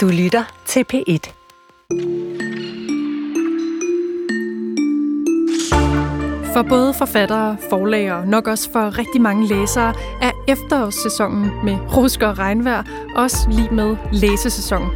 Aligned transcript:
Du 0.00 0.08
lytter 0.08 0.44
til 0.66 0.84
P1. 0.92 1.32
For 6.52 6.62
både 6.68 6.94
forfattere, 6.94 7.56
forlagere 7.70 8.16
og 8.16 8.26
nok 8.26 8.46
også 8.46 8.72
for 8.72 8.98
rigtig 8.98 9.20
mange 9.20 9.48
læsere 9.48 9.94
er 10.22 10.30
efterårssæsonen 10.48 11.50
med 11.64 11.78
rusk 11.96 12.22
og 12.22 12.38
regnvejr 12.38 12.82
også 13.16 13.36
lige 13.50 13.74
med 13.74 13.96
læsesæson. 14.12 14.90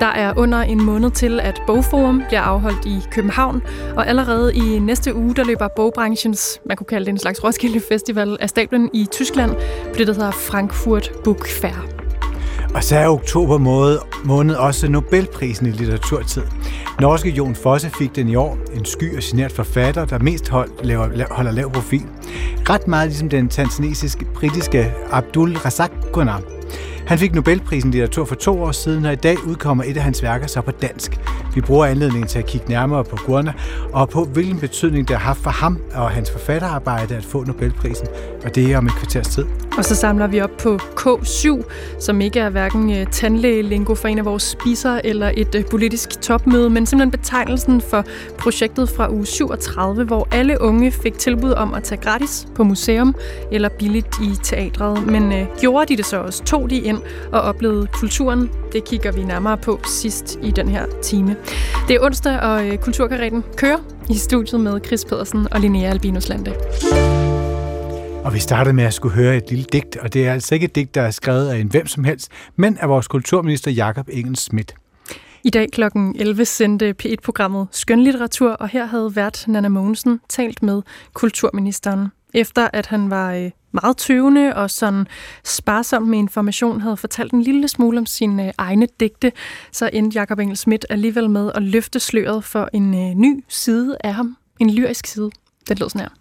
Der 0.00 0.06
er 0.06 0.34
under 0.36 0.58
en 0.58 0.82
måned 0.82 1.10
til, 1.10 1.40
at 1.40 1.62
Bogforum 1.66 2.22
bliver 2.28 2.42
afholdt 2.42 2.86
i 2.86 2.98
København, 3.10 3.62
og 3.96 4.08
allerede 4.08 4.54
i 4.54 4.78
næste 4.78 5.14
uge, 5.14 5.34
der 5.34 5.44
løber 5.44 5.68
bogbranchens, 5.76 6.60
man 6.66 6.76
kunne 6.76 6.86
kalde 6.86 7.06
det 7.06 7.12
en 7.12 7.18
slags 7.18 7.44
Roskilde 7.44 7.80
Festival, 7.88 8.36
af 8.40 8.48
stablen 8.48 8.90
i 8.94 9.06
Tyskland 9.10 9.50
på 9.92 9.98
det, 9.98 10.06
der 10.06 10.12
hedder 10.12 10.30
Frankfurt 10.30 11.12
Book 11.24 11.48
Fair. 11.48 11.99
Og 12.74 12.84
så 12.84 12.96
er 12.96 13.08
oktober 13.08 13.58
måned, 13.58 13.98
måned 14.24 14.54
også 14.54 14.88
Nobelprisen 14.88 15.66
i 15.66 15.70
litteraturtid. 15.70 16.42
Norske 17.00 17.30
Jon 17.30 17.54
Fosse 17.54 17.90
fik 17.98 18.16
den 18.16 18.28
i 18.28 18.34
år, 18.34 18.58
en 18.74 18.84
sky 18.84 19.16
og 19.16 19.22
genert 19.22 19.52
forfatter, 19.52 20.04
der 20.04 20.18
mest 20.18 20.48
hold, 20.48 20.70
laver, 20.82 21.24
holder 21.30 21.50
lav 21.50 21.72
profil. 21.72 22.06
Ret 22.70 22.88
meget 22.88 23.08
ligesom 23.08 23.28
den 23.28 23.48
tanzanesiske 23.48 24.24
britiske 24.34 24.94
Abdul 25.10 25.56
Razak 25.56 25.90
Gunnar. 26.12 26.59
Han 27.10 27.18
fik 27.18 27.34
Nobelprisen 27.34 27.90
i 27.90 27.92
litteratur 27.92 28.24
for 28.24 28.34
to 28.34 28.62
år 28.62 28.72
siden, 28.72 29.06
og 29.06 29.12
i 29.12 29.16
dag 29.16 29.46
udkommer 29.46 29.84
et 29.84 29.96
af 29.96 30.02
hans 30.02 30.22
værker 30.22 30.46
så 30.46 30.60
på 30.60 30.70
dansk. 30.70 31.20
Vi 31.54 31.60
bruger 31.60 31.86
anledningen 31.86 32.28
til 32.28 32.38
at 32.38 32.46
kigge 32.46 32.68
nærmere 32.68 33.04
på 33.04 33.16
Gurna 33.26 33.52
og 33.92 34.08
på 34.08 34.24
hvilken 34.24 34.58
betydning 34.58 35.08
det 35.08 35.16
har 35.16 35.24
haft 35.24 35.40
for 35.40 35.50
ham 35.50 35.78
og 35.94 36.10
hans 36.10 36.30
forfatterarbejde 36.30 37.16
at 37.16 37.24
få 37.24 37.44
Nobelprisen, 37.44 38.06
og 38.44 38.54
det 38.54 38.72
er 38.72 38.78
om 38.78 38.86
et 38.86 38.92
kvarters 38.92 39.28
tid. 39.28 39.44
Og 39.78 39.84
så 39.84 39.94
samler 39.94 40.26
vi 40.26 40.40
op 40.40 40.50
på 40.58 40.76
K7, 40.76 41.62
som 41.98 42.20
ikke 42.20 42.40
er 42.40 42.50
hverken 42.50 42.90
øh, 42.90 43.06
tandlægelingo 43.06 43.94
for 43.94 44.08
en 44.08 44.18
af 44.18 44.24
vores 44.24 44.42
spiser 44.42 45.00
eller 45.04 45.32
et 45.36 45.54
øh, 45.54 45.64
politisk 45.70 46.20
topmøde, 46.20 46.70
men 46.70 46.86
simpelthen 46.86 47.10
betegnelsen 47.10 47.80
for 47.80 48.04
projektet 48.38 48.88
fra 48.88 49.12
uge 49.12 49.26
37, 49.26 50.04
hvor 50.04 50.28
alle 50.30 50.60
unge 50.60 50.90
fik 50.90 51.18
tilbud 51.18 51.50
om 51.50 51.74
at 51.74 51.82
tage 51.82 52.00
gratis 52.00 52.46
på 52.54 52.64
museum 52.64 53.14
eller 53.52 53.68
billigt 53.68 54.20
i 54.22 54.36
teatret. 54.42 55.06
Men 55.06 55.32
øh, 55.32 55.46
gjorde 55.60 55.86
de 55.86 55.96
det 55.96 56.06
så 56.06 56.16
også? 56.16 56.44
Tog 56.44 56.70
de 56.70 56.78
ind 56.78 56.99
og 57.32 57.40
oplevede 57.40 57.86
kulturen? 57.92 58.50
Det 58.72 58.84
kigger 58.84 59.12
vi 59.12 59.24
nærmere 59.24 59.56
på 59.56 59.80
sidst 59.84 60.38
i 60.42 60.50
den 60.50 60.68
her 60.68 60.86
time. 61.02 61.36
Det 61.88 61.96
er 61.96 62.00
onsdag, 62.00 62.40
og 62.40 62.68
øh, 62.68 62.78
Kulturkaretten 62.78 63.44
kører 63.56 63.78
i 64.10 64.14
studiet 64.14 64.60
med 64.60 64.80
Chris 64.86 65.04
Pedersen 65.04 65.52
og 65.52 65.60
Linnea 65.60 65.90
Albinus 65.90 66.28
Lande. 66.28 66.54
Og 68.24 68.34
vi 68.34 68.38
startede 68.38 68.74
med 68.74 68.84
at 68.84 68.94
skulle 68.94 69.14
høre 69.14 69.36
et 69.36 69.50
lille 69.50 69.64
digt, 69.72 69.96
og 69.96 70.14
det 70.14 70.26
er 70.26 70.32
altså 70.32 70.54
ikke 70.54 70.64
et 70.64 70.74
digt, 70.74 70.94
der 70.94 71.02
er 71.02 71.10
skrevet 71.10 71.48
af 71.48 71.58
en 71.58 71.68
hvem 71.68 71.86
som 71.86 72.04
helst, 72.04 72.28
men 72.56 72.78
af 72.78 72.88
vores 72.88 73.08
kulturminister 73.08 73.70
Jakob 73.70 74.08
Engel 74.12 74.36
Schmidt. 74.36 74.74
I 75.44 75.50
dag 75.50 75.68
kl. 75.72 75.82
11 76.14 76.44
sendte 76.44 76.94
P1-programmet 77.02 77.68
Skønlitteratur, 77.70 78.50
og 78.50 78.68
her 78.68 78.86
havde 78.86 79.16
vært 79.16 79.44
Nana 79.48 79.68
Mogensen 79.68 80.20
talt 80.28 80.62
med 80.62 80.82
kulturministeren. 81.12 82.08
Efter 82.34 82.68
at 82.72 82.86
han 82.86 83.10
var 83.10 83.34
øh, 83.34 83.50
meget 83.72 83.96
tøvende 83.96 84.56
og 84.56 84.70
sådan 84.70 85.06
sparsom 85.44 86.02
med 86.02 86.18
information, 86.18 86.80
havde 86.80 86.96
fortalt 86.96 87.32
en 87.32 87.42
lille 87.42 87.68
smule 87.68 87.98
om 87.98 88.06
sine 88.06 88.46
øh, 88.46 88.52
egne 88.58 88.88
digte, 89.00 89.32
så 89.72 89.90
endte 89.92 90.18
Jakob 90.18 90.38
Engel 90.38 90.56
Schmidt 90.56 90.86
alligevel 90.90 91.30
med 91.30 91.52
at 91.54 91.62
løfte 91.62 92.00
sløret 92.00 92.44
for 92.44 92.68
en 92.72 92.94
øh, 92.94 93.14
ny 93.14 93.44
side 93.48 93.96
af 94.04 94.14
ham. 94.14 94.36
En 94.58 94.70
lyrisk 94.70 95.06
side. 95.06 95.30
Det 95.68 95.78
lød 95.80 95.88
sådan 95.88 96.00
her. 96.00 96.19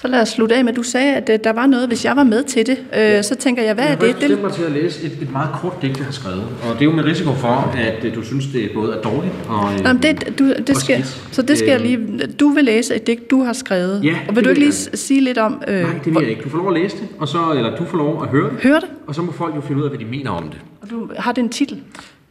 Så 0.00 0.08
lad 0.08 0.20
os 0.22 0.28
slutte 0.28 0.54
af 0.54 0.64
med, 0.64 0.72
du 0.72 0.82
sagde, 0.82 1.14
at 1.14 1.30
øh, 1.32 1.38
der 1.44 1.52
var 1.52 1.66
noget, 1.66 1.88
hvis 1.88 2.04
jeg 2.04 2.16
var 2.16 2.22
med 2.22 2.44
til 2.44 2.66
det. 2.66 2.78
Øh, 2.98 3.24
så 3.24 3.34
tænker 3.34 3.62
jeg, 3.62 3.74
hvad 3.74 3.84
jeg 3.84 3.92
er 3.92 3.96
det? 3.96 4.22
Jeg 4.22 4.36
har 4.36 4.42
mig 4.42 4.52
til 4.52 4.62
at 4.62 4.72
læse 4.72 5.06
et, 5.06 5.12
et 5.22 5.32
meget 5.32 5.48
kort 5.54 5.82
digt, 5.82 5.98
jeg 5.98 6.04
har 6.06 6.12
skrevet. 6.12 6.44
Og 6.62 6.74
det 6.74 6.80
er 6.80 6.84
jo 6.84 6.92
med 6.92 7.04
risiko 7.04 7.32
for, 7.34 7.74
at 7.76 8.04
øh, 8.04 8.14
du 8.14 8.22
synes, 8.24 8.46
det 8.46 8.70
både 8.74 8.94
er 8.94 9.02
dårligt 9.02 9.34
og 9.48 9.72
Jamen, 9.84 10.02
det, 10.02 10.38
du, 10.38 10.54
det 10.66 10.76
skal, 10.76 11.04
Så 11.32 11.42
det 11.42 11.58
skal 11.58 11.68
jeg 11.70 11.80
lige... 11.80 12.26
Du 12.40 12.48
vil 12.48 12.64
læse 12.64 12.94
et 12.94 13.06
digt, 13.06 13.30
du 13.30 13.42
har 13.42 13.52
skrevet. 13.52 14.04
Ja, 14.04 14.18
og 14.28 14.36
vil 14.36 14.44
du 14.44 14.48
ikke 14.48 14.60
lige 14.60 14.72
sige 14.72 15.20
lidt 15.20 15.38
om... 15.38 15.62
Øh, 15.68 15.82
Nej, 15.82 15.92
det 16.04 16.14
vil 16.14 16.22
jeg 16.22 16.30
ikke. 16.30 16.42
Du 16.42 16.48
får 16.48 16.58
lov 16.58 16.68
at 16.68 16.82
læse 16.82 16.96
det, 16.96 17.08
og 17.18 17.28
så, 17.28 17.38
eller 17.56 17.76
du 17.76 17.84
får 17.84 17.98
lov 17.98 18.22
at 18.22 18.28
høre 18.28 18.50
det. 18.50 18.58
Høre 18.62 18.80
det? 18.80 18.88
Og 19.06 19.14
så 19.14 19.22
må 19.22 19.32
folk 19.32 19.56
jo 19.56 19.60
finde 19.60 19.78
ud 19.78 19.84
af, 19.84 19.90
hvad 19.90 19.98
de 19.98 20.04
mener 20.04 20.30
om 20.30 20.48
det. 20.48 20.58
Og 20.80 20.90
du, 20.90 21.08
har 21.18 21.32
det 21.32 21.42
en 21.42 21.48
titel? 21.48 21.80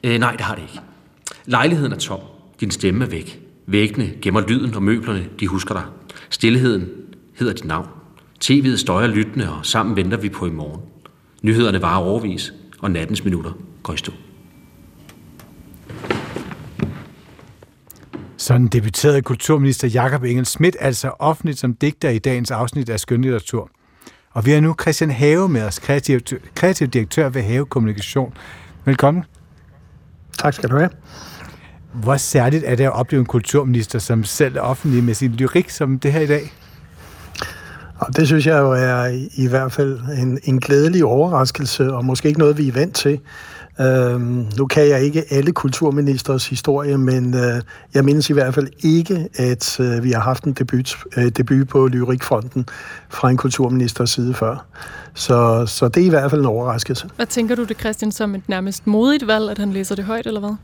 Øh, 0.04 0.20
nej, 0.20 0.32
det 0.32 0.42
har 0.42 0.56
det 0.56 0.62
ikke. 0.62 0.80
Lejligheden 1.46 1.92
er 1.92 1.98
tom. 1.98 2.20
Din 2.60 2.72
stemme 2.72 3.06
er 3.06 3.10
væk. 3.10 3.40
Væggene 3.68 4.10
gemmer 4.22 4.42
lyden, 4.48 4.76
og 4.76 4.84
møblerne, 4.84 5.24
de 5.40 5.48
husker 5.48 5.74
dig. 5.74 5.84
Stilheden 6.30 6.90
hedder 7.40 7.54
dit 7.54 7.66
navn. 7.66 7.88
TV'et 8.44 8.78
støjer 8.78 9.08
lyttende, 9.08 9.54
og 9.54 9.66
sammen 9.66 9.96
venter 9.96 10.18
vi 10.18 10.30
på 10.30 10.46
i 10.46 10.50
morgen. 10.50 10.82
Nyhederne 11.42 11.82
varer 11.82 12.04
overvis, 12.04 12.54
og 12.80 12.92
nattens 12.92 13.24
minutter 13.24 13.52
går 13.84 13.94
i 13.94 13.98
stå. 13.98 14.12
Sådan 18.38 18.68
debuterede 18.68 19.22
kulturminister 19.22 19.88
Jakob 19.88 20.24
Engel 20.24 20.46
Schmidt 20.46 20.76
altså 20.80 21.12
offentligt 21.20 21.60
som 21.60 21.74
digter 21.74 22.10
i 22.10 22.20
dagens 22.20 22.52
afsnit 22.52 22.90
af 22.90 23.00
Skønlitteratur. 23.00 23.70
Og 24.32 24.46
vi 24.46 24.52
har 24.52 24.62
nu 24.62 24.76
Christian 24.82 25.12
Have 25.12 25.50
med 25.50 25.64
os, 25.64 25.80
kreativ, 25.80 26.20
kreativ 26.56 26.88
direktør 26.88 27.30
ved 27.30 27.42
Have 27.42 27.66
Kommunikation. 27.66 28.34
Velkommen. 28.86 29.24
Tak 30.40 30.54
skal 30.54 30.70
du 30.70 30.78
have. 30.78 30.90
Hvor 31.94 32.18
særligt 32.18 32.64
er 32.64 32.76
det 32.76 32.84
at 32.84 32.92
opleve 32.92 33.20
en 33.20 33.26
kulturminister, 33.26 34.00
som 34.00 34.24
selv 34.24 34.56
er 34.56 34.62
offentlig 34.62 35.04
med 35.04 35.14
sin 35.14 35.32
lyrik 35.32 35.70
som 35.70 36.00
det 36.00 36.14
her 36.14 36.20
i 36.20 36.28
dag? 36.28 36.54
Og 38.00 38.18
det 38.18 38.28
synes 38.28 38.48
jeg 38.48 38.60
jo 38.60 38.72
er 38.72 39.28
i 39.34 39.48
hvert 39.48 39.72
fald 39.72 40.00
en, 40.18 40.40
en 40.44 40.60
glædelig 40.60 41.06
overraskelse, 41.06 41.94
og 41.94 42.06
måske 42.06 42.28
ikke 42.28 42.40
noget, 42.40 42.58
vi 42.58 42.68
er 42.68 42.72
vant 42.72 42.96
til. 42.96 43.20
Øhm, 43.82 44.46
nu 44.58 44.66
kan 44.66 44.88
jeg 44.88 45.02
ikke 45.02 45.24
alle 45.30 45.52
kulturministers 45.52 46.48
historie, 46.48 46.98
men 46.98 47.34
øh, 47.34 47.62
jeg 47.94 48.06
mindes 48.06 48.30
i 48.30 48.34
hvert 48.34 48.54
fald 48.54 48.68
ikke, 48.80 49.28
at 49.36 49.80
øh, 49.80 50.04
vi 50.04 50.12
har 50.12 50.22
haft 50.22 50.44
en 50.44 50.54
debut, 50.54 50.98
øh, 51.18 51.30
debut 51.30 51.68
på 51.68 51.88
Lyrikfronten 51.88 52.66
fra 53.10 53.30
en 53.30 53.38
kulturministers 53.38 54.10
side 54.10 54.34
før. 54.34 54.66
Så, 55.14 55.66
så 55.66 55.88
det 55.88 56.02
er 56.02 56.08
i 56.08 56.10
hvert 56.10 56.30
fald 56.30 56.42
en 56.42 56.48
overraskelse. 56.48 57.10
Hvad 57.16 57.26
tænker 57.26 57.56
du 57.56 57.64
det, 57.64 57.80
Christian, 57.80 58.12
som 58.12 58.36
et 58.36 58.50
nærmest 58.50 58.88
modigt 58.88 59.28
valg, 59.28 59.50
at 59.52 59.58
han 59.58 59.72
læser 59.72 59.96
det 59.96 60.06
højt, 60.06 60.28
eller 60.28 60.40
hvad? 60.40 60.56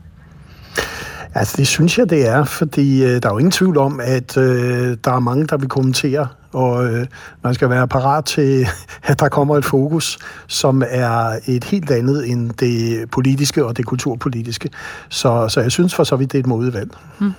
Altså, 1.34 1.54
det 1.56 1.66
synes 1.66 1.98
jeg, 1.98 2.10
det 2.10 2.28
er, 2.28 2.44
fordi 2.44 3.04
øh, 3.04 3.22
der 3.22 3.28
er 3.28 3.32
jo 3.32 3.38
ingen 3.38 3.52
tvivl 3.52 3.78
om, 3.78 4.00
at 4.02 4.36
øh, 4.36 4.96
der 5.04 5.12
er 5.12 5.20
mange, 5.20 5.46
der 5.46 5.56
vil 5.56 5.68
kommentere, 5.68 6.28
og 6.56 6.86
øh, 6.86 7.06
man 7.42 7.54
skal 7.54 7.70
være 7.70 7.88
parat 7.88 8.24
til, 8.24 8.66
at 9.10 9.20
der 9.20 9.28
kommer 9.28 9.56
et 9.56 9.64
fokus, 9.64 10.18
som 10.46 10.82
er 10.88 11.38
et 11.46 11.64
helt 11.64 11.90
andet 11.90 12.30
end 12.30 12.50
det 12.50 13.10
politiske 13.10 13.64
og 13.64 13.76
det 13.76 13.86
kulturpolitiske. 13.86 14.70
Så, 15.08 15.48
så 15.48 15.60
jeg 15.60 15.72
synes 15.72 15.94
for 15.94 16.04
så 16.04 16.16
vidt, 16.16 16.32
det 16.32 16.38
er 16.38 16.42
et 16.42 16.46
modevalg. 16.46 16.90
Mm. 17.18 17.32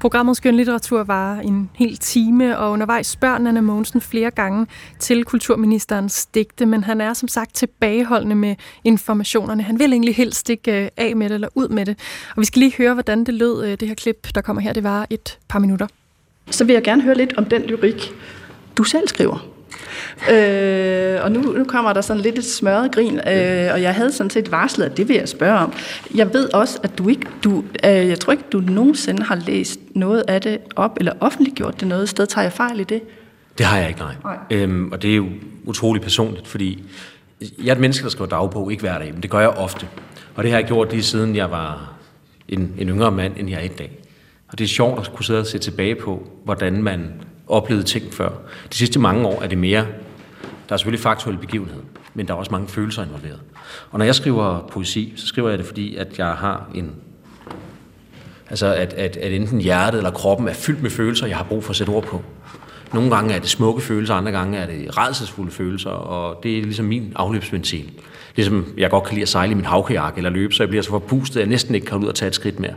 Programmet 0.00 0.36
Skønlitteratur 0.36 1.04
var 1.04 1.36
en 1.36 1.70
hel 1.74 1.96
time, 1.96 2.58
og 2.58 2.70
undervejs 2.70 3.06
spørger 3.06 3.34
Anna 3.34 3.60
Mogensen 3.60 4.00
flere 4.00 4.30
gange 4.30 4.66
til 4.98 5.24
kulturministerens 5.24 6.26
digte, 6.26 6.66
men 6.66 6.84
han 6.84 7.00
er 7.00 7.14
som 7.14 7.28
sagt 7.28 7.54
tilbageholdende 7.54 8.36
med 8.36 8.54
informationerne. 8.84 9.62
Han 9.62 9.78
vil 9.78 9.92
egentlig 9.92 10.16
helst 10.16 10.50
ikke 10.50 10.82
øh, 10.84 10.88
af 10.96 11.16
med 11.16 11.28
det 11.28 11.34
eller 11.34 11.48
ud 11.54 11.68
med 11.68 11.86
det. 11.86 11.98
Og 12.36 12.40
vi 12.40 12.44
skal 12.44 12.60
lige 12.60 12.74
høre, 12.78 12.94
hvordan 12.94 13.24
det 13.24 13.34
lød, 13.34 13.64
øh, 13.64 13.70
det 13.80 13.88
her 13.88 13.94
klip, 13.94 14.34
der 14.34 14.40
kommer 14.40 14.62
her. 14.62 14.72
Det 14.72 14.84
var 14.84 15.06
et 15.10 15.38
par 15.48 15.58
minutter. 15.58 15.86
Så 16.50 16.64
vil 16.64 16.72
jeg 16.72 16.82
gerne 16.82 17.02
høre 17.02 17.14
lidt 17.14 17.34
om 17.36 17.44
den 17.44 17.62
lyrik, 17.62 18.12
du 18.76 18.84
selv 18.84 19.08
skriver. 19.08 19.48
Øh, 20.30 21.24
og 21.24 21.32
nu, 21.32 21.40
nu 21.40 21.64
kommer 21.64 21.92
der 21.92 22.00
sådan 22.00 22.22
lidt 22.22 22.38
et 22.38 22.44
smørret 22.44 22.92
grin, 22.92 23.14
øh, 23.14 23.72
og 23.72 23.82
jeg 23.82 23.94
havde 23.94 24.12
sådan 24.12 24.30
set 24.30 24.52
varslet, 24.52 24.86
at 24.86 24.96
det 24.96 25.08
vil 25.08 25.16
jeg 25.16 25.28
spørge 25.28 25.58
om. 25.58 25.72
Jeg 26.14 26.34
ved 26.34 26.54
også, 26.54 26.78
at 26.82 26.98
du 26.98 27.08
ikke, 27.08 27.26
du, 27.44 27.64
øh, 27.84 28.08
jeg 28.08 28.20
tror 28.20 28.32
ikke, 28.32 28.44
du 28.52 28.60
nogensinde 28.60 29.22
har 29.22 29.34
læst 29.34 29.80
noget 29.94 30.24
af 30.28 30.40
det 30.40 30.58
op, 30.76 30.96
eller 30.98 31.12
offentliggjort 31.20 31.80
det 31.80 31.88
noget 31.88 32.08
sted. 32.08 32.26
Tager 32.26 32.42
jeg 32.42 32.52
fejl 32.52 32.80
i 32.80 32.84
det? 32.84 33.02
Det 33.58 33.66
har 33.66 33.78
jeg 33.78 33.88
ikke, 33.88 34.00
nej. 34.00 34.14
nej. 34.24 34.36
Øhm, 34.50 34.92
og 34.92 35.02
det 35.02 35.12
er 35.12 35.16
jo 35.16 35.26
utroligt 35.64 36.04
personligt, 36.04 36.48
fordi 36.48 36.84
jeg 37.62 37.68
er 37.68 37.74
et 37.74 37.80
menneske, 37.80 38.04
der 38.04 38.10
skriver 38.10 38.28
dagbog, 38.28 38.70
ikke 38.72 38.80
hver 38.80 38.98
dag, 38.98 39.12
men 39.12 39.22
det 39.22 39.30
gør 39.30 39.40
jeg 39.40 39.48
ofte. 39.48 39.86
Og 40.34 40.42
det 40.42 40.52
har 40.52 40.58
jeg 40.58 40.66
gjort 40.66 40.90
lige 40.90 41.02
siden 41.02 41.36
jeg 41.36 41.50
var 41.50 41.92
en, 42.48 42.72
en 42.78 42.88
yngre 42.88 43.10
mand, 43.10 43.32
end 43.36 43.50
jeg 43.50 43.58
er 43.58 43.64
i 43.64 43.68
dag. 43.68 44.01
Og 44.52 44.58
det 44.58 44.64
er 44.64 44.68
sjovt 44.68 45.00
at 45.00 45.12
kunne 45.14 45.24
sidde 45.24 45.40
og 45.40 45.46
se 45.46 45.58
tilbage 45.58 45.94
på, 45.94 46.30
hvordan 46.44 46.82
man 46.82 47.12
oplevede 47.48 47.84
ting 47.84 48.14
før. 48.14 48.28
De 48.72 48.76
sidste 48.76 48.98
mange 48.98 49.26
år 49.26 49.42
er 49.42 49.46
det 49.46 49.58
mere, 49.58 49.86
der 50.68 50.72
er 50.72 50.76
selvfølgelig 50.76 51.02
faktuelle 51.02 51.40
begivenhed, 51.40 51.82
men 52.14 52.28
der 52.28 52.34
er 52.34 52.38
også 52.38 52.50
mange 52.50 52.68
følelser 52.68 53.04
involveret. 53.04 53.40
Og 53.90 53.98
når 53.98 54.04
jeg 54.04 54.14
skriver 54.14 54.68
poesi, 54.72 55.12
så 55.16 55.26
skriver 55.26 55.48
jeg 55.48 55.58
det, 55.58 55.66
fordi 55.66 55.96
at 55.96 56.18
jeg 56.18 56.32
har 56.32 56.70
en 56.74 56.92
Altså, 58.50 58.66
at, 58.66 58.92
at, 58.92 59.16
at 59.16 59.32
enten 59.32 59.60
hjertet 59.60 59.98
eller 59.98 60.10
kroppen 60.10 60.48
er 60.48 60.52
fyldt 60.52 60.82
med 60.82 60.90
følelser, 60.90 61.26
jeg 61.26 61.36
har 61.36 61.44
brug 61.44 61.64
for 61.64 61.70
at 61.70 61.76
sætte 61.76 61.90
ord 61.90 62.04
på. 62.04 62.22
Nogle 62.92 63.10
gange 63.10 63.34
er 63.34 63.38
det 63.38 63.48
smukke 63.48 63.82
følelser, 63.82 64.14
andre 64.14 64.32
gange 64.32 64.58
er 64.58 64.66
det 64.66 64.98
redselsfulde 64.98 65.50
følelser, 65.50 65.90
og 65.90 66.42
det 66.42 66.58
er 66.58 66.62
ligesom 66.62 66.86
min 66.86 67.12
afløbsventil. 67.16 67.90
Ligesom 68.36 68.66
jeg 68.76 68.90
godt 68.90 69.04
kan 69.04 69.14
lide 69.14 69.22
at 69.22 69.28
sejle 69.28 69.52
i 69.52 69.54
min 69.54 69.64
havkajak 69.64 70.16
eller 70.16 70.30
løbe, 70.30 70.54
så 70.54 70.62
jeg 70.62 70.68
bliver 70.68 70.82
så 70.82 70.90
forpustet, 70.90 71.36
at 71.36 71.40
jeg 71.40 71.48
næsten 71.48 71.74
ikke 71.74 71.86
kan 71.86 71.98
ud 71.98 72.06
og 72.06 72.14
tage 72.14 72.26
et 72.28 72.34
skridt 72.34 72.60
mere. 72.60 72.74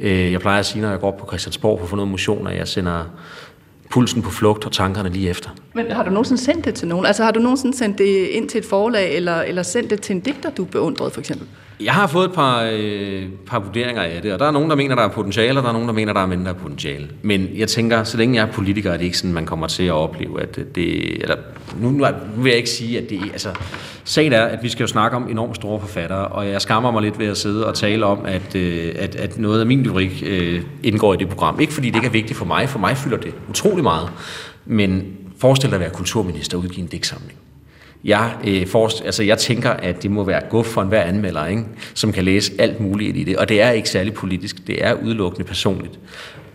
Øh, 0.00 0.32
jeg 0.32 0.40
plejer 0.40 0.58
at 0.58 0.66
sige, 0.66 0.82
når 0.82 0.90
jeg 0.90 1.00
går 1.00 1.08
op 1.08 1.16
på 1.16 1.26
Christiansborg 1.26 1.78
for 1.78 1.84
at 1.84 1.90
få 1.90 1.96
noget 1.96 2.10
motion, 2.10 2.46
at 2.46 2.56
jeg 2.56 2.68
sender 2.68 3.04
pulsen 3.90 4.22
på 4.22 4.30
flugt 4.30 4.66
og 4.66 4.72
tankerne 4.72 5.08
lige 5.08 5.30
efter. 5.30 5.50
Men 5.74 5.90
har 5.90 6.04
du 6.04 6.10
nogensinde 6.10 6.42
sendt 6.42 6.64
det 6.64 6.74
til 6.74 6.88
nogen? 6.88 7.06
Altså 7.06 7.24
har 7.24 7.30
du 7.30 7.40
nogensinde 7.40 7.76
sendt 7.76 7.98
det 7.98 8.26
ind 8.26 8.48
til 8.48 8.58
et 8.58 8.64
forlag, 8.64 9.16
eller, 9.16 9.42
eller 9.42 9.62
sendt 9.62 9.90
det 9.90 10.02
til 10.02 10.16
en 10.16 10.20
digter, 10.20 10.50
du 10.50 10.64
beundrede 10.64 11.10
for 11.10 11.20
eksempel? 11.20 11.46
Jeg 11.84 11.92
har 11.92 12.06
fået 12.06 12.24
et 12.24 12.32
par, 12.32 12.70
øh, 12.72 13.22
par 13.46 13.58
vurderinger 13.58 14.02
af 14.02 14.22
det, 14.22 14.32
og 14.32 14.38
der 14.38 14.46
er 14.46 14.50
nogen, 14.50 14.70
der 14.70 14.76
mener, 14.76 14.94
der 14.94 15.02
er 15.02 15.08
potentiale, 15.08 15.58
og 15.58 15.62
der 15.62 15.68
er 15.68 15.72
nogen, 15.72 15.88
der 15.88 15.94
mener, 15.94 16.12
der 16.12 16.20
er 16.20 16.26
mindre 16.26 16.54
potentiale. 16.54 17.08
Men 17.22 17.48
jeg 17.56 17.68
tænker, 17.68 18.04
så 18.04 18.16
længe 18.16 18.36
jeg 18.36 18.48
er 18.48 18.52
politiker, 18.52 18.92
er 18.92 18.96
det 18.96 19.04
ikke 19.04 19.18
sådan, 19.18 19.32
man 19.32 19.46
kommer 19.46 19.66
til 19.66 19.82
at 19.82 19.92
opleve, 19.92 20.42
at 20.42 20.58
det... 20.74 21.22
Eller, 21.22 21.36
nu, 21.80 21.90
nu 21.90 22.06
vil 22.36 22.50
jeg 22.50 22.56
ikke 22.56 22.70
sige, 22.70 22.98
at 22.98 23.10
det... 23.10 23.20
Altså, 23.32 23.48
sagen 24.04 24.32
er, 24.32 24.42
at 24.42 24.62
vi 24.62 24.68
skal 24.68 24.82
jo 24.84 24.86
snakke 24.86 25.16
om 25.16 25.28
enormt 25.28 25.56
store 25.56 25.80
forfattere, 25.80 26.26
og 26.26 26.48
jeg 26.48 26.62
skammer 26.62 26.90
mig 26.90 27.02
lidt 27.02 27.18
ved 27.18 27.26
at 27.26 27.36
sidde 27.36 27.66
og 27.66 27.74
tale 27.74 28.06
om, 28.06 28.18
at, 28.24 28.54
øh, 28.54 28.94
at, 28.98 29.14
at 29.14 29.38
noget 29.38 29.60
af 29.60 29.66
min 29.66 29.82
lyrik 29.82 30.22
øh, 30.26 30.62
indgår 30.82 31.14
i 31.14 31.16
det 31.16 31.28
program. 31.28 31.60
Ikke 31.60 31.72
fordi 31.72 31.88
det 31.88 31.96
ikke 31.96 32.06
er 32.06 32.12
vigtigt 32.12 32.38
for 32.38 32.46
mig, 32.46 32.68
for 32.68 32.78
mig 32.78 32.96
fylder 32.96 33.16
det 33.16 33.34
utrolig 33.48 33.82
meget. 33.82 34.08
Men 34.66 35.06
forestil 35.38 35.70
dig 35.70 35.74
at 35.74 35.80
være 35.80 35.90
kulturminister 35.90 36.58
og 36.58 36.64
udgive 36.64 36.82
en 36.82 36.86
digtsamling. 36.86 37.38
Jeg, 38.04 38.32
øh, 38.46 38.66
forst, 38.66 39.02
altså 39.04 39.22
jeg 39.22 39.38
tænker, 39.38 39.70
at 39.70 40.02
det 40.02 40.10
må 40.10 40.24
være 40.24 40.42
guf 40.50 40.66
for 40.66 40.82
enhver 40.82 41.02
anmelder, 41.02 41.46
ikke? 41.46 41.64
som 41.94 42.12
kan 42.12 42.24
læse 42.24 42.52
alt 42.58 42.80
muligt 42.80 43.16
i 43.16 43.24
det. 43.24 43.36
Og 43.36 43.48
det 43.48 43.62
er 43.62 43.70
ikke 43.70 43.88
særlig 43.88 44.14
politisk, 44.14 44.66
det 44.66 44.84
er 44.84 44.94
udelukkende 44.94 45.46
personligt. 45.46 45.98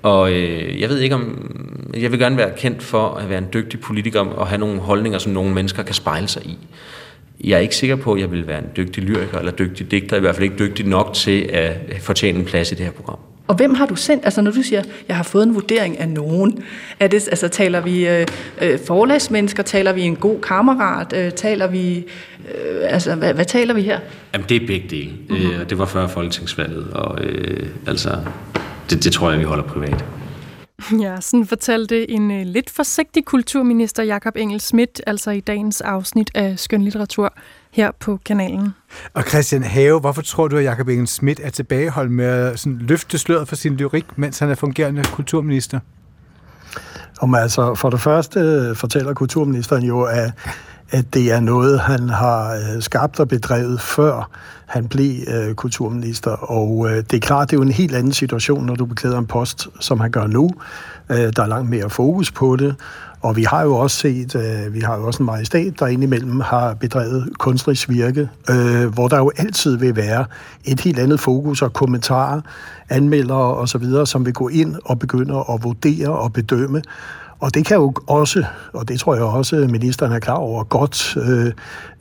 Og 0.01 0.31
øh, 0.31 0.81
jeg 0.81 0.89
ved 0.89 1.00
ikke 1.00 1.15
om... 1.15 1.51
Jeg 1.97 2.12
vil 2.12 2.19
gerne 2.19 2.38
være 2.38 2.51
kendt 2.57 2.83
for 2.83 3.09
at 3.09 3.30
være 3.30 3.38
en 3.38 3.47
dygtig 3.53 3.80
politiker 3.80 4.19
og 4.19 4.47
have 4.47 4.59
nogle 4.59 4.80
holdninger, 4.80 5.19
som 5.19 5.31
nogle 5.31 5.53
mennesker 5.53 5.83
kan 5.83 5.95
spejle 5.95 6.27
sig 6.27 6.45
i. 6.45 6.57
Jeg 7.44 7.56
er 7.56 7.59
ikke 7.59 7.75
sikker 7.75 7.95
på, 7.95 8.13
at 8.13 8.21
jeg 8.21 8.31
vil 8.31 8.48
være 8.48 8.59
en 8.59 8.69
dygtig 8.77 9.03
lyriker 9.03 9.39
eller 9.39 9.51
dygtig 9.51 9.91
digter, 9.91 10.18
i 10.18 10.19
hvert 10.19 10.36
fald 10.36 10.44
ikke 10.44 10.59
dygtig 10.59 10.88
nok 10.88 11.13
til 11.13 11.41
at 11.41 12.01
fortjene 12.01 12.39
en 12.39 12.45
plads 12.45 12.71
i 12.71 12.75
det 12.75 12.86
her 12.86 12.91
program. 12.91 13.19
Og 13.47 13.56
hvem 13.56 13.74
har 13.74 13.86
du 13.86 13.95
sendt? 13.95 14.25
Altså 14.25 14.42
når 14.42 14.51
du 14.51 14.62
siger, 14.62 14.83
jeg 15.07 15.15
har 15.15 15.24
fået 15.24 15.44
en 15.44 15.56
vurdering 15.56 16.00
af 16.00 16.09
nogen, 16.09 16.63
er 17.00 17.07
det, 17.07 17.27
altså 17.27 17.47
taler 17.47 17.81
vi 17.81 18.07
øh, 18.07 18.27
øh, 18.62 18.80
forlagsmennesker, 18.88 19.63
taler 19.63 19.94
vi 19.94 20.01
en 20.01 20.15
god 20.15 20.42
kammerat, 20.42 21.13
øh, 21.13 21.31
taler 21.31 21.68
vi, 21.68 21.97
øh, 21.97 22.81
altså 22.81 23.15
hvad, 23.15 23.33
hvad 23.33 23.45
taler 23.45 23.74
vi 23.74 23.81
her? 23.81 24.00
Jamen 24.33 24.50
det 24.50 24.63
er 24.63 24.68
begge 24.68 24.88
dele. 24.89 25.12
Mm-hmm. 25.30 25.51
Øh, 25.51 25.69
det 25.69 25.77
var 25.77 25.86
før 25.86 26.07
folketingsvalget, 26.07 26.88
og 26.94 27.24
øh, 27.24 27.69
altså 27.88 28.18
det, 28.89 29.03
det 29.03 29.13
tror 29.13 29.31
jeg, 29.31 29.39
vi 29.39 29.45
holder 29.45 29.63
privat. 29.63 30.06
Ja, 31.01 31.21
sådan 31.21 31.45
fortalte 31.45 32.12
en 32.12 32.31
uh, 32.31 32.41
lidt 32.45 32.69
forsigtig 32.69 33.25
kulturminister 33.25 34.03
Jakob 34.03 34.36
Engel 34.36 34.62
Schmidt, 34.62 35.01
altså 35.07 35.31
i 35.31 35.39
dagens 35.39 35.81
afsnit 35.81 36.31
af 36.36 36.59
Skønlitteratur 36.59 37.33
her 37.75 37.92
på 38.00 38.19
kanalen. 38.25 38.74
Og 39.13 39.24
Christian 39.24 39.63
Have, 39.63 40.00
hvorfor 40.00 40.22
tror 40.22 40.48
du, 40.48 40.57
at 40.57 40.63
Jakob 40.63 40.88
Engel 40.88 41.07
Schmidt 41.07 41.39
er 41.44 41.50
tilbageholdt 41.50 42.12
med 42.12 42.25
at 42.25 42.60
sådan 42.60 42.77
løfte 42.77 43.18
sløret 43.18 43.48
for 43.48 43.56
sin 43.56 43.75
lyrik, 43.75 44.06
mens 44.16 44.39
han 44.39 44.50
er 44.50 44.56
fungerende 44.56 45.04
kulturminister? 45.04 45.80
Om 47.22 47.36
altså, 47.36 47.75
for 47.75 47.89
det 47.89 48.00
første 48.00 48.39
øh, 48.39 48.75
fortæller 48.75 49.13
kulturministeren 49.13 49.83
jo, 49.83 50.01
at, 50.01 50.31
at 50.89 51.13
det 51.13 51.31
er 51.31 51.39
noget, 51.39 51.80
han 51.80 52.10
har 52.10 52.54
øh, 52.54 52.81
skabt 52.81 53.19
og 53.19 53.27
bedrevet 53.27 53.81
før 53.81 54.30
han 54.66 54.88
blev 54.88 55.16
øh, 55.27 55.56
kulturminister. 55.56 56.31
Og 56.31 56.89
øh, 56.89 56.98
det 56.98 57.13
er 57.13 57.19
klart, 57.19 57.51
det 57.51 57.56
er 57.56 57.57
jo 57.57 57.63
en 57.63 57.72
helt 57.72 57.95
anden 57.95 58.13
situation, 58.13 58.66
når 58.66 58.75
du 58.75 58.86
beklæder 58.86 59.18
en 59.18 59.25
post, 59.25 59.68
som 59.80 60.00
han 60.00 60.12
gør 60.12 60.27
nu. 60.27 60.50
Øh, 61.10 61.18
der 61.18 61.44
er 61.44 61.48
langt 61.48 61.69
mere 61.69 61.89
fokus 61.89 62.31
på 62.31 62.56
det. 62.56 62.75
Og 63.25 63.36
vi 63.36 63.44
har 63.44 63.63
jo 63.63 63.75
også 63.75 63.98
set, 63.98 64.36
øh, 64.36 64.74
vi 64.74 64.80
har 64.80 64.98
jo 64.98 65.07
også 65.07 65.24
en 65.24 65.25
majestat, 65.25 65.80
der 65.80 65.88
indimellem 65.88 66.39
har 66.39 66.74
bedrevet 66.74 67.30
kunstnerisk 67.39 67.89
virke, 67.89 68.30
øh, 68.50 68.94
hvor 68.94 69.07
der 69.07 69.18
jo 69.18 69.31
altid 69.38 69.77
vil 69.77 69.95
være 69.95 70.25
et 70.66 70.80
helt 70.80 71.00
andet 71.00 71.19
fokus 71.19 71.62
og 71.62 71.74
kommentarer, 71.74 72.42
anmeldere 72.89 73.56
osv., 73.56 74.06
som 74.06 74.25
vil 74.25 74.33
gå 74.33 74.48
ind 74.48 74.75
og 74.86 75.00
begynde 75.00 75.44
at 75.50 75.63
vurdere 75.63 76.10
og 76.10 76.33
bedømme. 76.33 76.81
Og 77.39 77.54
det 77.54 77.66
kan 77.66 77.77
jo 77.77 77.94
også, 78.07 78.44
og 78.74 78.88
det 78.88 79.00
tror 79.00 79.16
jeg 79.16 79.24
også, 79.24 79.68
ministeren 79.69 80.12
er 80.12 80.19
klar 80.19 80.36
over, 80.36 80.63
godt 80.63 81.18
øh, 81.18 81.51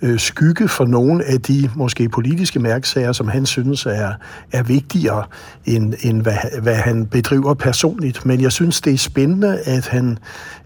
øh, 0.04 0.18
skygge 0.18 0.68
for 0.68 0.84
nogle 0.84 1.24
af 1.24 1.40
de 1.40 1.70
måske 1.76 2.08
politiske 2.08 2.58
mærksager, 2.58 3.12
som 3.12 3.28
han 3.28 3.46
synes 3.46 3.86
er, 3.86 4.12
er 4.52 4.62
vigtigere, 4.62 5.24
end, 5.64 5.94
end 6.02 6.22
hvad, 6.22 6.60
hvad 6.62 6.74
han 6.74 7.06
bedriver 7.06 7.54
personligt. 7.54 8.26
Men 8.26 8.40
jeg 8.40 8.52
synes, 8.52 8.80
det 8.80 8.92
er 8.92 8.98
spændende, 8.98 9.58
at 9.58 9.86
han 9.86 10.18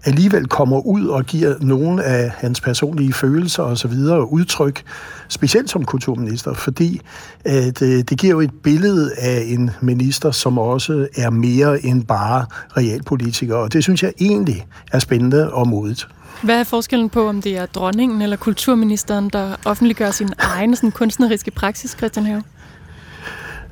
alligevel 0.05 0.47
kommer 0.47 0.87
ud 0.87 1.07
og 1.07 1.25
giver 1.25 1.55
nogle 1.61 2.05
af 2.05 2.31
hans 2.37 2.61
personlige 2.61 3.13
følelser 3.13 3.63
osv. 3.63 3.93
udtryk, 4.31 4.83
specielt 5.29 5.71
som 5.71 5.85
kulturminister, 5.85 6.53
fordi 6.53 7.01
at, 7.45 7.83
øh, 7.83 7.89
det 7.89 8.19
giver 8.19 8.31
jo 8.31 8.41
et 8.41 8.53
billede 8.63 9.13
af 9.19 9.43
en 9.47 9.71
minister, 9.81 10.31
som 10.31 10.59
også 10.59 11.09
er 11.17 11.31
mere 11.31 11.85
end 11.85 12.05
bare 12.05 12.47
realpolitiker, 12.77 13.55
og 13.55 13.73
det 13.73 13.83
synes 13.83 14.03
jeg 14.03 14.13
egentlig 14.21 14.67
er 14.93 14.99
spændende 14.99 15.53
og 15.53 15.69
modigt. 15.69 16.09
Hvad 16.43 16.61
er 16.61 16.65
forskellen 16.65 17.11
på, 17.11 17.29
om 17.29 17.43
det 17.43 17.59
er 17.59 17.67
dronningen 17.67 18.23
eller 18.23 18.37
kulturministeren, 18.37 19.29
der 19.29 19.57
offentliggør 19.65 20.11
sin 20.11 20.29
egen 20.39 20.77
sådan, 20.77 20.91
kunstneriske 20.91 21.51
praksis, 21.51 21.91
Christian 21.91 22.27
Have? 22.27 22.43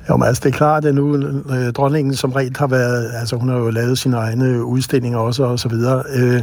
Jo, 0.09 0.17
men 0.17 0.27
altså, 0.27 0.41
det 0.43 0.53
er 0.53 0.57
klart, 0.57 0.85
at 0.85 0.95
nu 0.95 1.15
øh, 1.49 1.73
dronningen 1.73 2.15
som 2.15 2.31
rent 2.31 2.57
har 2.57 2.67
været, 2.67 3.11
altså 3.13 3.35
hun 3.35 3.49
har 3.49 3.57
jo 3.57 3.69
lavet 3.69 3.97
sine 3.97 4.17
egne 4.17 4.63
udstillinger 4.63 5.19
også, 5.19 5.43
og 5.43 5.59
så 5.59 5.69
videre. 5.69 6.03
Øh, 6.15 6.41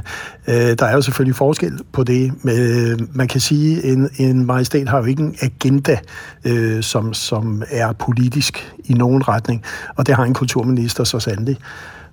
øh, 0.48 0.54
der 0.78 0.86
er 0.86 0.92
jo 0.92 1.02
selvfølgelig 1.02 1.36
forskel 1.36 1.80
på 1.92 2.04
det. 2.04 2.44
Men, 2.44 2.58
øh, 2.58 2.98
man 3.12 3.28
kan 3.28 3.40
sige, 3.40 3.78
at 3.78 3.84
en, 3.84 4.08
en 4.18 4.46
majestæt 4.46 4.88
har 4.88 4.98
jo 4.98 5.04
ikke 5.04 5.22
en 5.22 5.36
agenda, 5.42 5.98
øh, 6.44 6.82
som, 6.82 7.14
som 7.14 7.62
er 7.70 7.92
politisk 7.92 8.74
i 8.84 8.92
nogen 8.92 9.28
retning, 9.28 9.62
og 9.96 10.06
det 10.06 10.14
har 10.14 10.24
en 10.24 10.34
kulturminister 10.34 11.04
så 11.04 11.20
sandelig. 11.20 11.58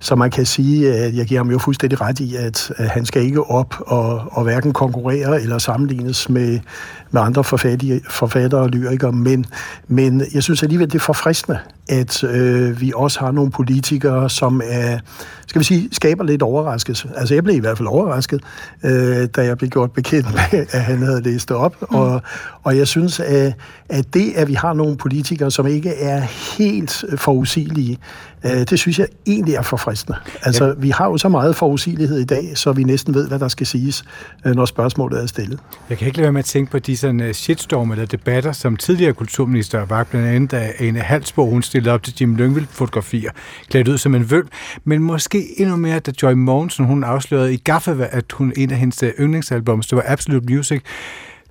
Så 0.02 0.16
man 0.16 0.30
kan 0.30 0.46
sige, 0.46 0.94
at 0.94 1.16
jeg 1.16 1.26
giver 1.26 1.40
ham 1.40 1.50
jo 1.50 1.58
fuldstændig 1.58 2.00
ret 2.00 2.20
i, 2.20 2.36
at, 2.36 2.72
han 2.78 3.06
skal 3.06 3.22
ikke 3.22 3.44
op 3.44 3.74
og, 3.80 4.22
og 4.30 4.42
hverken 4.42 4.72
konkurrere 4.72 5.42
eller 5.42 5.58
sammenlignes 5.58 6.28
med, 6.28 6.58
med 7.10 7.20
andre 7.20 7.44
forfattere 7.44 8.60
og 8.60 8.68
lyrikere, 8.68 9.12
men, 9.12 9.46
men 9.88 10.22
jeg 10.34 10.42
synes 10.42 10.62
alligevel, 10.62 10.86
det 10.86 10.94
er 10.94 11.00
forfriskende, 11.00 11.58
at 11.88 12.24
øh, 12.24 12.80
vi 12.80 12.92
også 12.96 13.20
har 13.20 13.30
nogle 13.30 13.50
politikere, 13.50 14.30
som 14.30 14.62
er, 14.64 14.98
skal 15.46 15.58
vi 15.58 15.64
sige, 15.64 15.88
skaber 15.92 16.24
lidt 16.24 16.42
overraskelse. 16.42 17.08
Altså 17.16 17.34
jeg 17.34 17.44
blev 17.44 17.56
i 17.56 17.60
hvert 17.60 17.78
fald 17.78 17.88
overrasket, 17.88 18.42
øh, 18.84 19.28
da 19.36 19.44
jeg 19.44 19.58
blev 19.58 19.70
gjort 19.70 19.92
bekendt 19.92 20.28
med, 20.34 20.66
at 20.70 20.80
han 20.80 20.98
havde 20.98 21.22
læst 21.22 21.48
det 21.48 21.56
op, 21.56 21.76
mm. 21.80 21.96
og, 21.96 22.22
og 22.62 22.76
jeg 22.76 22.88
synes, 22.88 23.20
at, 23.20 23.52
at 23.88 24.14
det, 24.14 24.32
at 24.36 24.48
vi 24.48 24.54
har 24.54 24.72
nogle 24.72 24.96
politikere, 24.96 25.50
som 25.50 25.66
ikke 25.66 25.94
er 25.94 26.20
helt 26.58 27.04
forudsigelige, 27.16 27.98
øh, 28.44 28.50
det 28.50 28.78
synes 28.78 28.98
jeg 28.98 29.06
egentlig 29.26 29.54
er 29.54 29.62
forfriskende. 29.62 29.91
Altså 30.42 30.66
ja. 30.66 30.72
vi 30.78 30.90
har 30.90 31.06
jo 31.06 31.18
så 31.18 31.28
meget 31.28 31.56
forudsigelighed 31.56 32.18
i 32.18 32.24
dag, 32.24 32.52
så 32.54 32.72
vi 32.72 32.84
næsten 32.84 33.14
ved, 33.14 33.28
hvad 33.28 33.38
der 33.38 33.48
skal 33.48 33.66
siges, 33.66 34.04
øh, 34.46 34.54
når 34.54 34.64
spørgsmålet 34.64 35.22
er 35.22 35.26
stillet. 35.26 35.60
Jeg 35.90 35.98
kan 35.98 36.06
ikke 36.06 36.18
lade 36.18 36.24
være 36.24 36.32
med 36.32 36.38
at 36.38 36.44
tænke 36.44 36.70
på 36.70 36.78
de 36.78 36.96
sådan 36.96 37.20
uh, 37.20 37.32
shitstorm 37.32 37.90
eller 37.90 38.06
debatter, 38.06 38.52
som 38.52 38.76
tidligere 38.76 39.12
kulturminister 39.12 39.84
var, 39.84 40.04
blandt 40.04 40.28
andet 40.28 40.50
da 40.50 40.72
Ane 40.78 41.00
Halsborg, 41.00 41.50
hun 41.50 41.62
stillede 41.62 41.94
op 41.94 42.02
til 42.02 42.14
Jim 42.20 42.36
Lyngvild-fotografier, 42.36 43.30
klædt 43.68 43.88
ud 43.88 43.98
som 43.98 44.14
en 44.14 44.30
vølv, 44.30 44.46
men 44.84 45.02
måske 45.02 45.60
endnu 45.60 45.76
mere, 45.76 45.98
da 45.98 46.12
Joy 46.22 46.32
Mogensen, 46.32 46.84
hun 46.84 47.04
afslørede 47.04 47.54
i 47.54 47.56
Gaffa, 47.56 47.96
at 48.10 48.32
hun 48.32 48.52
en 48.56 48.70
af 48.70 48.76
hendes 48.76 49.02
øh, 49.02 49.12
yndlingsalbums, 49.20 49.86
det 49.86 49.96
var 49.96 50.04
Absolute 50.06 50.54
Music 50.54 50.82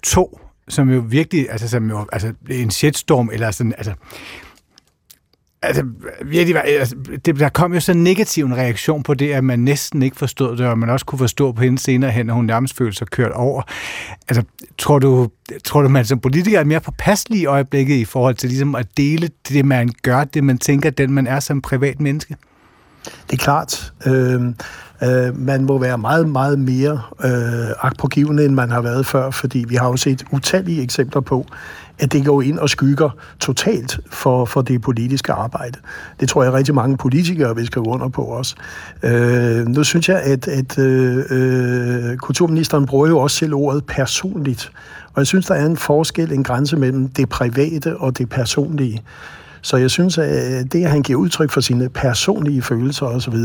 2, 0.04 0.40
som 0.70 0.90
jo 0.90 1.04
virkelig, 1.08 1.48
altså, 1.52 1.70
som 1.70 1.90
jo, 1.90 2.06
altså 2.12 2.34
en 2.50 2.72
shitstorm, 2.72 3.30
eller 3.34 3.52
sådan, 3.52 3.74
altså, 3.78 3.94
Altså, 5.64 5.84
virkelig, 6.26 6.64
altså, 6.66 6.96
det, 7.26 7.40
der 7.40 7.50
kom 7.50 7.74
jo 7.74 7.80
så 7.80 7.94
negativ 7.94 8.46
en 8.46 8.58
reaktion 8.58 9.04
på 9.04 9.14
det, 9.14 9.32
at 9.32 9.44
man 9.44 9.60
næsten 9.60 10.02
ikke 10.02 10.18
forstod 10.18 10.58
det, 10.58 10.68
og 10.68 10.80
man 10.80 10.90
også 10.90 11.06
kunne 11.06 11.20
forstå 11.20 11.52
på 11.52 11.62
hende 11.62 11.80
senere 11.80 12.12
hen, 12.12 12.30
at 12.30 12.36
hun 12.36 12.46
nærmest 12.46 12.78
følte 12.78 12.98
sig 12.98 13.08
kørt 13.08 13.32
over. 13.32 13.62
Altså, 14.28 14.44
tror 14.78 15.00
du, 15.00 15.30
tror 15.64 15.82
du, 15.82 15.90
man 15.90 16.06
som 16.06 16.20
politiker 16.20 16.60
er 16.60 16.64
mere 16.64 16.80
påpasselig 16.80 17.40
i 17.40 17.46
øjeblikket 17.46 17.96
i 17.96 18.06
forhold 18.06 18.36
til 18.36 18.50
ligesom 18.50 18.76
at 18.76 18.88
dele 18.98 19.30
det, 19.50 19.66
man 19.66 19.90
gør, 20.02 20.24
det 20.24 20.44
man 20.44 20.58
tænker, 20.58 20.90
den 20.90 21.12
man 21.12 21.28
er 21.28 21.40
som 21.40 21.62
privat 21.62 22.00
menneske? 22.00 22.36
Det 23.04 23.34
er 23.34 23.38
klart. 23.38 23.94
Øh, 24.08 24.42
øh, 25.04 25.38
man 25.40 25.66
må 25.66 25.78
være 25.78 25.98
meget, 25.98 26.30
meget 26.30 26.60
mere 26.60 27.02
øh, 27.24 27.70
agtpågivende, 27.82 28.46
end 28.46 28.54
man 28.54 28.70
har 28.70 28.82
været 28.82 29.06
før, 29.06 29.32
fordi 29.32 29.66
vi 29.68 29.76
har 29.76 29.88
jo 29.88 29.98
set 29.98 30.26
utallige 30.32 30.84
eksempler 30.84 31.22
på, 31.22 31.46
at 32.00 32.12
det 32.12 32.26
går 32.26 32.42
ind 32.42 32.60
og 32.60 32.70
skygger 32.70 33.10
totalt 33.40 34.00
for, 34.12 34.46
for 34.46 34.62
det 34.62 34.82
politiske 34.82 35.32
arbejde. 35.32 35.80
Det 36.20 36.30
tror 36.30 36.44
jeg 36.44 36.54
rigtig 36.54 36.76
mange 36.76 36.98
politikere 36.98 37.56
vil 37.56 37.66
skrive 37.66 37.88
under 37.88 38.08
på 38.08 38.22
også. 38.22 38.56
Øh, 39.04 39.68
nu 39.68 39.84
synes 39.84 40.10
jeg, 40.10 40.22
at, 40.22 40.48
at 40.48 40.78
øh, 40.78 41.24
øh 41.30 42.18
kulturministeren 42.18 42.86
bruger 42.86 43.08
jo 43.08 43.20
også 43.20 43.38
selv 43.38 43.54
ordet 43.54 43.86
personligt. 43.86 44.72
Og 45.14 45.20
jeg 45.20 45.28
synes, 45.28 45.46
der 45.46 45.56
er 45.56 45.66
en 45.66 45.78
forskel, 45.78 46.32
en 46.32 46.44
grænse 46.44 46.78
mellem 46.78 47.08
det 47.08 47.30
private 47.30 47.98
og 47.98 48.18
det 48.18 48.30
personlige 48.30 49.02
så 49.62 49.78
jeg 49.78 49.92
synes, 49.92 50.18
at 50.18 50.72
det, 50.72 50.84
at 50.84 50.92
han 50.92 51.02
giver 51.02 51.20
udtryk 51.20 51.52
for 51.52 51.62
sine 51.62 51.90
personlige 51.90 52.62
følelser 52.62 53.06
osv., 53.06 53.36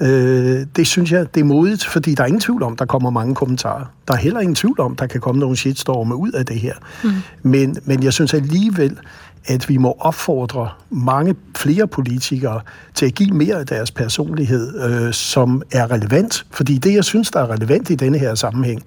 øh, 0.00 0.66
det 0.76 0.86
synes 0.86 1.12
jeg, 1.12 1.34
det 1.34 1.40
er 1.40 1.44
modigt, 1.44 1.84
fordi 1.84 2.14
der 2.14 2.22
er 2.22 2.26
ingen 2.26 2.40
tvivl 2.40 2.62
om, 2.62 2.76
der 2.76 2.84
kommer 2.84 3.10
mange 3.10 3.34
kommentarer. 3.34 3.84
Der 4.08 4.14
er 4.14 4.18
heller 4.18 4.40
ingen 4.40 4.54
tvivl 4.54 4.80
om, 4.80 4.96
der 4.96 5.06
kan 5.06 5.20
komme 5.20 5.40
nogle 5.40 5.56
shitstorme 5.56 6.16
ud 6.16 6.32
af 6.32 6.46
det 6.46 6.60
her. 6.60 6.74
Mm. 7.04 7.10
Men, 7.42 7.76
men 7.84 8.02
jeg 8.02 8.12
synes 8.12 8.34
alligevel, 8.34 8.98
at 9.46 9.68
vi 9.68 9.76
må 9.76 9.96
opfordre 10.00 10.68
mange 10.90 11.34
flere 11.56 11.86
politikere 11.86 12.60
til 12.94 13.06
at 13.06 13.14
give 13.14 13.30
mere 13.30 13.54
af 13.54 13.66
deres 13.66 13.90
personlighed, 13.90 14.90
øh, 14.90 15.12
som 15.12 15.62
er 15.72 15.90
relevant. 15.90 16.46
Fordi 16.50 16.78
det, 16.78 16.94
jeg 16.94 17.04
synes, 17.04 17.30
der 17.30 17.40
er 17.40 17.50
relevant 17.50 17.90
i 17.90 17.94
denne 17.94 18.18
her 18.18 18.34
sammenhæng, 18.34 18.82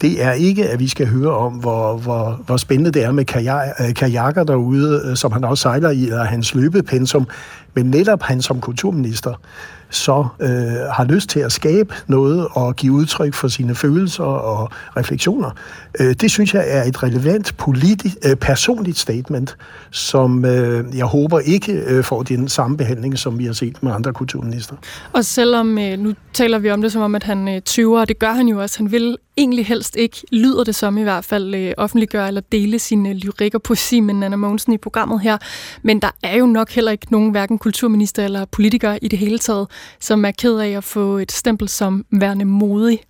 det 0.00 0.24
er 0.24 0.32
ikke, 0.32 0.68
at 0.68 0.80
vi 0.80 0.88
skal 0.88 1.08
høre 1.08 1.36
om, 1.36 1.52
hvor, 1.52 1.96
hvor, 1.96 2.40
hvor 2.46 2.56
spændende 2.56 2.90
det 2.90 3.04
er 3.04 3.12
med 3.12 3.24
kajak, 3.24 3.68
øh, 3.80 3.94
kajakker 3.94 4.44
derude, 4.44 5.02
øh, 5.04 5.16
som 5.16 5.32
han 5.32 5.44
også 5.44 5.62
sejler 5.62 5.90
i, 5.90 6.02
eller 6.02 6.24
hans 6.24 6.54
løbepensum, 6.54 7.28
men 7.74 7.86
netop 7.86 8.22
han 8.22 8.42
som 8.42 8.60
kulturminister 8.60 9.34
så 9.90 10.26
øh, 10.40 10.48
har 10.92 11.04
lyst 11.04 11.28
til 11.28 11.40
at 11.40 11.52
skabe 11.52 11.94
noget 12.06 12.48
og 12.50 12.76
give 12.76 12.92
udtryk 12.92 13.34
for 13.34 13.48
sine 13.48 13.74
følelser 13.74 14.24
og 14.24 14.70
refleksioner. 14.96 15.50
Øh, 16.00 16.14
det 16.14 16.30
synes 16.30 16.54
jeg 16.54 16.64
er 16.66 16.84
et 16.84 17.02
relevant 17.02 17.54
politi- 17.56 18.14
øh, 18.24 18.36
personligt 18.36 18.98
statement, 18.98 19.56
som 19.90 20.44
øh, 20.44 20.96
jeg 20.96 21.06
håber 21.06 21.38
ikke 21.38 21.72
øh, 21.72 22.04
får 22.04 22.22
den 22.22 22.48
samme 22.48 22.76
behandling, 22.76 23.18
som 23.18 23.38
vi 23.38 23.44
har 23.44 23.52
set 23.52 23.82
med 23.82 23.92
andre 23.92 24.12
kulturminister. 24.12 24.76
Og 25.12 25.24
selvom, 25.24 25.78
øh, 25.78 25.98
nu 25.98 26.14
taler 26.32 26.58
vi 26.58 26.70
om 26.70 26.82
det 26.82 26.92
som 26.92 27.02
om, 27.02 27.14
at 27.14 27.22
han 27.22 27.48
øh, 27.48 27.60
20 27.60 28.00
og 28.00 28.08
det 28.08 28.18
gør 28.18 28.32
han 28.32 28.48
jo 28.48 28.62
også, 28.62 28.78
han 28.78 28.92
vil 28.92 29.16
egentlig 29.36 29.66
helst 29.66 29.96
ikke, 29.96 30.16
lyder 30.32 30.64
det 30.64 30.74
som 30.74 30.98
i 30.98 31.02
hvert 31.02 31.24
fald, 31.24 31.54
øh, 31.54 31.74
offentliggøre 31.76 32.28
eller 32.28 32.40
dele 32.52 32.78
sine 32.78 33.08
øh, 33.08 33.14
lyrik 33.14 33.54
og 33.54 33.62
poesi 33.62 34.00
med 34.00 34.14
Nana 34.14 34.36
Mogensen 34.36 34.72
i 34.72 34.78
programmet 34.78 35.20
her. 35.20 35.38
Men 35.82 36.02
der 36.02 36.10
er 36.22 36.36
jo 36.36 36.46
nok 36.46 36.70
heller 36.70 36.92
ikke 36.92 37.06
nogen, 37.10 37.30
hverken 37.30 37.58
kulturminister 37.58 38.24
eller 38.24 38.44
politikere 38.44 39.04
i 39.04 39.08
det 39.08 39.18
hele 39.18 39.38
taget, 39.38 39.66
som 40.00 40.24
er 40.24 40.30
ked 40.30 40.58
af 40.58 40.68
at 40.68 40.84
få 40.84 41.18
et 41.18 41.32
stempel 41.32 41.68
som 41.68 42.04
værende 42.10 42.44
modig? 42.44 43.00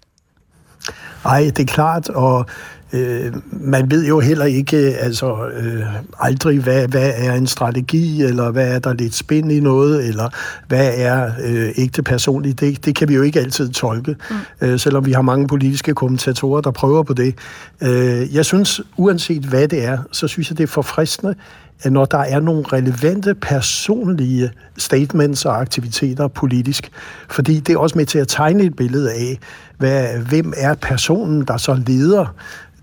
Nej, 1.25 1.40
det 1.40 1.58
er 1.58 1.72
klart, 1.75 2.08
og 2.08 2.46
øh, 2.92 3.33
man 3.50 3.90
ved 3.90 4.07
jo 4.07 4.21
heller 4.21 4.45
ikke 4.45 4.76
altså 4.76 5.49
øh, 5.57 5.83
aldrig, 6.21 6.61
hvad, 6.61 6.88
hvad 6.88 7.12
er 7.16 7.35
en 7.35 7.47
strategi, 7.47 8.23
eller 8.23 8.50
hvad 8.50 8.75
er 8.75 8.78
der 8.78 8.92
lidt 8.92 9.14
spænd 9.14 9.52
i 9.52 9.61
noget, 9.61 10.09
eller 10.09 10.28
hvad 10.68 10.92
er 10.95 11.30
øh, 11.45 11.71
ægte 11.76 12.02
personligt. 12.02 12.61
Det, 12.61 12.85
det 12.85 12.95
kan 12.97 13.09
vi 13.09 13.14
jo 13.14 13.23
ikke 13.23 13.40
altid 13.40 13.68
tolke, 13.68 14.16
mm. 14.30 14.37
øh, 14.68 14.78
selvom 14.78 15.07
vi 15.07 15.12
har 15.12 15.23
mange 15.23 15.47
politiske 15.47 15.95
kommentatorer, 15.95 16.61
der 16.61 16.71
prøver 16.71 17.02
på 17.02 17.14
det. 17.14 17.35
Øh, 17.80 18.35
jeg 18.35 18.45
synes, 18.45 18.80
uanset 18.97 19.42
hvad 19.42 19.68
det 19.68 19.85
er, 19.85 19.99
så 20.12 20.28
synes 20.28 20.50
jeg, 20.50 20.59
det 20.59 20.62
er 20.62 20.68
forfriskende, 20.68 21.35
at 21.83 21.92
når 21.92 22.04
der 22.04 22.18
er 22.18 22.40
nogle 22.40 22.64
relevante 22.73 23.35
personlige 23.35 24.50
statements 24.78 25.45
og 25.45 25.61
aktiviteter 25.61 26.28
politisk, 26.28 26.90
fordi 27.28 27.61
det 27.61 27.75
er 27.75 27.78
også 27.78 27.99
med 27.99 28.07
til 28.07 28.18
at 28.18 28.28
tegne 28.28 28.64
et 28.64 28.76
billede 28.76 29.12
af, 29.12 29.38
hvad, 29.78 30.18
hvem 30.18 30.52
er 30.57 30.75
personen, 30.75 31.45
der 31.45 31.57
så 31.57 31.83
leder 31.87 32.35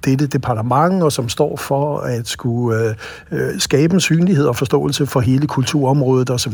dette 0.06 0.28
departement, 0.28 1.04
og 1.04 1.12
som 1.12 1.30
står 1.30 1.58
for 1.58 2.00
at 2.00 2.28
skulle 2.28 2.80
øh, 2.80 2.96
øh 3.32 3.60
skabe 3.60 3.94
en 3.94 4.00
synlighed 4.00 4.46
og 4.46 4.56
forståelse 4.56 5.06
for 5.06 5.20
hele 5.20 5.48
kulturområdet 5.48 6.30
osv. 6.30 6.54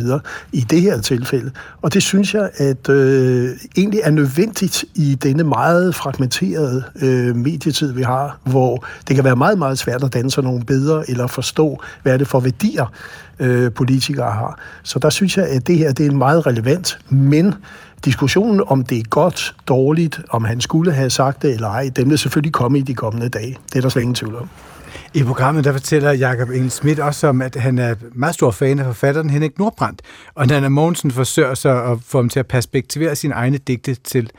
i 0.51 0.59
det 0.59 0.81
her 0.81 1.01
tilfælde. 1.01 1.51
Og 1.81 1.93
det 1.93 2.03
synes 2.03 2.33
jeg, 2.33 2.49
at 2.55 2.89
øh, 2.89 3.49
egentlig 3.77 4.01
er 4.03 4.11
nødvendigt 4.11 4.85
i 4.95 5.15
denne 5.15 5.43
meget 5.43 5.95
fragmenterede 5.95 6.83
øh, 7.01 7.35
medietid, 7.35 7.93
vi 7.93 8.01
har, 8.01 8.39
hvor 8.43 8.85
det 9.07 9.15
kan 9.15 9.25
være 9.25 9.35
meget, 9.35 9.57
meget 9.57 9.77
svært 9.77 10.03
at 10.03 10.13
danse 10.13 10.41
nogle 10.41 10.63
bedre 10.65 11.09
eller 11.09 11.27
forstå, 11.27 11.81
hvad 12.03 12.13
er 12.13 12.17
det 12.17 12.27
for 12.27 12.39
værdier, 12.39 12.85
øh, 13.39 13.71
politikere 13.71 14.31
har. 14.31 14.59
Så 14.83 14.99
der 14.99 15.09
synes 15.09 15.37
jeg, 15.37 15.47
at 15.47 15.67
det 15.67 15.77
her 15.77 15.91
det 15.91 16.05
er 16.05 16.11
meget 16.11 16.47
relevant, 16.47 16.99
men 17.09 17.55
Diskussionen 18.05 18.63
om 18.67 18.83
det 18.83 18.97
er 18.97 19.03
godt, 19.09 19.55
dårligt, 19.67 20.19
om 20.29 20.43
han 20.43 20.61
skulle 20.61 20.93
have 20.93 21.09
sagt 21.09 21.41
det 21.41 21.53
eller 21.53 21.67
ej, 21.67 21.91
den 21.95 22.09
vil 22.09 22.17
selvfølgelig 22.17 22.53
komme 22.53 22.79
i 22.79 22.81
de 22.81 22.93
kommende 22.93 23.29
dage. 23.29 23.57
Det 23.69 23.75
er 23.75 23.81
der 23.81 23.89
slet 23.89 24.01
ingen 24.01 24.15
tvivl 24.15 24.35
om. 24.35 24.49
I 25.13 25.23
programmet 25.23 25.63
der 25.63 25.71
fortæller 25.71 26.11
Jakob 26.11 26.49
Engel 26.49 26.71
Schmidt 26.71 26.99
også 26.99 27.27
om, 27.27 27.41
at 27.41 27.55
han 27.55 27.79
er 27.79 27.95
meget 28.13 28.35
stor 28.35 28.51
fan 28.51 28.79
af 28.79 28.85
forfatteren 28.85 29.29
Henrik 29.29 29.59
Nordbrandt, 29.59 30.01
og 30.35 30.47
Nana 30.47 30.69
Mogensen 30.69 31.11
forsøger 31.11 31.53
sig 31.53 31.85
at 31.85 31.97
få 32.05 32.17
ham 32.17 32.29
til 32.29 32.39
at 32.39 32.47
perspektivere 32.47 33.15
sine 33.15 33.33
egne 33.33 33.57
digte 33.57 33.95
til 33.95 34.29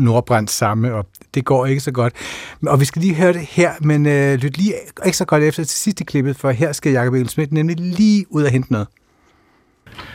Nordbrandt 0.00 0.50
samme, 0.50 0.94
og 0.94 1.06
det 1.34 1.44
går 1.44 1.66
ikke 1.66 1.80
så 1.80 1.92
godt. 1.92 2.12
Og 2.66 2.80
vi 2.80 2.84
skal 2.84 3.02
lige 3.02 3.14
høre 3.14 3.32
det 3.32 3.40
her, 3.40 3.72
men 3.80 4.06
øh, 4.06 4.34
lyt 4.34 4.56
lige 4.56 4.74
ikke 5.06 5.16
så 5.16 5.24
godt 5.24 5.42
efter 5.42 5.64
til 5.64 5.76
sidste 5.76 6.04
klippet, 6.04 6.36
for 6.36 6.50
her 6.50 6.72
skal 6.72 6.92
Jakob 6.92 7.14
Engel 7.14 7.28
Schmidt 7.28 7.52
nemlig 7.52 7.76
lige 7.80 8.26
ud 8.30 8.42
og 8.42 8.50
hente 8.50 8.72
noget. 8.72 8.88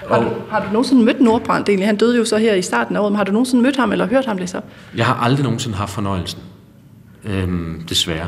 Har 0.09 0.21
du, 0.21 0.29
har 0.50 0.65
du 0.65 0.71
nogensinde 0.71 1.05
mødt 1.05 1.21
Nordbrandt 1.21 1.69
egentlig? 1.69 1.88
Han 1.88 1.95
døde 1.95 2.17
jo 2.17 2.25
så 2.25 2.38
her 2.38 2.53
i 2.53 2.62
starten 2.62 2.95
af 2.95 3.00
året, 3.00 3.12
men 3.12 3.17
har 3.17 3.24
du 3.24 3.31
nogensinde 3.31 3.63
mødt 3.63 3.77
ham 3.77 3.91
eller 3.91 4.07
hørt 4.07 4.25
ham 4.25 4.38
læse 4.38 4.57
op? 4.57 4.65
Jeg 4.95 5.05
har 5.05 5.13
aldrig 5.13 5.43
nogensinde 5.43 5.77
haft 5.77 5.91
fornøjelsen. 5.91 6.39
Øhm, 7.25 7.83
desværre. 7.89 8.27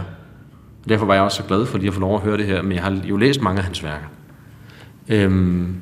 Derfor 0.90 1.06
var 1.06 1.14
jeg 1.14 1.24
også 1.24 1.38
så 1.38 1.44
glad 1.44 1.66
for 1.66 1.78
lige 1.78 1.88
at 1.88 1.94
få 1.94 2.00
lov 2.00 2.16
at 2.16 2.22
høre 2.22 2.38
det 2.38 2.46
her, 2.46 2.62
men 2.62 2.72
jeg 2.72 2.84
har 2.84 3.00
jo 3.04 3.18
læst 3.18 3.42
mange 3.42 3.58
af 3.58 3.64
hans 3.64 3.84
værker. 3.84 4.08
Øhm, 5.10 5.76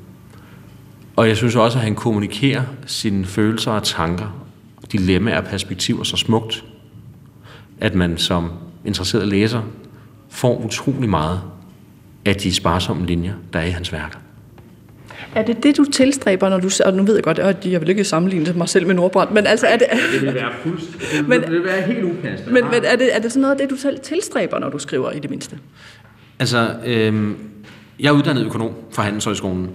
og 1.16 1.28
jeg 1.28 1.38
synes 1.38 1.56
også, 1.56 1.78
at 1.78 1.84
han 1.84 1.96
kommunikerer 1.96 2.64
sine 2.86 3.26
følelser 3.26 3.72
og 3.72 3.84
tanker, 3.84 4.46
dilemmaer 4.92 5.38
og 5.38 5.44
perspektiver 5.44 6.04
så 6.04 6.18
smukt, 6.18 6.64
at 7.80 7.96
man 7.96 8.18
som 8.18 8.52
interesseret 8.86 9.28
læser 9.28 9.62
får 10.30 10.66
utrolig 10.66 11.10
meget 11.10 11.42
af 12.26 12.36
de 12.36 12.54
sparsomme 12.54 13.06
linjer, 13.06 13.34
der 13.54 13.60
er 13.60 13.66
i 13.66 13.70
hans 13.70 13.94
værker. 13.94 14.20
Er 15.36 15.44
det 15.46 15.64
det, 15.64 15.78
du 15.78 15.84
tilstræber, 15.84 16.50
når 16.50 16.60
du... 16.60 16.70
Og 16.86 16.94
nu 16.94 17.04
ved 17.04 17.16
jeg 17.16 17.24
godt, 17.24 17.40
at 17.40 17.66
jeg 17.66 17.82
vil 17.82 17.90
ikke 17.90 18.04
sammenligne 18.04 18.54
mig 18.54 18.70
selv 18.70 18.88
med 18.88 18.96
Nordbrand, 18.96 19.30
men 19.32 19.48
altså 19.48 19.68
er 19.68 19.78
det... 19.78 19.88
Det 20.14 20.22
vil 20.22 20.34
være 20.34 20.52
fuldstændig... 20.64 21.30
Men, 21.30 21.42
det 21.42 21.52
vil 21.52 21.64
være 21.64 21.82
helt 21.82 22.04
upassende. 22.04 22.54
Men, 22.54 22.64
men 22.64 22.86
er, 22.86 22.96
det, 22.96 23.16
er 23.16 23.20
det 23.20 23.32
sådan 23.32 23.42
noget 23.42 23.56
af 23.56 23.60
det, 23.62 23.70
du 23.70 23.76
selv 23.76 24.00
tilstræber, 24.00 24.60
når 24.60 24.70
du 24.70 24.80
skriver 24.80 25.12
i 25.12 25.20
det 25.20 25.30
mindste? 25.30 25.58
Altså, 26.40 26.70
øhm, 26.86 27.38
jeg 28.00 28.08
er 28.08 28.12
uddannet 28.12 28.46
økonom 28.46 28.72
fra 28.92 29.04
Handelshøjskolen. 29.04 29.70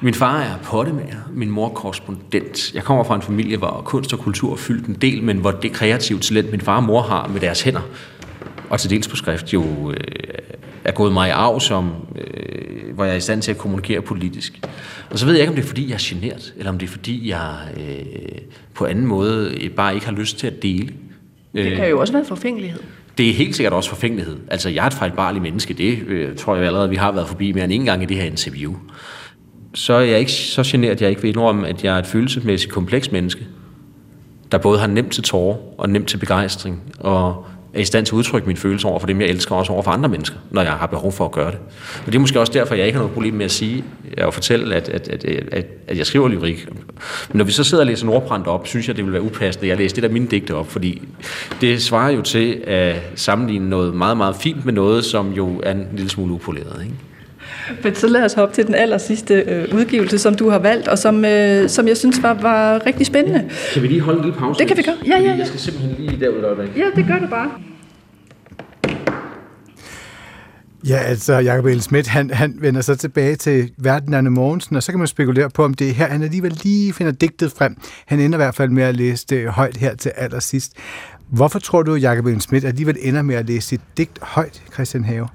Min 0.00 0.14
far 0.14 0.40
er 0.40 0.58
pottemager, 0.64 1.30
min 1.32 1.50
mor 1.50 1.68
korrespondent. 1.68 2.74
Jeg 2.74 2.82
kommer 2.82 3.04
fra 3.04 3.14
en 3.14 3.22
familie, 3.22 3.56
hvor 3.56 3.82
kunst 3.84 4.12
og 4.12 4.18
kultur 4.18 4.52
er 4.52 4.56
fyldt 4.56 4.86
en 4.86 4.94
del, 4.94 5.22
men 5.22 5.38
hvor 5.38 5.50
det 5.50 5.72
kreative 5.72 6.18
talent, 6.18 6.50
min 6.50 6.60
far 6.60 6.76
og 6.76 6.82
mor 6.82 7.02
har 7.02 7.28
med 7.32 7.40
deres 7.40 7.62
hænder, 7.62 7.80
og 8.70 8.80
til 8.80 8.90
dels 8.90 9.08
på 9.08 9.16
skrift, 9.16 9.52
jo 9.52 9.64
øh, 9.90 9.96
er 10.86 10.92
gået 10.92 11.12
mig 11.12 11.28
i 11.28 11.30
arv, 11.30 11.60
som, 11.60 11.92
øh, 12.16 12.94
hvor 12.94 13.04
jeg 13.04 13.12
er 13.12 13.16
i 13.16 13.20
stand 13.20 13.42
til 13.42 13.50
at 13.50 13.58
kommunikere 13.58 14.00
politisk. 14.00 14.60
Og 15.10 15.18
så 15.18 15.26
ved 15.26 15.34
jeg 15.34 15.40
ikke, 15.40 15.50
om 15.50 15.56
det 15.56 15.62
er, 15.62 15.66
fordi 15.66 15.88
jeg 15.88 15.94
er 15.94 15.98
genert, 16.02 16.54
eller 16.56 16.72
om 16.72 16.78
det 16.78 16.86
er, 16.86 16.90
fordi 16.90 17.30
jeg 17.30 17.54
øh, 17.76 18.04
på 18.74 18.86
anden 18.86 19.06
måde 19.06 19.58
bare 19.76 19.94
ikke 19.94 20.06
har 20.06 20.14
lyst 20.14 20.38
til 20.38 20.46
at 20.46 20.62
dele. 20.62 20.88
Det 21.54 21.76
kan 21.76 21.88
jo 21.88 22.00
også 22.00 22.12
være 22.12 22.24
forfængelighed. 22.24 22.80
Det 23.18 23.28
er 23.28 23.32
helt 23.34 23.56
sikkert 23.56 23.72
også 23.72 23.90
forfængelighed. 23.90 24.36
Altså, 24.50 24.68
jeg 24.68 24.82
er 24.82 24.86
et 24.86 24.94
fejlbarligt 24.94 25.42
menneske. 25.42 25.74
Det 25.74 25.98
øh, 26.06 26.36
tror 26.36 26.56
jeg 26.56 26.66
allerede, 26.66 26.90
vi 26.90 26.96
har 26.96 27.12
været 27.12 27.28
forbi 27.28 27.52
mere 27.52 27.64
end 27.64 27.72
en 27.72 27.84
gang 27.84 28.02
i 28.02 28.06
det 28.06 28.16
her 28.16 28.24
interview. 28.24 28.74
Så 29.74 29.92
er 29.92 30.00
jeg 30.00 30.18
ikke 30.18 30.32
så 30.32 30.62
generet, 30.66 30.92
at 30.92 31.02
jeg 31.02 31.10
ikke 31.10 31.22
vil 31.22 31.28
indrømme, 31.28 31.68
at 31.68 31.84
jeg 31.84 31.94
er 31.94 31.98
et 31.98 32.06
følelsesmæssigt 32.06 32.72
kompleks 32.72 33.12
menneske, 33.12 33.46
der 34.52 34.58
både 34.58 34.78
har 34.78 34.86
nemt 34.86 35.12
til 35.12 35.22
tårer 35.22 35.56
og 35.78 35.88
nemt 35.90 36.08
til 36.08 36.16
begejstring, 36.16 36.82
og 36.98 37.46
er 37.76 37.80
i 37.80 37.84
stand 37.84 38.06
til 38.06 38.14
at 38.14 38.16
udtrykke 38.16 38.46
mine 38.46 38.58
følelser 38.58 38.88
over 38.88 38.98
for 38.98 39.06
dem, 39.06 39.20
jeg 39.20 39.28
elsker, 39.28 39.54
også 39.54 39.72
over 39.72 39.82
for 39.82 39.90
andre 39.90 40.08
mennesker, 40.08 40.36
når 40.50 40.62
jeg 40.62 40.72
har 40.72 40.86
behov 40.86 41.12
for 41.12 41.24
at 41.24 41.32
gøre 41.32 41.50
det. 41.50 41.58
Og 42.00 42.06
det 42.06 42.14
er 42.14 42.18
måske 42.18 42.40
også 42.40 42.52
derfor, 42.52 42.74
jeg 42.74 42.86
ikke 42.86 42.96
har 42.96 43.02
noget 43.02 43.14
problem 43.14 43.34
med 43.34 43.44
at 43.44 43.50
sige 43.50 43.84
og 44.18 44.34
fortælle, 44.34 44.74
at, 44.74 44.88
at, 44.88 45.08
at, 45.08 45.24
at, 45.52 45.66
at 45.88 45.98
jeg 45.98 46.06
skriver 46.06 46.28
lyrik. 46.28 46.68
Men 47.28 47.38
når 47.38 47.44
vi 47.44 47.52
så 47.52 47.64
sidder 47.64 47.82
og 47.82 47.86
læser 47.86 48.06
Nordbrandt 48.06 48.46
op, 48.46 48.66
synes 48.66 48.88
jeg, 48.88 48.96
det 48.96 49.04
vil 49.04 49.12
være 49.12 49.22
upassende, 49.22 49.66
at 49.66 49.68
jeg 49.70 49.78
læser 49.78 49.94
det 49.94 50.02
der 50.02 50.08
mine 50.08 50.26
digte 50.26 50.54
op, 50.54 50.70
fordi 50.70 51.02
det 51.60 51.82
svarer 51.82 52.10
jo 52.10 52.22
til 52.22 52.62
at 52.66 52.96
sammenligne 53.14 53.68
noget 53.68 53.94
meget, 53.94 54.16
meget 54.16 54.36
fint 54.36 54.64
med 54.64 54.72
noget, 54.72 55.04
som 55.04 55.32
jo 55.32 55.60
er 55.62 55.72
en 55.72 55.86
lille 55.92 56.10
smule 56.10 56.32
upoleret. 56.32 56.82
Ikke? 56.82 56.94
Men 57.84 57.94
så 57.94 58.06
lad 58.06 58.24
os 58.24 58.32
hoppe 58.32 58.54
til 58.54 58.66
den 58.66 58.74
aller 58.74 58.98
sidste 58.98 59.34
øh, 59.34 59.74
udgivelse, 59.74 60.18
som 60.18 60.34
du 60.34 60.50
har 60.50 60.58
valgt, 60.58 60.88
og 60.88 60.98
som, 60.98 61.24
øh, 61.24 61.68
som 61.68 61.88
jeg 61.88 61.96
synes 61.96 62.22
var, 62.22 62.34
var 62.34 62.86
rigtig 62.86 63.06
spændende. 63.06 63.38
Ja. 63.38 63.72
Kan 63.72 63.82
vi 63.82 63.88
lige 63.88 64.00
holde 64.00 64.18
en 64.18 64.24
lille 64.24 64.38
pause? 64.38 64.58
Det 64.58 64.68
kan 64.68 64.76
vi 64.76 64.82
gøre. 64.82 64.96
Ja, 65.06 65.18
ja, 65.18 65.30
ja. 65.30 65.36
Jeg 65.36 65.46
skal 65.46 65.60
simpelthen 65.60 65.94
lige 65.98 66.20
derud 66.20 66.44
øjeblik. 66.44 66.76
Ja, 66.76 66.84
det 66.96 67.06
gør 67.06 67.18
du 67.18 67.26
bare. 67.26 67.50
Ja, 70.88 70.96
altså 70.96 71.34
Jacob 71.34 71.66
El 71.66 71.82
Schmidt, 71.82 72.06
han, 72.06 72.30
han 72.30 72.56
vender 72.60 72.80
så 72.80 72.94
tilbage 72.94 73.36
til 73.36 73.70
verden 73.78 74.14
af 74.14 74.24
Mogensen, 74.24 74.76
og 74.76 74.82
så 74.82 74.92
kan 74.92 74.98
man 74.98 75.08
spekulere 75.08 75.50
på, 75.50 75.64
om 75.64 75.74
det 75.74 75.88
er 75.88 75.92
her, 75.92 76.06
han 76.06 76.22
alligevel 76.22 76.60
lige 76.62 76.92
finder 76.92 77.12
digtet 77.12 77.52
frem. 77.52 77.76
Han 78.06 78.20
ender 78.20 78.38
i 78.38 78.42
hvert 78.42 78.54
fald 78.54 78.70
med 78.70 78.82
at 78.82 78.96
læse 78.96 79.26
det 79.26 79.48
højt 79.48 79.76
her 79.76 79.94
til 79.94 80.12
allersidst. 80.16 80.72
Hvorfor 81.28 81.58
tror 81.58 81.82
du, 81.82 81.94
Jacob 81.94 82.26
El 82.26 82.40
Schmidt 82.40 82.64
alligevel 82.64 82.96
ender 83.00 83.22
med 83.22 83.34
at 83.34 83.46
læse 83.46 83.68
sit 83.68 83.80
digt 83.96 84.18
højt, 84.22 84.62
Christian 84.72 85.04
Have? 85.04 85.28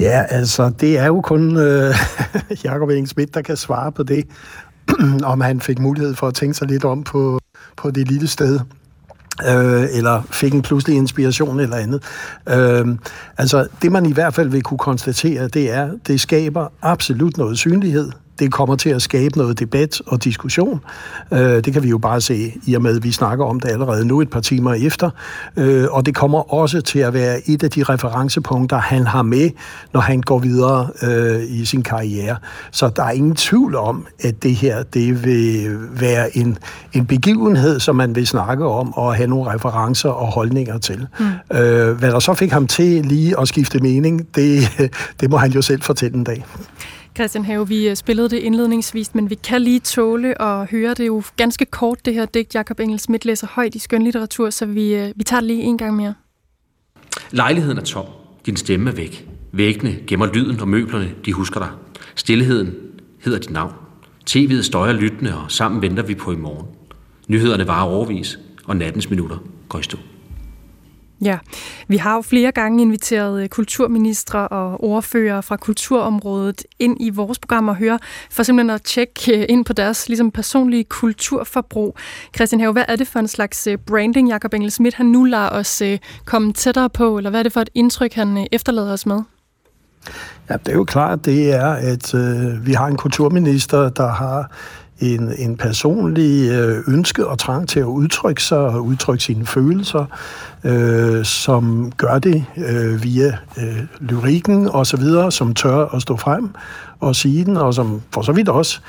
Ja, 0.00 0.24
altså, 0.28 0.70
det 0.80 0.98
er 0.98 1.06
jo 1.06 1.20
kun 1.20 1.56
øh, 1.56 1.94
Jacob 2.64 2.90
Eng 2.90 3.34
der 3.34 3.42
kan 3.42 3.56
svare 3.56 3.92
på 3.92 4.02
det, 4.02 4.24
om 5.24 5.40
han 5.40 5.60
fik 5.60 5.78
mulighed 5.78 6.14
for 6.14 6.26
at 6.26 6.34
tænke 6.34 6.54
sig 6.54 6.68
lidt 6.68 6.84
om 6.84 7.02
på, 7.02 7.40
på 7.76 7.90
det 7.90 8.08
lille 8.08 8.28
sted. 8.28 8.60
øh, 9.48 9.86
eller 9.92 10.22
fik 10.30 10.54
en 10.54 10.62
pludselig 10.62 10.96
inspiration 10.96 11.60
eller 11.60 11.76
andet. 11.76 12.02
Øh, 12.48 12.96
altså, 13.38 13.66
det 13.82 13.92
man 13.92 14.06
i 14.06 14.12
hvert 14.12 14.34
fald 14.34 14.48
vil 14.48 14.62
kunne 14.62 14.78
konstatere, 14.78 15.48
det 15.48 15.70
er, 15.70 15.90
det 16.06 16.20
skaber 16.20 16.72
absolut 16.82 17.36
noget 17.36 17.58
synlighed 17.58 18.10
det 18.40 18.52
kommer 18.52 18.76
til 18.76 18.90
at 18.90 19.02
skabe 19.02 19.38
noget 19.38 19.58
debat 19.58 20.02
og 20.06 20.24
diskussion. 20.24 20.80
Øh, 21.32 21.38
det 21.38 21.72
kan 21.72 21.82
vi 21.82 21.88
jo 21.88 21.98
bare 21.98 22.20
se 22.20 22.54
i 22.66 22.74
og 22.74 22.82
med, 22.82 22.96
at 22.96 23.04
vi 23.04 23.12
snakker 23.12 23.44
om 23.44 23.60
det 23.60 23.68
allerede 23.68 24.04
nu 24.04 24.20
et 24.20 24.30
par 24.30 24.40
timer 24.40 24.74
efter. 24.74 25.10
Øh, 25.56 25.86
og 25.90 26.06
det 26.06 26.14
kommer 26.14 26.54
også 26.54 26.80
til 26.80 26.98
at 26.98 27.14
være 27.14 27.50
et 27.50 27.62
af 27.62 27.70
de 27.70 27.82
referencepunkter, 27.82 28.78
han 28.78 29.06
har 29.06 29.22
med, 29.22 29.50
når 29.92 30.00
han 30.00 30.20
går 30.20 30.38
videre 30.38 30.88
øh, 31.02 31.42
i 31.48 31.64
sin 31.64 31.82
karriere. 31.82 32.36
Så 32.70 32.88
der 32.96 33.02
er 33.04 33.10
ingen 33.10 33.36
tvivl 33.36 33.76
om, 33.76 34.06
at 34.24 34.42
det 34.42 34.54
her 34.54 34.82
det 34.82 35.24
vil 35.24 35.76
være 36.00 36.36
en, 36.36 36.58
en 36.92 37.06
begivenhed, 37.06 37.80
som 37.80 37.96
man 37.96 38.14
vil 38.14 38.26
snakke 38.26 38.66
om 38.66 38.94
og 38.94 39.14
have 39.14 39.26
nogle 39.26 39.54
referencer 39.54 40.08
og 40.08 40.26
holdninger 40.26 40.78
til. 40.78 41.06
Mm. 41.18 41.56
Øh, 41.56 41.98
hvad 41.98 42.10
der 42.10 42.18
så 42.18 42.34
fik 42.34 42.52
ham 42.52 42.66
til 42.66 43.04
lige 43.04 43.40
at 43.40 43.48
skifte 43.48 43.78
mening, 43.78 44.26
det, 44.34 44.62
det 45.20 45.30
må 45.30 45.36
han 45.36 45.50
jo 45.50 45.62
selv 45.62 45.82
fortælle 45.82 46.16
en 46.16 46.24
dag. 46.24 46.44
Christian 47.14 47.44
Have, 47.44 47.68
vi 47.68 47.88
øh, 47.88 47.96
spillede 47.96 48.28
det 48.28 48.36
indledningsvis, 48.36 49.14
men 49.14 49.30
vi 49.30 49.34
kan 49.34 49.62
lige 49.62 49.80
tåle 49.80 50.42
at 50.42 50.70
høre 50.70 50.94
det 50.94 51.06
jo 51.06 51.22
ganske 51.36 51.64
kort, 51.64 52.04
det 52.04 52.14
her 52.14 52.26
digt, 52.26 52.54
Jakob 52.54 52.80
Engels 52.80 53.02
Schmidt 53.02 53.24
læser 53.24 53.46
højt 53.46 53.74
i 53.74 53.78
skønlitteratur, 53.78 54.50
så 54.50 54.66
vi, 54.66 54.94
øh, 54.94 55.12
vi 55.16 55.24
tager 55.24 55.40
det 55.40 55.46
lige 55.46 55.62
en 55.62 55.78
gang 55.78 55.96
mere. 55.96 56.14
Lejligheden 57.30 57.78
er 57.78 57.82
tom. 57.82 58.06
Din 58.46 58.56
stemme 58.56 58.90
er 58.90 58.94
væk. 58.94 59.28
Væggene 59.52 59.96
gemmer 60.06 60.26
lyden, 60.34 60.60
og 60.60 60.68
møblerne, 60.68 61.14
de 61.24 61.32
husker 61.32 61.60
dig. 61.60 61.70
Stilheden 62.14 62.74
hedder 63.24 63.38
dit 63.38 63.50
navn. 63.50 63.72
TV'et 64.30 64.62
støjer 64.62 64.92
lyttende, 64.92 65.36
og 65.36 65.50
sammen 65.50 65.82
venter 65.82 66.02
vi 66.02 66.14
på 66.14 66.32
i 66.32 66.36
morgen. 66.36 66.66
Nyhederne 67.28 67.66
varer 67.66 67.86
overvis, 67.86 68.38
og 68.64 68.76
nattens 68.76 69.10
minutter 69.10 69.36
går 69.68 69.78
i 69.78 69.82
stå. 69.82 69.98
Ja, 71.22 71.38
vi 71.88 71.96
har 71.96 72.14
jo 72.14 72.22
flere 72.22 72.52
gange 72.52 72.82
inviteret 72.82 73.42
øh, 73.42 73.48
kulturministre 73.48 74.48
og 74.48 74.84
ordfører 74.84 75.40
fra 75.40 75.56
kulturområdet 75.56 76.62
ind 76.78 76.96
i 77.00 77.10
vores 77.10 77.38
program 77.38 77.68
og 77.68 77.76
høre, 77.76 77.98
for 78.30 78.42
simpelthen 78.42 78.70
at 78.70 78.82
tjekke 78.82 79.38
øh, 79.38 79.46
ind 79.48 79.64
på 79.64 79.72
deres 79.72 80.08
ligesom, 80.08 80.30
personlige 80.30 80.84
kulturforbrug. 80.84 81.96
Christian 82.34 82.60
Have, 82.60 82.72
hvad 82.72 82.84
er 82.88 82.96
det 82.96 83.08
for 83.08 83.18
en 83.18 83.28
slags 83.28 83.66
øh, 83.66 83.78
branding, 83.78 84.28
Jakob 84.28 84.54
Engel 84.54 84.70
Schmidt 84.70 84.94
han 84.94 85.06
nu 85.06 85.24
lader 85.24 85.48
os 85.48 85.82
komme 86.24 86.52
tættere 86.52 86.90
på, 86.90 87.16
eller 87.16 87.30
hvad 87.30 87.40
er 87.40 87.42
det 87.42 87.52
for 87.52 87.60
et 87.60 87.70
indtryk, 87.74 88.12
han 88.12 88.46
efterlader 88.52 88.92
os 88.92 89.06
med? 89.06 89.22
Ja, 90.50 90.56
det 90.56 90.68
er 90.68 90.76
jo 90.76 90.84
klart, 90.84 91.24
det 91.24 91.52
er, 91.52 91.66
at 91.68 92.14
øh, 92.14 92.66
vi 92.66 92.72
har 92.72 92.86
en 92.86 92.96
kulturminister, 92.96 93.88
der 93.88 94.08
har 94.08 94.50
en, 95.00 95.32
en 95.38 95.56
personlig 95.56 96.50
øh, 96.50 96.82
ønske 96.88 97.26
og 97.26 97.38
trang 97.38 97.68
til 97.68 97.80
at 97.80 97.84
udtrykke 97.84 98.42
sig 98.42 98.58
og 98.58 98.84
udtrykke 98.84 99.24
sine 99.24 99.46
følelser, 99.46 100.04
øh, 100.64 101.24
som 101.24 101.92
gør 101.96 102.18
det 102.18 102.44
øh, 102.56 103.02
via 103.02 103.38
øh, 103.58 103.78
lyrikken 104.00 104.68
og 104.68 104.86
så 104.86 104.96
videre, 104.96 105.32
som 105.32 105.54
tør 105.54 105.86
at 105.94 106.02
stå 106.02 106.16
frem 106.16 106.50
og 107.00 107.16
sige 107.16 107.44
den, 107.44 107.56
og 107.56 107.74
som 107.74 108.02
for 108.14 108.22
så 108.22 108.32
vidt 108.32 108.48
også 108.48 108.80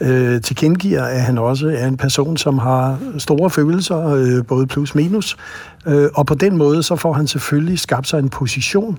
øh, 0.00 0.40
tilkendegiver, 0.40 1.02
at 1.02 1.20
han 1.20 1.38
også 1.38 1.68
er 1.68 1.86
en 1.86 1.96
person, 1.96 2.36
som 2.36 2.58
har 2.58 2.98
store 3.18 3.50
følelser, 3.50 4.06
øh, 4.06 4.46
både 4.46 4.66
plus 4.66 4.94
minus. 4.94 5.36
Øh, 5.86 6.08
og 6.14 6.26
på 6.26 6.34
den 6.34 6.56
måde, 6.56 6.82
så 6.82 6.96
får 6.96 7.12
han 7.12 7.26
selvfølgelig 7.26 7.78
skabt 7.78 8.08
sig 8.08 8.18
en 8.18 8.28
position 8.28 8.98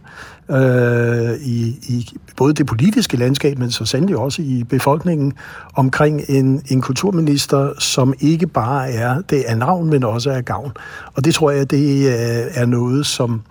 øh, 0.51 1.31
i, 1.41 1.75
i 1.89 2.10
både 2.38 2.53
det 2.53 2.65
politiske 2.65 3.17
landskab, 3.17 3.60
men 3.60 3.72
så 3.72 3.86
sandelig 3.86 4.17
også 4.17 4.41
i 4.41 4.63
befolkningen, 4.63 5.34
omkring 5.75 6.22
en, 6.29 6.62
en 6.67 6.81
kulturminister, 6.81 7.74
som 7.79 8.13
ikke 8.20 8.48
bare 8.48 8.91
er 8.91 9.22
det 9.29 9.43
af 9.48 9.58
navn, 9.58 9.89
men 9.89 10.03
også 10.03 10.31
er 10.31 10.41
gavn. 10.41 10.72
Og 11.13 11.25
det 11.25 11.36
tror 11.36 11.51
jeg, 11.51 11.72
det 11.72 12.08
øh, 12.08 12.46
er 12.53 12.65
noget, 12.65 13.05
som 13.05 13.41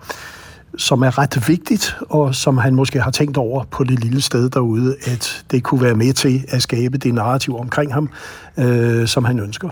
som 0.77 1.01
er 1.01 1.17
ret 1.17 1.47
vigtigt, 1.47 1.95
og 2.09 2.35
som 2.35 2.57
han 2.57 2.75
måske 2.75 3.01
har 3.01 3.11
tænkt 3.11 3.37
over 3.37 3.63
på 3.63 3.83
det 3.83 3.99
lille 3.99 4.21
sted 4.21 4.49
derude, 4.49 4.95
at 5.05 5.45
det 5.51 5.63
kunne 5.63 5.81
være 5.81 5.95
med 5.95 6.13
til 6.13 6.45
at 6.47 6.61
skabe 6.61 6.97
det 6.97 7.13
narrativ 7.13 7.57
omkring 7.57 7.93
ham, 7.93 8.09
øh, 8.57 9.07
som 9.07 9.25
han 9.25 9.39
ønsker. 9.39 9.69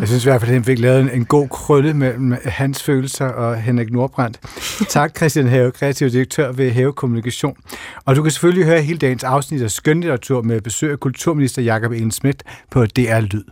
Jeg 0.00 0.08
synes 0.08 0.24
i 0.24 0.28
hvert 0.28 0.40
fald, 0.40 0.50
at 0.50 0.54
han 0.54 0.64
fik 0.64 0.78
lavet 0.78 1.00
en, 1.00 1.10
en 1.10 1.24
god 1.24 1.48
krølle 1.48 1.94
mellem 1.94 2.34
hans 2.44 2.82
følelser 2.82 3.26
og 3.26 3.56
Henrik 3.56 3.92
Nordbrandt. 3.92 4.40
Tak, 4.88 5.16
Christian 5.16 5.46
Have, 5.46 5.70
kreativ 5.70 6.10
direktør 6.10 6.52
ved 6.52 6.70
Have 6.70 6.92
Kommunikation. 6.92 7.56
Og 8.04 8.16
du 8.16 8.22
kan 8.22 8.30
selvfølgelig 8.30 8.66
høre 8.66 8.80
hele 8.80 8.98
dagens 8.98 9.24
afsnit 9.24 9.62
af 9.62 9.70
Skønlitteratur 9.70 10.42
med 10.42 10.60
besøg 10.60 10.92
af 10.92 11.00
kulturminister 11.00 11.62
Jakob 11.62 11.92
Elen 11.92 12.10
Schmidt 12.10 12.42
på 12.70 12.86
DR 12.86 13.20
Lyd. 13.20 13.44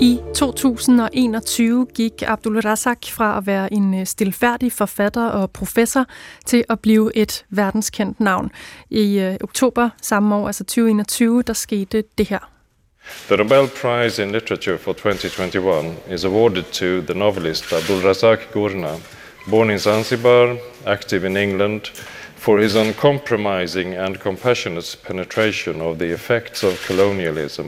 I 0.00 0.18
2021 0.34 1.86
gik 1.94 2.22
Abdul 2.22 2.60
Razak 2.60 2.98
fra 3.10 3.38
at 3.38 3.46
være 3.46 3.72
en 3.72 4.00
øh, 4.00 4.06
stilfærdig 4.06 4.72
forfatter 4.72 5.26
og 5.26 5.50
professor 5.50 6.06
til 6.46 6.64
at 6.68 6.80
blive 6.80 7.16
et 7.16 7.44
verdenskendt 7.50 8.20
navn. 8.20 8.50
I 8.90 9.18
øh, 9.18 9.36
oktober 9.40 9.90
samme 10.02 10.34
år, 10.34 10.46
altså 10.46 10.64
2021, 10.64 11.42
der 11.42 11.52
skete 11.52 12.04
det 12.18 12.28
her. 12.28 12.50
The 13.28 13.36
Nobel 13.36 13.68
Prize 13.68 14.22
in 14.22 14.32
Literature 14.32 14.78
for 14.78 14.92
2021 14.92 15.96
is 16.10 16.24
awarded 16.24 16.62
to 16.62 17.12
the 17.12 17.18
novelist 17.18 17.72
Abdul 17.72 18.00
Razak 18.00 18.38
Gurna, 18.52 18.92
born 19.50 19.70
in 19.70 19.78
Zanzibar, 19.78 20.56
active 20.86 21.26
in 21.26 21.36
England, 21.36 21.80
for 22.36 22.58
his 22.58 22.74
uncompromising 22.74 23.94
and 23.94 24.16
compassionate 24.16 24.98
penetration 25.06 25.80
of 25.80 25.98
the 25.98 26.14
effects 26.14 26.64
of 26.64 26.86
colonialism 26.86 27.66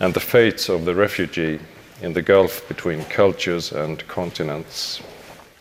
and 0.00 0.14
the 0.14 0.20
fates 0.20 0.68
of 0.68 0.80
the 0.80 1.02
refugee 1.02 1.58
in 2.02 2.14
the 2.14 2.22
gulf 2.22 2.68
between 2.68 3.04
cultures 3.16 3.72
and 3.72 3.98
continents. 4.06 5.02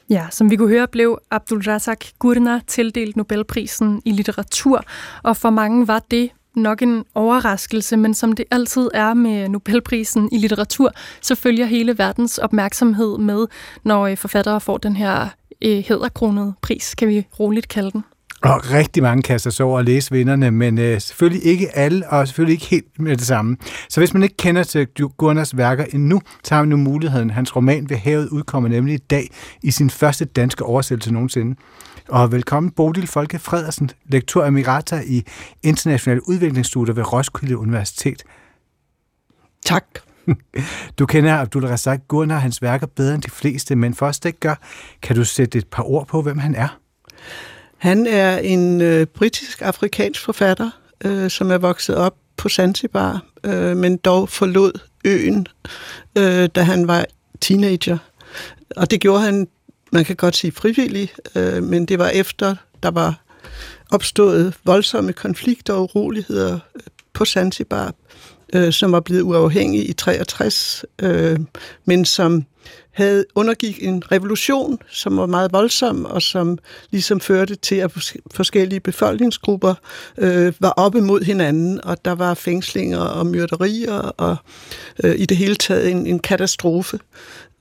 Ja, 0.10 0.28
som 0.32 0.50
vi 0.50 0.56
kunne 0.56 0.70
høre, 0.70 0.88
blev 0.88 1.18
Abdul 1.32 1.62
Razak 1.62 2.06
Gurna 2.20 2.60
tildelt 2.68 3.16
Nobelprisen 3.16 4.02
i 4.06 4.12
litteratur, 4.12 4.84
og 5.24 5.38
for 5.38 5.50
mange 5.50 5.88
var 5.88 6.02
det 6.12 6.30
nok 6.56 6.82
en 6.82 7.06
overraskelse, 7.16 7.98
men 7.98 8.14
som 8.14 8.34
det 8.34 8.46
altid 8.52 8.90
er 8.94 9.14
med 9.14 9.50
Nobelprisen 9.50 10.30
i 10.32 10.38
litteratur, 10.38 10.92
så 11.22 11.36
følger 11.36 11.66
hele 11.66 11.98
verdens 11.98 12.38
opmærksomhed 12.38 13.18
med, 13.18 13.48
når 13.84 14.08
øh, 14.08 14.18
forfattere 14.18 14.62
får 14.62 14.78
den 14.78 14.96
her 14.96 15.28
øh, 15.62 16.52
pris, 16.62 16.96
kan 16.96 17.08
vi 17.08 17.28
roligt 17.40 17.68
kalde 17.68 17.92
den. 17.92 18.04
Og 18.44 18.72
rigtig 18.72 19.04
mange 19.04 19.24
kaster 19.24 19.50
sig 19.50 19.66
over 19.66 19.80
at 19.80 19.86
læse 19.86 20.12
vinderne, 20.12 20.52
men 20.52 20.78
øh, 20.78 21.02
selvfølgelig 21.02 21.46
ikke 21.46 21.78
alle, 21.78 22.10
og 22.10 22.28
selvfølgelig 22.28 22.54
ikke 22.54 22.66
helt 22.66 23.00
med 23.00 23.18
det 23.18 23.28
samme. 23.28 23.58
Så 23.90 24.02
hvis 24.02 24.14
man 24.14 24.24
ikke 24.24 24.38
kender 24.38 24.64
til 24.64 24.88
Gurners 25.18 25.58
værker 25.58 25.86
endnu, 25.94 26.22
så 26.44 26.56
har 26.56 26.64
vi 26.64 26.70
nu 26.70 26.78
muligheden. 26.78 27.30
Hans 27.30 27.56
roman 27.56 27.90
Ved 27.90 27.98
havet 27.98 28.30
udkommer 28.30 28.70
nemlig 28.70 28.96
i 28.96 28.98
dag 28.98 29.30
i 29.64 29.72
sin 29.72 29.90
første 29.90 30.26
danske 30.26 30.66
oversættelse 30.66 31.14
nogensinde. 31.14 31.56
Og 32.10 32.32
velkommen 32.32 32.72
Bodil 32.72 33.08
Folke 33.08 33.40
Fredersen, 33.40 33.90
lektor 34.06 34.46
emirata 34.46 35.02
i 35.06 35.24
International 35.64 36.22
Udviklingsstudier 36.22 36.96
ved 36.96 37.14
Roskilde 37.14 37.58
Universitet. 37.58 38.24
Tak. 39.66 39.86
Du 41.00 41.06
kender 41.06 41.38
Abdul 41.38 41.66
Razak 41.66 42.00
Gurner 42.08 42.36
og 42.36 42.42
hans 42.42 42.62
værker 42.62 42.88
bedre 42.88 43.16
end 43.16 43.22
de 43.22 43.32
fleste, 43.32 43.76
men 43.76 43.94
for 43.94 44.06
os 44.06 44.20
det 44.20 44.40
gør, 44.40 44.56
kan 45.02 45.16
du 45.16 45.24
sætte 45.24 45.58
et 45.58 45.68
par 45.68 45.84
ord 45.84 46.08
på, 46.08 46.22
hvem 46.22 46.38
han 46.38 46.56
er? 46.56 46.80
Han 47.80 48.08
er 48.08 48.38
en 48.38 48.82
øh, 48.82 49.06
britisk-afrikansk 49.08 50.22
forfatter, 50.22 50.70
øh, 51.06 51.30
som 51.30 51.52
er 51.52 51.58
vokset 51.58 51.96
op 51.96 52.16
på 52.38 52.50
Zanzibar, 52.50 53.22
øh, 53.44 53.78
men 53.78 53.98
dog 53.98 54.30
forlod 54.30 54.72
øen, 55.06 55.48
øh, 56.18 56.50
da 56.56 56.62
han 56.62 56.88
var 56.88 57.06
teenager. 57.42 57.98
Og 58.76 58.92
det 58.92 59.02
gjorde 59.02 59.22
han, 59.22 59.48
man 59.92 60.06
kan 60.06 60.16
godt 60.16 60.36
sige 60.36 60.52
frivillig, 60.52 61.12
øh, 61.36 61.64
men 61.64 61.86
det 61.86 62.00
var 62.00 62.10
efter, 62.10 62.56
der 62.84 62.92
var 62.92 63.22
opstået 63.92 64.54
voldsomme 64.64 65.14
konflikter 65.14 65.74
og 65.74 65.82
uroligheder 65.82 66.60
øh, 66.76 66.82
på 67.14 67.26
Zanzibar, 67.26 67.94
øh, 68.54 68.74
som 68.74 68.92
var 68.92 69.00
blevet 69.00 69.22
uafhængig 69.22 69.90
i 69.90 69.94
63, 69.94 70.86
øh, 71.02 71.40
men 71.86 72.06
som 72.06 72.46
havde 72.92 73.26
undergik 73.36 73.84
en 73.84 74.12
revolution, 74.12 74.80
som 74.90 75.18
var 75.18 75.26
meget 75.26 75.54
voldsom, 75.54 76.06
og 76.06 76.22
som 76.22 76.58
ligesom 76.92 77.20
førte 77.20 77.56
til, 77.56 77.76
at 77.76 78.14
forskellige 78.32 78.80
befolkningsgrupper 78.80 79.74
øh, 80.18 80.54
var 80.60 80.70
oppe 80.70 81.02
mod 81.02 81.22
hinanden, 81.22 81.84
og 81.84 82.06
der 82.06 82.12
var 82.12 82.34
fængslinger 82.34 83.00
og 83.00 83.28
myrderier, 83.28 83.94
og 83.94 84.36
øh, 85.04 85.20
i 85.20 85.26
det 85.26 85.38
hele 85.38 85.56
taget 85.56 85.92
en, 85.92 86.08
en 86.08 86.20
katastrofe. 86.20 87.00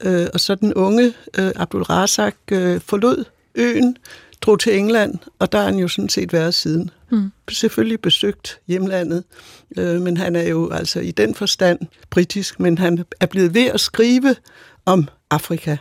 Øh, 0.01 0.27
og 0.35 0.41
så 0.41 0.55
den 0.55 0.75
unge 0.75 1.13
øh, 1.39 1.53
Abdul 1.57 1.83
Razak 1.83 2.37
øh, 2.53 2.81
forlod 2.81 3.25
øen, 3.55 3.97
drog 4.41 4.61
til 4.61 4.79
England, 4.79 5.15
og 5.39 5.53
der 5.53 5.59
er 5.59 5.65
han 5.65 5.79
jo 5.79 5.89
sådan 5.89 6.09
set 6.09 6.33
været 6.33 6.55
siden. 6.55 6.91
Mm. 7.11 7.33
Selvfølgelig 7.51 8.01
besøgt 8.01 8.61
hjemlandet, 8.69 9.25
øh, 9.79 10.01
men 10.01 10.17
han 10.17 10.37
er 10.37 10.49
jo 10.49 10.71
altså 10.71 11.01
i 11.01 11.11
den 11.11 11.35
forstand 11.35 11.79
britisk, 12.11 12.61
men 12.61 12.79
han 12.79 13.05
er 13.21 13.27
blevet 13.27 13.55
ved 13.55 13.67
at 13.67 13.81
skrive 13.81 14.37
om 14.87 15.09
Afrika. 15.31 15.77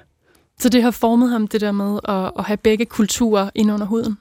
Så 0.60 0.69
det 0.69 0.83
har 0.83 0.91
formet 0.91 1.29
ham, 1.29 1.47
det 1.47 1.62
der 1.62 1.71
med 1.71 1.99
at, 2.03 2.31
at 2.39 2.45
have 2.45 2.57
begge 2.57 2.86
kulturer 2.86 3.49
ind 3.55 3.71
under 3.71 3.86
huden? 3.86 4.17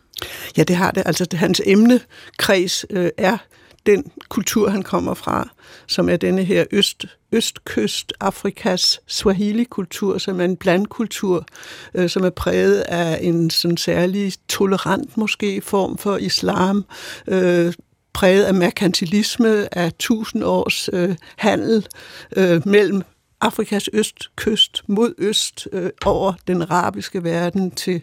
Ja, 0.56 0.62
det 0.62 0.76
har 0.76 0.90
det. 0.90 1.02
Altså, 1.06 1.24
det, 1.24 1.38
hans 1.38 1.62
emnekreds 1.66 2.84
øh, 2.90 3.10
er 3.16 3.38
den 3.86 4.12
kultur, 4.28 4.68
han 4.68 4.82
kommer 4.82 5.14
fra, 5.14 5.48
som 5.86 6.08
er 6.08 6.16
denne 6.16 6.44
her 6.44 6.64
øst, 6.72 7.04
østkyst 7.32 8.12
Afrikas 8.20 9.00
Swahili-kultur, 9.06 10.18
som 10.18 10.40
er 10.40 10.44
en 10.44 10.56
blandkultur, 10.56 11.46
øh, 11.94 12.08
som 12.08 12.24
er 12.24 12.30
præget 12.30 12.80
af 12.80 13.18
en 13.22 13.50
sådan 13.50 13.76
særlig 13.76 14.32
tolerant 14.48 15.16
måske 15.16 15.60
form 15.60 15.98
for 15.98 16.16
islam, 16.16 16.84
øh, 17.28 17.72
præget 18.12 18.44
af 18.44 18.54
merkantilisme, 18.54 19.78
af 19.78 19.92
tusind 19.98 20.44
års 20.44 20.88
øh, 20.92 21.16
handel 21.36 21.86
øh, 22.36 22.68
mellem 22.68 23.02
Afrikas 23.46 23.88
østkyst 23.92 24.82
mod 24.86 25.14
øst 25.18 25.68
øh, 25.72 25.90
over 26.04 26.32
den 26.46 26.62
arabiske 26.62 27.24
verden 27.24 27.70
til 27.70 28.02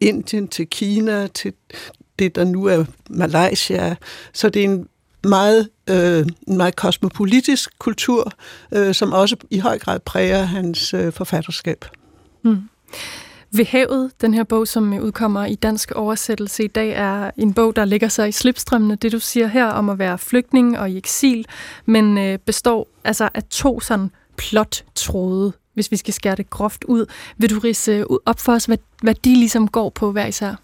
Indien, 0.00 0.48
til 0.48 0.66
Kina, 0.66 1.26
til 1.26 1.52
det, 2.18 2.34
der 2.36 2.44
nu 2.44 2.64
er 2.64 2.84
Malaysia. 3.10 3.96
Så 4.32 4.48
det 4.48 4.60
er 4.60 4.64
en 4.64 4.88
meget, 5.24 5.68
øh, 5.90 6.26
en 6.48 6.56
meget 6.56 6.76
kosmopolitisk 6.76 7.78
kultur, 7.78 8.32
øh, 8.74 8.94
som 8.94 9.12
også 9.12 9.36
i 9.50 9.58
høj 9.58 9.78
grad 9.78 10.00
præger 10.00 10.42
hans 10.42 10.94
øh, 10.94 11.12
forfatterskab. 11.12 11.84
Mm. 12.42 12.58
Ved 13.56 13.64
havet, 13.64 14.10
den 14.20 14.34
her 14.34 14.44
bog, 14.44 14.68
som 14.68 14.92
udkommer 14.92 15.46
i 15.46 15.54
dansk 15.54 15.92
oversættelse 15.92 16.64
i 16.64 16.68
dag, 16.68 16.90
er 16.90 17.30
en 17.36 17.54
bog, 17.54 17.76
der 17.76 17.84
ligger 17.84 18.08
sig 18.08 18.28
i 18.28 18.32
slipstrømmene, 18.32 18.96
det 18.96 19.12
du 19.12 19.18
siger 19.18 19.46
her 19.46 19.66
om 19.66 19.88
at 19.88 19.98
være 19.98 20.18
flygtning 20.18 20.78
og 20.78 20.90
i 20.90 20.96
eksil, 20.96 21.46
men 21.86 22.18
øh, 22.18 22.38
består 22.38 22.88
altså 23.04 23.28
af 23.34 23.42
to 23.50 23.80
sådan 23.80 24.10
plottråde, 24.36 25.52
hvis 25.74 25.90
vi 25.90 25.96
skal 25.96 26.14
skære 26.14 26.36
det 26.36 26.50
groft 26.50 26.84
ud. 26.84 27.06
Vil 27.36 27.50
du 27.50 27.58
rise 27.58 27.92
øh, 27.92 28.06
op 28.26 28.40
for 28.40 28.52
os, 28.52 28.64
hvad, 28.64 28.78
hvad 29.02 29.14
de 29.14 29.34
ligesom 29.34 29.68
går 29.68 29.90
på 29.90 30.12
hver 30.12 30.26
især? 30.26 30.54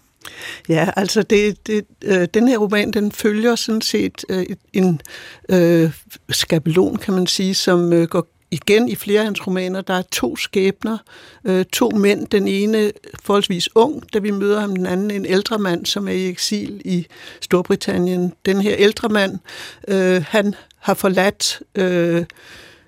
Ja, 0.69 0.89
altså 0.95 1.23
det, 1.23 1.67
det, 1.67 1.85
øh, 2.03 2.27
den 2.33 2.47
her 2.47 2.57
roman, 2.57 2.91
den 2.91 3.11
følger 3.11 3.55
sådan 3.55 3.81
set 3.81 4.25
øh, 4.29 4.45
en 4.73 5.01
øh, 5.49 5.91
skabelon, 6.29 6.97
kan 6.97 7.13
man 7.13 7.27
sige, 7.27 7.55
som 7.55 7.93
øh, 7.93 8.07
går 8.07 8.27
igen 8.51 8.89
i 8.89 8.95
flere 8.95 9.19
af 9.19 9.25
hans 9.25 9.47
romaner. 9.47 9.81
Der 9.81 9.93
er 9.93 10.01
to 10.11 10.35
skæbner, 10.35 10.97
øh, 11.45 11.65
to 11.65 11.89
mænd. 11.89 12.27
Den 12.27 12.47
ene 12.47 12.91
forholdsvis 13.23 13.75
ung, 13.75 14.13
da 14.13 14.19
vi 14.19 14.31
møder 14.31 14.59
ham, 14.59 14.75
den 14.75 14.85
anden 14.85 15.11
en 15.11 15.25
ældre 15.25 15.57
mand, 15.57 15.85
som 15.85 16.07
er 16.07 16.11
i 16.11 16.29
eksil 16.29 16.81
i 16.85 17.05
Storbritannien. 17.41 18.33
Den 18.45 18.61
her 18.61 18.75
ældre 18.77 19.09
mand, 19.09 19.39
øh, 19.87 20.23
han 20.27 20.55
har 20.77 20.93
forladt... 20.93 21.61
Øh, 21.75 22.25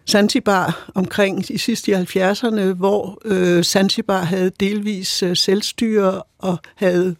Zanzibar 0.09 0.91
omkring 0.95 1.51
i 1.51 1.57
sidste 1.57 1.91
i 1.91 1.95
70'erne, 1.95 2.61
hvor 2.61 3.21
øh, 3.25 3.63
Zanzibar 3.63 4.23
havde 4.23 4.51
delvis 4.59 5.23
øh, 5.23 5.35
selvstyre 5.37 6.23
og 6.39 6.57
havde 6.75 7.15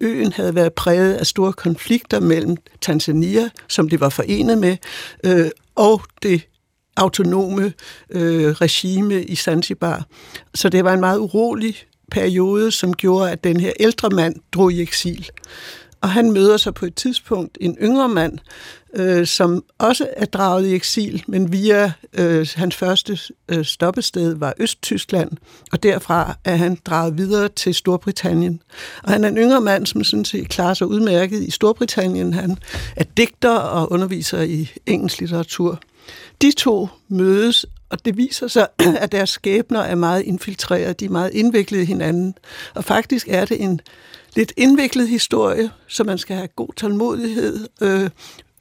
øen 0.00 0.32
havde 0.32 0.54
været 0.54 0.72
præget 0.72 1.14
af 1.14 1.26
store 1.26 1.52
konflikter 1.52 2.20
mellem 2.20 2.56
Tanzania, 2.80 3.48
som 3.68 3.88
det 3.88 4.00
var 4.00 4.08
forenet 4.08 4.58
med, 4.58 4.76
øh, 5.24 5.50
og 5.74 6.02
det 6.22 6.48
autonome 6.96 7.72
øh, 8.10 8.48
regime 8.52 9.24
i 9.24 9.34
Zanzibar. 9.34 10.04
Så 10.54 10.68
det 10.68 10.84
var 10.84 10.92
en 10.92 11.00
meget 11.00 11.18
urolig 11.18 11.76
periode, 12.10 12.70
som 12.70 12.94
gjorde, 12.94 13.30
at 13.30 13.44
den 13.44 13.60
her 13.60 13.72
ældre 13.80 14.10
mand 14.10 14.36
drog 14.52 14.72
i 14.72 14.82
eksil. 14.82 15.28
Og 16.06 16.12
han 16.12 16.30
møder 16.30 16.56
så 16.56 16.72
på 16.72 16.86
et 16.86 16.94
tidspunkt 16.94 17.58
en 17.60 17.76
yngre 17.82 18.08
mand, 18.08 18.38
øh, 18.94 19.26
som 19.26 19.64
også 19.78 20.08
er 20.16 20.24
draget 20.24 20.66
i 20.66 20.74
eksil, 20.74 21.24
men 21.26 21.52
via 21.52 21.92
øh, 22.18 22.46
hans 22.54 22.76
første 22.76 23.18
øh, 23.48 23.64
stoppested 23.64 24.34
var 24.34 24.54
Østtyskland, 24.58 25.30
og 25.72 25.82
derfra 25.82 26.36
er 26.44 26.56
han 26.56 26.78
draget 26.86 27.18
videre 27.18 27.48
til 27.48 27.74
Storbritannien. 27.74 28.62
Og 29.02 29.12
han 29.12 29.24
er 29.24 29.28
en 29.28 29.36
yngre 29.36 29.60
mand, 29.60 29.86
som 29.86 30.04
sådan 30.04 30.24
set 30.24 30.48
klarer 30.48 30.74
sig 30.74 30.86
udmærket 30.86 31.42
i 31.42 31.50
Storbritannien. 31.50 32.32
Han 32.32 32.58
er 32.96 33.04
digter 33.16 33.56
og 33.56 33.92
underviser 33.92 34.42
i 34.42 34.72
engelsk 34.86 35.20
litteratur. 35.20 35.80
De 36.42 36.52
to 36.52 36.88
mødes, 37.08 37.66
og 37.90 38.04
det 38.04 38.16
viser 38.16 38.48
sig, 38.48 38.66
at 39.02 39.12
deres 39.12 39.30
skæbner 39.30 39.80
er 39.80 39.94
meget 39.94 40.22
infiltreret, 40.22 41.00
de 41.00 41.04
er 41.04 41.10
meget 41.10 41.30
indviklet 41.34 41.80
i 41.82 41.84
hinanden. 41.84 42.34
Og 42.74 42.84
faktisk 42.84 43.28
er 43.30 43.44
det 43.44 43.62
en 43.62 43.80
lidt 44.36 44.52
indviklet 44.56 45.08
historie, 45.08 45.70
så 45.88 46.04
man 46.04 46.18
skal 46.18 46.36
have 46.36 46.48
god 46.56 46.68
tålmodighed, 46.76 47.68
øh, 47.80 48.10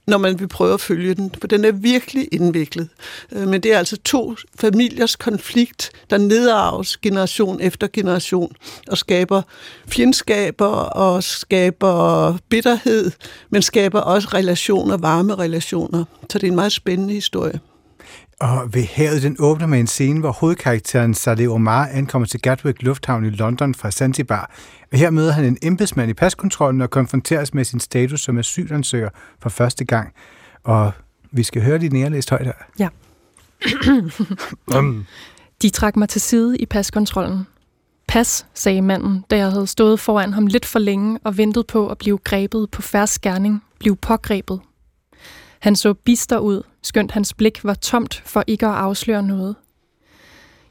når 0.07 0.17
man 0.17 0.39
vil 0.39 0.47
prøve 0.47 0.73
at 0.73 0.81
følge 0.81 1.13
den, 1.13 1.31
for 1.39 1.47
den 1.47 1.65
er 1.65 1.71
virkelig 1.71 2.27
indviklet. 2.31 2.89
Øh, 3.31 3.47
men 3.47 3.63
det 3.63 3.73
er 3.73 3.77
altså 3.77 3.97
to 3.97 4.35
familiers 4.59 5.15
konflikt, 5.15 5.91
der 6.09 6.17
nedarves 6.17 6.97
generation 6.97 7.61
efter 7.61 7.87
generation, 7.93 8.55
og 8.87 8.97
skaber 8.97 9.41
fjendskaber 9.87 10.65
og 10.75 11.23
skaber 11.23 12.37
bitterhed, 12.49 13.11
men 13.49 13.61
skaber 13.61 14.01
også 14.01 14.27
relationer, 14.33 14.97
varme 14.97 15.35
relationer. 15.35 16.05
Så 16.29 16.39
det 16.39 16.47
er 16.47 16.51
en 16.51 16.55
meget 16.55 16.71
spændende 16.71 17.13
historie. 17.13 17.59
Og 18.39 18.73
ved 18.73 18.83
havet, 18.83 19.23
den 19.23 19.35
åbner 19.39 19.67
med 19.67 19.79
en 19.79 19.87
scene, 19.87 20.19
hvor 20.19 20.31
hovedkarakteren 20.31 21.13
Saleh 21.13 21.51
Omar 21.51 21.87
ankommer 21.87 22.27
til 22.27 22.41
Gatwick 22.41 22.81
Lufthavn 22.81 23.25
i 23.25 23.29
London 23.29 23.75
fra 23.75 23.91
Zanzibar. 23.91 24.51
Og 24.91 24.97
her 24.97 25.09
møder 25.09 25.31
han 25.31 25.45
en 25.45 25.57
embedsmand 25.61 26.09
i 26.09 26.13
paskontrollen 26.13 26.81
og 26.81 26.89
konfronteres 26.89 27.53
med 27.53 27.63
sin 27.65 27.79
status 27.79 28.21
som 28.21 28.37
asylansøger 28.37 29.09
for 29.39 29.49
første 29.49 29.85
gang. 29.85 30.13
Og 30.63 30.91
vi 31.31 31.43
skal 31.43 31.61
høre 31.61 31.77
de 31.77 31.89
nærlæst 31.89 32.29
højt 32.29 32.45
her. 32.45 32.53
Ja. 32.79 32.89
De 35.61 35.69
trak 35.69 35.95
mig 35.95 36.09
til 36.09 36.21
side 36.21 36.57
i 36.57 36.65
paskontrollen. 36.65 37.47
Pas, 38.07 38.45
sagde 38.53 38.81
manden, 38.81 39.25
da 39.29 39.37
jeg 39.37 39.51
havde 39.51 39.67
stået 39.67 39.99
foran 39.99 40.33
ham 40.33 40.47
lidt 40.47 40.65
for 40.65 40.79
længe 40.79 41.19
og 41.23 41.37
ventet 41.37 41.67
på 41.67 41.87
at 41.87 41.97
blive 41.97 42.17
grebet 42.17 42.71
på 42.71 42.81
færre 42.81 43.07
skærning, 43.07 43.63
blive 43.79 43.95
pågrebet. 43.95 44.59
Han 45.59 45.75
så 45.75 45.93
bister 45.93 46.37
ud, 46.37 46.61
skønt 46.85 47.11
hans 47.11 47.33
blik 47.33 47.63
var 47.63 47.73
tomt 47.73 48.21
for 48.25 48.43
ikke 48.47 48.65
at 48.65 48.73
afsløre 48.73 49.23
noget. 49.23 49.55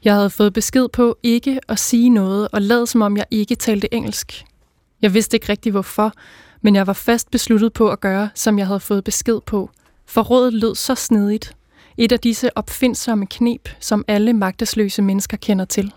Jeg 0.03 0.13
havde 0.13 0.29
fået 0.29 0.53
besked 0.53 0.87
på 0.89 1.17
ikke 1.23 1.59
at 1.67 1.79
sige 1.79 2.09
noget 2.09 2.47
og 2.53 2.61
lad 2.61 2.85
som 2.85 3.01
om 3.01 3.17
jeg 3.17 3.25
ikke 3.31 3.55
talte 3.55 3.93
engelsk. 3.93 4.45
Jeg 5.01 5.13
vidste 5.13 5.37
ikke 5.37 5.49
rigtig 5.49 5.71
hvorfor, 5.71 6.13
men 6.61 6.75
jeg 6.75 6.87
var 6.87 6.93
fast 6.93 7.31
besluttet 7.31 7.73
på 7.73 7.89
at 7.89 7.99
gøre, 7.99 8.29
som 8.35 8.59
jeg 8.59 8.67
havde 8.67 8.79
fået 8.79 9.03
besked 9.03 9.39
på, 9.45 9.69
for 10.05 10.21
rådet 10.21 10.53
lød 10.53 10.75
så 10.75 10.95
snedigt. 10.95 11.55
Et 11.97 12.11
af 12.11 12.19
disse 12.19 12.57
opfindsomme 12.57 13.25
knep, 13.27 13.69
som 13.79 14.05
alle 14.07 14.33
magtesløse 14.33 15.01
mennesker 15.01 15.37
kender 15.37 15.65
til. 15.65 15.93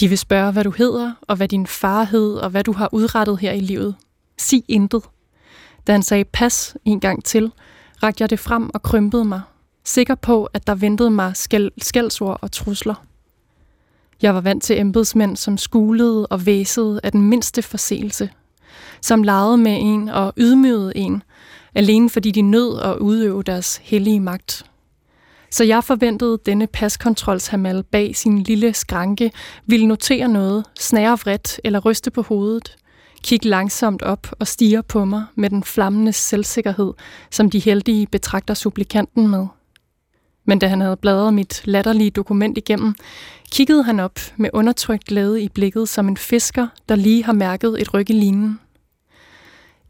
De 0.00 0.08
vil 0.08 0.18
spørge, 0.18 0.52
hvad 0.52 0.64
du 0.64 0.70
hedder, 0.70 1.12
og 1.22 1.36
hvad 1.36 1.48
din 1.48 1.66
far 1.66 2.04
hed, 2.04 2.34
og 2.34 2.50
hvad 2.50 2.64
du 2.64 2.72
har 2.72 2.88
udrettet 2.92 3.38
her 3.38 3.52
i 3.52 3.60
livet. 3.60 3.94
Sig 4.38 4.62
intet. 4.68 5.02
Da 5.86 5.92
han 5.92 6.02
sagde 6.02 6.24
pas 6.24 6.76
en 6.84 7.00
gang 7.00 7.24
til, 7.24 7.52
rakte 8.02 8.22
jeg 8.22 8.30
det 8.30 8.38
frem 8.38 8.70
og 8.74 8.82
krympede 8.82 9.24
mig, 9.24 9.40
sikker 9.84 10.14
på, 10.14 10.44
at 10.44 10.66
der 10.66 10.74
ventede 10.74 11.10
mig 11.10 11.36
skæld, 11.36 11.70
skældsord 11.78 12.38
og 12.42 12.52
trusler. 12.52 12.94
Jeg 14.22 14.34
var 14.34 14.40
vant 14.40 14.62
til 14.62 14.80
embedsmænd, 14.80 15.36
som 15.36 15.58
skulede 15.58 16.26
og 16.26 16.46
væsede 16.46 17.00
af 17.02 17.12
den 17.12 17.22
mindste 17.22 17.62
forseelse, 17.62 18.30
som 19.02 19.22
legede 19.22 19.56
med 19.56 19.76
en 19.80 20.08
og 20.08 20.32
ydmygede 20.36 20.96
en, 20.96 21.22
alene 21.74 22.10
fordi 22.10 22.30
de 22.30 22.42
nød 22.42 22.80
at 22.80 22.96
udøve 22.96 23.42
deres 23.42 23.76
hellige 23.76 24.20
magt. 24.20 24.64
Så 25.50 25.64
jeg 25.64 25.84
forventede 25.84 26.38
denne 26.46 26.66
paskontrolshamal 26.66 27.82
bag 27.82 28.16
sin 28.16 28.38
lille 28.42 28.74
skranke 28.74 29.32
ville 29.66 29.86
notere 29.86 30.28
noget, 30.28 30.64
snære 30.78 31.18
vredt 31.18 31.60
eller 31.64 31.80
ryste 31.80 32.10
på 32.10 32.22
hovedet, 32.22 32.76
kigge 33.22 33.48
langsomt 33.48 34.02
op 34.02 34.26
og 34.38 34.46
stiger 34.46 34.82
på 34.82 35.04
mig 35.04 35.24
med 35.34 35.50
den 35.50 35.64
flammende 35.64 36.12
selvsikkerhed, 36.12 36.92
som 37.30 37.50
de 37.50 37.58
heldige 37.58 38.06
betragter 38.06 38.54
supplikanten 38.54 39.28
med. 39.28 39.46
Men 40.44 40.58
da 40.58 40.68
han 40.68 40.80
havde 40.80 40.96
bladret 40.96 41.34
mit 41.34 41.62
latterlige 41.64 42.10
dokument 42.10 42.58
igennem, 42.58 42.94
kiggede 43.52 43.82
han 43.82 44.00
op 44.00 44.18
med 44.36 44.50
undertrykt 44.52 45.04
glæde 45.04 45.42
i 45.42 45.48
blikket 45.48 45.88
som 45.88 46.08
en 46.08 46.16
fisker, 46.16 46.66
der 46.88 46.94
lige 46.94 47.24
har 47.24 47.32
mærket 47.32 47.80
et 47.80 47.94
ryg 47.94 48.10
i 48.10 48.12
linen. 48.12 48.60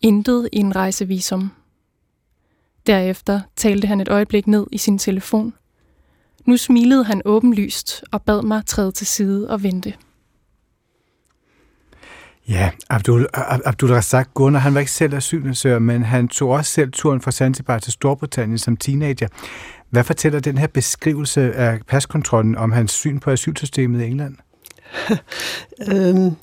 Intet 0.01 0.49
i 0.53 0.59
en 0.59 0.77
rejsevisum. 0.77 1.51
Derefter 2.87 3.41
talte 3.57 3.87
han 3.87 4.01
et 4.01 4.09
øjeblik 4.09 4.47
ned 4.47 4.67
i 4.73 4.79
sin 4.79 4.99
telefon. 4.99 5.55
Nu 6.45 6.57
smilede 6.57 7.05
han 7.05 7.23
åbenlyst 7.25 8.05
og 8.13 8.23
bad 8.23 8.43
mig 8.43 8.67
træde 8.67 8.93
til 8.93 9.07
side 9.07 9.51
og 9.51 9.63
vente. 9.63 9.95
Ja, 12.51 12.71
Abdul, 12.89 13.27
Abdul 13.65 13.93
Razak 13.93 14.29
Gunnar, 14.35 14.61
han 14.61 14.75
var 14.75 14.81
ikke 14.81 14.93
selv 14.93 15.15
asylansøger, 15.15 15.79
men 15.79 16.03
han 16.03 16.29
tog 16.29 16.51
også 16.51 16.73
selv 16.73 16.91
turen 16.93 17.21
fra 17.21 17.31
Zanzibar 17.31 17.79
til 17.79 17.93
Storbritannien 17.93 18.59
som 18.59 18.77
teenager. 18.77 19.29
Hvad 19.91 20.05
fortæller 20.05 20.41
den 20.41 20.59
her 20.59 20.67
beskrivelse 20.67 21.53
af 21.53 21.81
paskontrollen 21.89 22.57
om 22.57 22.73
hans 22.73 22.93
syn 22.93 23.19
på 23.19 23.31
asylsystemet 23.31 24.03
i 24.03 24.07
England? 24.07 24.37
øhm, 25.93 26.37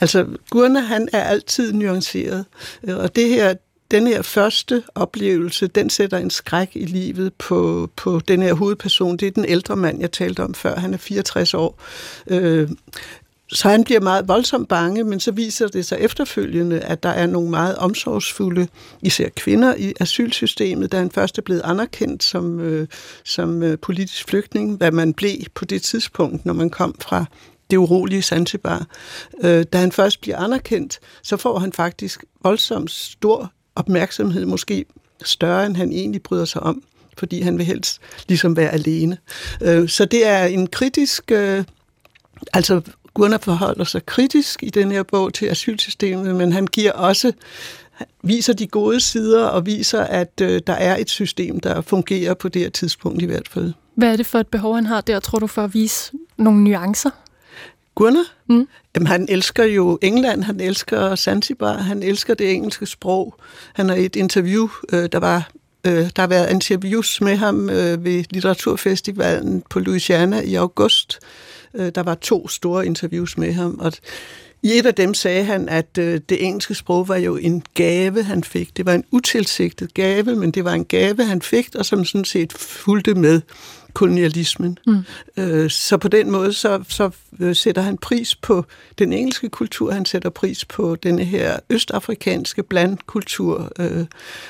altså, 0.00 0.26
Gurna, 0.50 0.80
han 0.80 1.08
er 1.12 1.22
altid 1.22 1.72
nuanceret, 1.72 2.44
øh, 2.84 2.96
og 2.96 3.16
det 3.16 3.28
her, 3.28 3.54
den 3.90 4.06
her 4.06 4.22
første 4.22 4.82
oplevelse, 4.94 5.66
den 5.66 5.90
sætter 5.90 6.18
en 6.18 6.30
skræk 6.30 6.70
i 6.74 6.84
livet 6.84 7.34
på, 7.34 7.90
på 7.96 8.20
den 8.28 8.42
her 8.42 8.54
hovedperson. 8.54 9.16
Det 9.16 9.26
er 9.26 9.30
den 9.30 9.44
ældre 9.44 9.76
mand, 9.76 10.00
jeg 10.00 10.12
talte 10.12 10.42
om 10.42 10.54
før. 10.54 10.76
Han 10.76 10.94
er 10.94 10.98
64 10.98 11.54
år. 11.54 11.80
Øh, 12.26 12.68
så 13.48 13.68
han 13.68 13.84
bliver 13.84 14.00
meget 14.00 14.28
voldsomt 14.28 14.68
bange, 14.68 15.04
men 15.04 15.20
så 15.20 15.32
viser 15.32 15.68
det 15.68 15.86
sig 15.86 15.98
efterfølgende, 16.00 16.80
at 16.80 17.02
der 17.02 17.08
er 17.08 17.26
nogle 17.26 17.50
meget 17.50 17.76
omsorgsfulde, 17.76 18.68
især 19.02 19.28
kvinder 19.36 19.74
i 19.74 19.92
asylsystemet, 20.00 20.92
da 20.92 20.98
han 20.98 21.10
først 21.10 21.38
er 21.38 21.42
blevet 21.42 21.62
anerkendt 21.64 22.24
som, 22.24 22.60
øh, 22.60 22.88
som 23.24 23.62
øh, 23.62 23.78
politisk 23.78 24.28
flygtning, 24.28 24.76
hvad 24.76 24.90
man 24.90 25.14
blev 25.14 25.36
på 25.54 25.64
det 25.64 25.82
tidspunkt, 25.82 26.46
når 26.46 26.52
man 26.52 26.70
kom 26.70 26.94
fra 27.00 27.24
det 27.70 27.76
urolige 27.76 28.22
Zanzibar. 28.22 28.86
Øh, 29.44 29.64
da 29.72 29.78
han 29.78 29.92
først 29.92 30.20
bliver 30.20 30.36
anerkendt, 30.36 30.98
så 31.22 31.36
får 31.36 31.58
han 31.58 31.72
faktisk 31.72 32.24
voldsomt 32.42 32.90
stor 32.90 33.52
opmærksomhed, 33.74 34.44
måske 34.44 34.84
større 35.24 35.66
end 35.66 35.76
han 35.76 35.92
egentlig 35.92 36.22
bryder 36.22 36.44
sig 36.44 36.62
om, 36.62 36.82
fordi 37.18 37.40
han 37.40 37.58
vil 37.58 37.66
helst 37.66 38.00
ligesom 38.28 38.56
være 38.56 38.70
alene. 38.70 39.18
Øh, 39.62 39.88
så 39.88 40.04
det 40.04 40.26
er 40.26 40.44
en 40.44 40.66
kritisk... 40.66 41.32
Øh, 41.32 41.64
altså 42.52 42.80
Gunnar 43.16 43.38
forholder 43.38 43.84
sig 43.84 44.06
kritisk 44.06 44.62
i 44.62 44.70
den 44.70 44.92
her 44.92 45.02
bog 45.02 45.34
til 45.34 45.46
asylsystemet, 45.46 46.34
men 46.34 46.52
han 46.52 46.66
giver 46.66 46.92
også 46.92 47.32
viser 48.22 48.52
de 48.52 48.66
gode 48.66 49.00
sider 49.00 49.44
og 49.44 49.66
viser, 49.66 50.00
at 50.00 50.40
øh, 50.42 50.60
der 50.66 50.72
er 50.72 50.96
et 50.96 51.10
system, 51.10 51.60
der 51.60 51.80
fungerer 51.80 52.34
på 52.34 52.48
det 52.48 52.62
her 52.62 52.70
tidspunkt 52.70 53.22
i 53.22 53.26
hvert 53.26 53.48
fald. 53.48 53.72
Hvad 53.94 54.12
er 54.12 54.16
det 54.16 54.26
for 54.26 54.38
et 54.38 54.46
behov, 54.46 54.74
han 54.74 54.86
har 54.86 55.00
der, 55.00 55.20
tror 55.20 55.38
du, 55.38 55.46
for 55.46 55.64
at 55.64 55.74
vise 55.74 56.12
nogle 56.36 56.64
nuancer? 56.64 57.10
Gunnar? 57.94 58.24
Mm. 58.48 58.68
Jamen, 58.94 59.06
han 59.06 59.26
elsker 59.28 59.64
jo 59.64 59.98
England, 60.02 60.42
han 60.42 60.60
elsker 60.60 61.16
Zanzibar, 61.16 61.78
han 61.78 62.02
elsker 62.02 62.34
det 62.34 62.52
engelske 62.52 62.86
sprog. 62.86 63.34
Han 63.74 63.88
har 63.88 63.96
et 63.96 64.16
interview, 64.16 64.68
øh, 64.92 65.08
der 65.12 65.18
var 65.18 65.50
øh, 65.86 65.92
der 65.92 66.20
har 66.20 66.26
været 66.26 66.50
interviews 66.50 67.20
med 67.20 67.36
ham 67.36 67.70
øh, 67.70 68.04
ved 68.04 68.24
Litteraturfestivalen 68.30 69.62
på 69.70 69.78
Louisiana 69.78 70.40
i 70.40 70.54
august. 70.54 71.18
Øh, 71.76 71.92
der 71.94 72.02
var 72.02 72.14
to 72.14 72.48
store 72.48 72.86
interviews 72.86 73.38
med 73.38 73.52
ham, 73.52 73.78
og 73.80 73.92
i 74.62 74.78
et 74.78 74.86
af 74.86 74.94
dem 74.94 75.14
sagde 75.14 75.44
han, 75.44 75.68
at 75.68 75.98
øh, 75.98 76.20
det 76.28 76.44
engelske 76.44 76.74
sprog 76.74 77.08
var 77.08 77.16
jo 77.16 77.36
en 77.36 77.62
gave, 77.74 78.22
han 78.22 78.44
fik. 78.44 78.76
Det 78.76 78.86
var 78.86 78.94
en 78.94 79.04
utilsigtet 79.10 79.94
gave, 79.94 80.34
men 80.34 80.50
det 80.50 80.64
var 80.64 80.72
en 80.72 80.84
gave, 80.84 81.24
han 81.24 81.42
fik, 81.42 81.68
og 81.74 81.86
som 81.86 82.04
sådan 82.04 82.24
set 82.24 82.52
fulgte 82.52 83.14
med 83.14 83.40
kolonialismen. 83.92 84.78
Mm. 84.86 85.04
Øh, 85.36 85.70
så 85.70 85.96
på 85.96 86.08
den 86.08 86.30
måde, 86.30 86.52
så, 86.52 86.84
så 86.88 87.10
sætter 87.52 87.82
han 87.82 87.98
pris 87.98 88.34
på 88.34 88.64
den 88.98 89.12
engelske 89.12 89.48
kultur, 89.48 89.92
han 89.92 90.04
sætter 90.04 90.30
pris 90.30 90.64
på 90.64 90.96
denne 90.96 91.24
her 91.24 91.58
østafrikanske 91.70 92.62
blandkultur, 92.62 93.72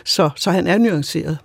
så, 0.04 0.30
så 0.36 0.50
han 0.50 0.66
er 0.66 0.78
nuanceret. 0.78 1.38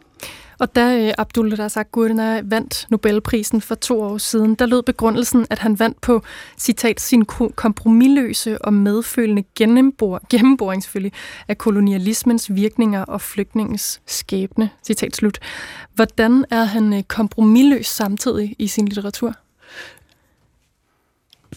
Og 0.61 0.75
da 0.75 1.07
øh, 1.07 1.13
Abdul 1.17 1.55
Razak 1.55 1.91
Gurna 1.91 2.41
vandt 2.43 2.87
Nobelprisen 2.89 3.61
for 3.61 3.75
to 3.75 4.01
år 4.01 4.17
siden, 4.17 4.55
der 4.55 4.65
lød 4.65 4.83
begrundelsen, 4.83 5.47
at 5.49 5.59
han 5.59 5.79
vandt 5.79 6.01
på, 6.01 6.23
citat, 6.57 7.01
sin 7.01 7.25
kompromilløse 7.55 8.61
og 8.61 8.73
medfølende 8.73 9.43
gennembor, 9.55 10.21
gennemboring 10.29 10.83
selvfølgelig, 10.83 11.13
af 11.47 11.57
kolonialismens 11.57 12.55
virkninger 12.55 13.05
og 13.05 13.21
flygtningens 13.21 14.01
skæbne, 14.05 14.69
citat 14.83 15.15
slut. 15.15 15.39
Hvordan 15.95 16.45
er 16.51 16.63
han 16.63 16.93
øh, 16.93 17.03
kompromilløs 17.03 17.87
samtidig 17.87 18.55
i 18.59 18.67
sin 18.67 18.85
litteratur? 18.85 19.33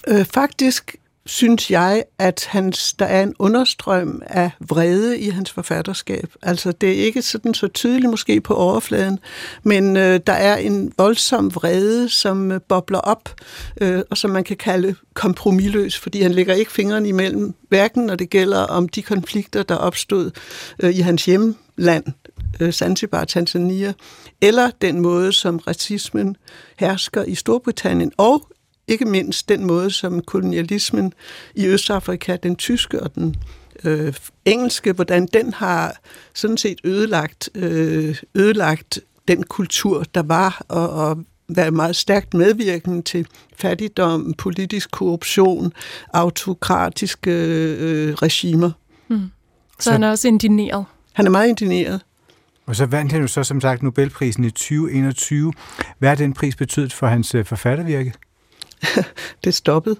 Øh, 0.08 0.24
faktisk 0.24 0.96
synes 1.26 1.70
jeg, 1.70 2.04
at 2.18 2.46
hans, 2.50 2.94
der 2.94 3.06
er 3.06 3.22
en 3.22 3.34
understrøm 3.38 4.22
af 4.26 4.50
vrede 4.60 5.18
i 5.18 5.28
hans 5.28 5.50
forfatterskab. 5.50 6.32
Altså, 6.42 6.72
det 6.72 6.88
er 6.88 7.04
ikke 7.04 7.22
sådan 7.22 7.54
så 7.54 7.68
tydeligt 7.68 8.10
måske 8.10 8.40
på 8.40 8.54
overfladen, 8.54 9.18
men 9.62 9.96
øh, 9.96 10.20
der 10.26 10.32
er 10.32 10.56
en 10.56 10.92
voldsom 10.98 11.54
vrede, 11.54 12.08
som 12.08 12.52
øh, 12.52 12.60
bobler 12.68 12.98
op, 12.98 13.34
øh, 13.80 14.02
og 14.10 14.16
som 14.16 14.30
man 14.30 14.44
kan 14.44 14.56
kalde 14.56 14.94
kompromilløs, 15.14 15.98
fordi 15.98 16.22
han 16.22 16.32
lægger 16.32 16.54
ikke 16.54 16.72
fingrene 16.72 17.08
imellem, 17.08 17.54
hverken 17.68 18.06
når 18.06 18.14
det 18.14 18.30
gælder 18.30 18.60
om 18.60 18.88
de 18.88 19.02
konflikter, 19.02 19.62
der 19.62 19.76
opstod 19.76 20.30
øh, 20.82 20.94
i 20.94 21.00
hans 21.00 21.24
hjemland, 21.24 22.04
øh, 22.60 22.72
Zanzibar, 22.72 23.24
Tanzania, 23.24 23.92
eller 24.40 24.70
den 24.82 25.00
måde, 25.00 25.32
som 25.32 25.58
racismen 25.58 26.36
hersker 26.78 27.24
i 27.24 27.34
Storbritannien 27.34 28.12
og 28.16 28.48
ikke 28.88 29.04
mindst 29.04 29.48
den 29.48 29.66
måde, 29.66 29.90
som 29.90 30.20
kolonialismen 30.20 31.12
i 31.54 31.66
Østafrika, 31.66 32.36
den 32.36 32.56
tyske 32.56 33.02
og 33.02 33.14
den 33.14 33.36
øh, 33.84 34.14
engelske, 34.44 34.92
hvordan 34.92 35.26
den 35.26 35.52
har 35.52 35.96
sådan 36.34 36.56
set 36.56 36.78
ødelagt, 36.84 37.50
øh, 37.54 38.16
ødelagt 38.34 39.00
den 39.28 39.42
kultur, 39.42 40.04
der 40.14 40.22
var, 40.22 40.64
og, 40.68 40.90
og 40.90 41.24
været 41.48 41.74
meget 41.74 41.96
stærkt 41.96 42.34
medvirkende 42.34 43.02
til 43.02 43.26
fattigdom, 43.56 44.34
politisk 44.38 44.90
korruption, 44.90 45.72
autokratiske 46.12 47.30
øh, 47.30 48.14
regimer. 48.14 48.70
Mm. 49.08 49.30
Så, 49.78 49.84
så 49.84 49.92
han 49.92 50.02
er 50.02 50.10
også 50.10 50.28
indineret? 50.28 50.84
Han 51.12 51.26
er 51.26 51.30
meget 51.30 51.48
indineret. 51.48 52.00
Og 52.66 52.76
så 52.76 52.86
vandt 52.86 53.12
han 53.12 53.20
jo 53.20 53.26
så 53.26 53.44
som 53.44 53.60
sagt 53.60 53.82
Nobelprisen 53.82 54.44
i 54.44 54.50
2021. 54.50 55.52
Hvad 55.98 56.08
har 56.08 56.16
den 56.16 56.32
pris 56.32 56.56
betydet 56.56 56.92
for 56.92 57.06
hans 57.06 57.34
øh, 57.34 57.44
forfattervirke? 57.44 58.12
det 59.44 59.54
stoppede. 59.54 59.96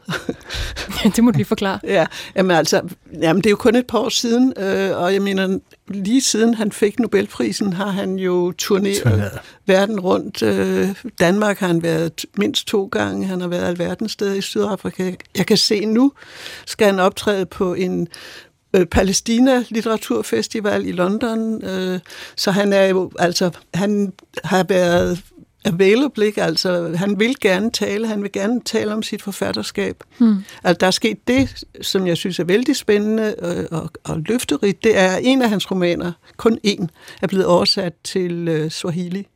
det 1.17 1.25
må 1.25 1.31
du 1.31 1.37
lige 1.37 1.47
forklare. 1.47 1.79
ja, 1.85 2.07
jamen 2.37 2.57
altså, 2.57 2.81
jamen 3.13 3.43
det 3.43 3.47
er 3.47 3.51
jo 3.51 3.57
kun 3.57 3.75
et 3.77 3.87
par 3.87 3.99
år 3.99 4.09
siden, 4.09 4.53
øh, 4.57 4.97
og 4.97 5.13
jeg 5.13 5.23
mener, 5.23 5.59
lige 5.89 6.21
siden 6.21 6.55
han 6.55 6.73
fik 6.73 6.99
Nobelprisen, 6.99 7.73
har 7.73 7.91
han 7.91 8.17
jo 8.19 8.53
turneret, 8.59 9.03
turneret. 9.03 9.39
verden 9.67 10.01
rundt. 10.01 10.43
Øh, 10.43 10.95
Danmark 11.21 11.59
har 11.59 11.67
han 11.67 11.83
været 11.83 12.27
mindst 12.37 12.67
to 12.67 12.89
gange, 12.93 13.27
han 13.27 13.41
har 13.41 13.49
været 13.49 13.65
alverdens 13.65 14.13
steder 14.13 14.35
i 14.35 14.41
Sydafrika. 14.41 15.15
Jeg 15.37 15.47
kan 15.47 15.57
se 15.57 15.87
nu, 15.87 16.13
skal 16.67 16.87
han 16.87 17.01
optræde 17.01 17.47
på 17.47 17.75
en 17.75 18.09
øh, 18.75 18.87
Palæstina 18.87 19.65
Litteraturfestival 19.69 20.87
i 20.87 20.93
London, 20.93 21.65
øh, 21.65 22.01
så 22.37 22.51
han 22.51 22.73
er 22.73 22.85
jo, 22.85 23.11
altså, 23.19 23.51
han 23.75 24.13
har 24.45 24.63
været 24.63 25.23
available, 25.65 26.27
ikke? 26.27 26.43
altså 26.43 26.93
han 26.97 27.21
vil 27.21 27.41
gerne 27.41 27.71
tale, 27.71 28.07
han 28.07 28.23
vil 28.23 28.33
gerne 28.33 28.61
tale 28.61 28.93
om 28.93 29.03
sit 29.03 29.23
forfatterskab. 29.23 30.05
Hmm. 30.19 30.45
Altså, 30.65 30.79
der 30.81 30.87
er 30.87 30.91
sket 30.91 31.29
det, 31.29 31.65
som 31.81 32.07
jeg 32.07 32.17
synes 32.17 32.39
er 32.39 32.45
vældig 32.45 32.77
spændende 32.77 33.35
og, 33.43 33.81
og, 33.81 33.91
og 34.05 34.23
løfterigt, 34.27 34.85
det 34.85 34.99
er 34.99 35.17
en 35.17 35.43
af 35.43 35.49
hans 35.49 35.71
romaner, 35.71 36.13
kun 36.37 36.59
en, 36.63 36.91
er 37.23 37.27
blevet 37.27 37.47
oversat 37.47 37.93
til 38.05 38.63
uh, 38.65 38.71
Swahili. 38.71 39.27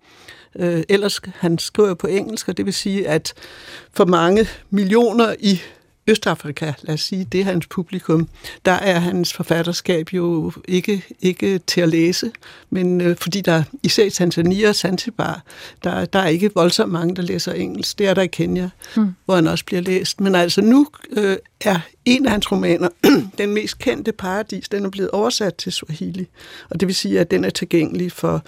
Uh, 0.54 0.80
ellers 0.88 1.20
han 1.34 1.58
skriver 1.58 1.94
på 1.94 2.06
engelsk, 2.06 2.48
og 2.48 2.56
det 2.56 2.66
vil 2.66 2.74
sige, 2.74 3.08
at 3.08 3.34
for 3.92 4.04
mange 4.04 4.48
millioner 4.70 5.34
i 5.40 5.60
Østafrika, 6.08 6.72
lad 6.82 6.94
os 6.94 7.00
sige, 7.00 7.26
det 7.32 7.40
er 7.40 7.44
hans 7.44 7.66
publikum, 7.66 8.28
der 8.64 8.72
er 8.72 8.98
hans 8.98 9.32
forfatterskab 9.32 10.12
jo 10.12 10.52
ikke, 10.68 11.04
ikke 11.20 11.58
til 11.58 11.80
at 11.80 11.88
læse, 11.88 12.30
men 12.70 13.00
øh, 13.00 13.16
fordi 13.16 13.40
der 13.40 13.62
især 13.82 14.04
i 14.04 14.10
Tanzania 14.10 14.68
og 14.68 14.74
Zanzibar, 14.74 15.42
der, 15.84 16.04
der 16.04 16.18
er 16.18 16.28
ikke 16.28 16.50
voldsomt 16.54 16.92
mange, 16.92 17.16
der 17.16 17.22
læser 17.22 17.52
engelsk. 17.52 17.98
Det 17.98 18.08
er 18.08 18.14
der 18.14 18.22
i 18.22 18.26
Kenya, 18.26 18.70
mm. 18.96 19.14
hvor 19.24 19.34
han 19.34 19.46
også 19.46 19.64
bliver 19.64 19.82
læst. 19.82 20.20
Men 20.20 20.34
altså 20.34 20.60
nu 20.60 20.86
øh, 21.10 21.36
er 21.60 21.80
en 22.04 22.26
af 22.26 22.32
hans 22.32 22.52
romaner, 22.52 22.88
den 23.38 23.54
mest 23.54 23.78
kendte 23.78 24.12
paradis, 24.12 24.68
den 24.68 24.84
er 24.84 24.90
blevet 24.90 25.10
oversat 25.10 25.54
til 25.54 25.72
Swahili. 25.72 26.28
Og 26.70 26.80
det 26.80 26.86
vil 26.86 26.94
sige, 26.94 27.20
at 27.20 27.30
den 27.30 27.44
er 27.44 27.50
tilgængelig 27.50 28.12
for 28.12 28.44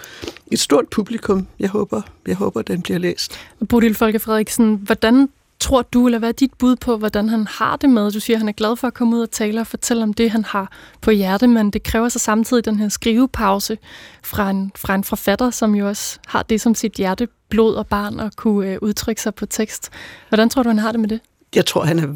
et 0.51 0.59
stort 0.59 0.87
publikum. 0.87 1.47
Jeg 1.59 1.69
håber, 1.69 2.01
jeg 2.27 2.35
håber 2.35 2.61
den 2.61 2.81
bliver 2.81 2.99
læst. 2.99 3.39
Bodil 3.69 3.95
Folke 3.95 4.19
Frederiksen, 4.19 4.75
hvordan 4.75 5.29
tror 5.61 5.81
du, 5.81 6.05
eller 6.05 6.19
hvad 6.19 6.29
er 6.29 6.33
dit 6.33 6.53
bud 6.53 6.75
på, 6.75 6.97
hvordan 6.97 7.29
han 7.29 7.47
har 7.47 7.75
det 7.75 7.89
med? 7.89 8.11
Du 8.11 8.19
siger, 8.19 8.37
at 8.37 8.39
han 8.39 8.47
er 8.47 8.53
glad 8.53 8.75
for 8.75 8.87
at 8.87 8.93
komme 8.93 9.15
ud 9.15 9.21
og 9.21 9.31
tale 9.31 9.61
og 9.61 9.67
fortælle 9.67 10.03
om 10.03 10.13
det, 10.13 10.31
han 10.31 10.45
har 10.45 10.71
på 11.01 11.11
hjerte, 11.11 11.47
men 11.47 11.71
det 11.71 11.83
kræver 11.83 12.09
så 12.09 12.19
samtidig 12.19 12.65
den 12.65 12.79
her 12.79 12.89
skrivepause 12.89 13.77
fra 14.23 14.49
en, 14.49 14.71
fra 14.75 14.95
en 14.95 15.03
forfatter, 15.03 15.49
som 15.49 15.75
jo 15.75 15.87
også 15.87 16.19
har 16.27 16.43
det 16.43 16.61
som 16.61 16.75
sit 16.75 16.93
hjerte, 16.93 17.27
blod 17.49 17.75
og 17.75 17.87
barn 17.87 18.19
at 18.19 18.35
kunne 18.35 18.69
øh, 18.69 18.77
udtrykke 18.81 19.21
sig 19.21 19.35
på 19.35 19.45
tekst. 19.45 19.89
Hvordan 20.29 20.49
tror 20.49 20.63
du, 20.63 20.69
han 20.69 20.79
har 20.79 20.91
det 20.91 20.99
med 20.99 21.09
det? 21.09 21.19
Jeg 21.55 21.65
tror, 21.65 21.83
han 21.83 21.99
er 21.99 22.07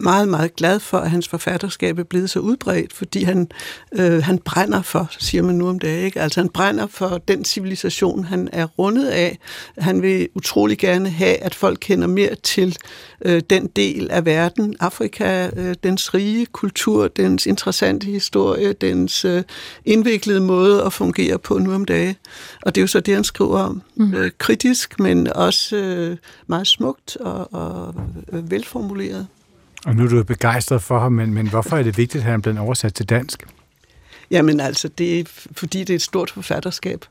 meget, 0.00 0.28
meget 0.28 0.56
glad 0.56 0.80
for, 0.80 0.98
at 0.98 1.10
hans 1.10 1.28
forfatterskab 1.28 1.98
er 1.98 2.02
blevet 2.02 2.30
så 2.30 2.38
udbredt, 2.38 2.92
fordi 2.92 3.22
han, 3.22 3.48
øh, 3.92 4.22
han 4.22 4.38
brænder 4.38 4.82
for, 4.82 5.08
siger 5.18 5.42
man 5.42 5.54
nu 5.54 5.68
om 5.68 5.78
dagen, 5.78 6.04
ikke? 6.04 6.20
Altså 6.20 6.40
han 6.40 6.48
brænder 6.48 6.86
for 6.86 7.18
den 7.28 7.44
civilisation, 7.44 8.24
han 8.24 8.48
er 8.52 8.66
rundet 8.66 9.06
af. 9.06 9.38
Han 9.78 10.02
vil 10.02 10.28
utrolig 10.34 10.78
gerne 10.78 11.08
have, 11.08 11.36
at 11.36 11.54
folk 11.54 11.78
kender 11.80 12.06
mere 12.06 12.34
til 12.34 12.76
øh, 13.24 13.42
den 13.50 13.66
del 13.66 14.10
af 14.10 14.24
verden, 14.24 14.76
Afrika, 14.80 15.50
øh, 15.56 15.74
dens 15.82 16.14
rige 16.14 16.46
kultur, 16.46 17.08
dens 17.08 17.46
interessante 17.46 18.06
historie, 18.06 18.72
dens 18.72 19.24
øh, 19.24 19.42
indviklede 19.84 20.40
måde 20.40 20.82
at 20.82 20.92
fungere 20.92 21.38
på 21.38 21.58
nu 21.58 21.74
om 21.74 21.84
dagen. 21.84 22.14
Og 22.62 22.74
det 22.74 22.80
er 22.80 22.82
jo 22.82 22.86
så 22.88 23.00
det, 23.00 23.14
han 23.14 23.24
skriver 23.24 23.58
om. 23.58 23.82
Mm. 23.94 24.14
Øh, 24.14 24.30
kritisk, 24.38 25.00
men 25.00 25.26
også 25.26 25.76
øh, 25.76 26.16
meget 26.46 26.66
smukt 26.66 27.16
og, 27.16 27.54
og 27.54 27.94
øh, 28.32 28.50
velformuleret. 28.50 29.26
Og 29.86 29.96
nu 29.96 30.04
er 30.04 30.08
du 30.08 30.22
begejstret 30.22 30.82
for 30.82 30.98
ham, 30.98 31.12
men, 31.12 31.34
men 31.34 31.48
hvorfor 31.48 31.76
er 31.76 31.82
det 31.82 31.96
vigtigt, 31.96 32.24
at 32.24 32.30
han 32.30 32.42
blevet 32.42 32.58
oversat 32.58 32.94
til 32.94 33.08
dansk? 33.08 33.46
Jamen 34.30 34.60
altså, 34.60 34.88
det 34.88 35.20
er 35.20 35.24
fordi, 35.52 35.78
det 35.78 35.90
er 35.90 35.94
et 35.94 36.02
stort 36.02 36.30
forfatterskab. 36.30 37.04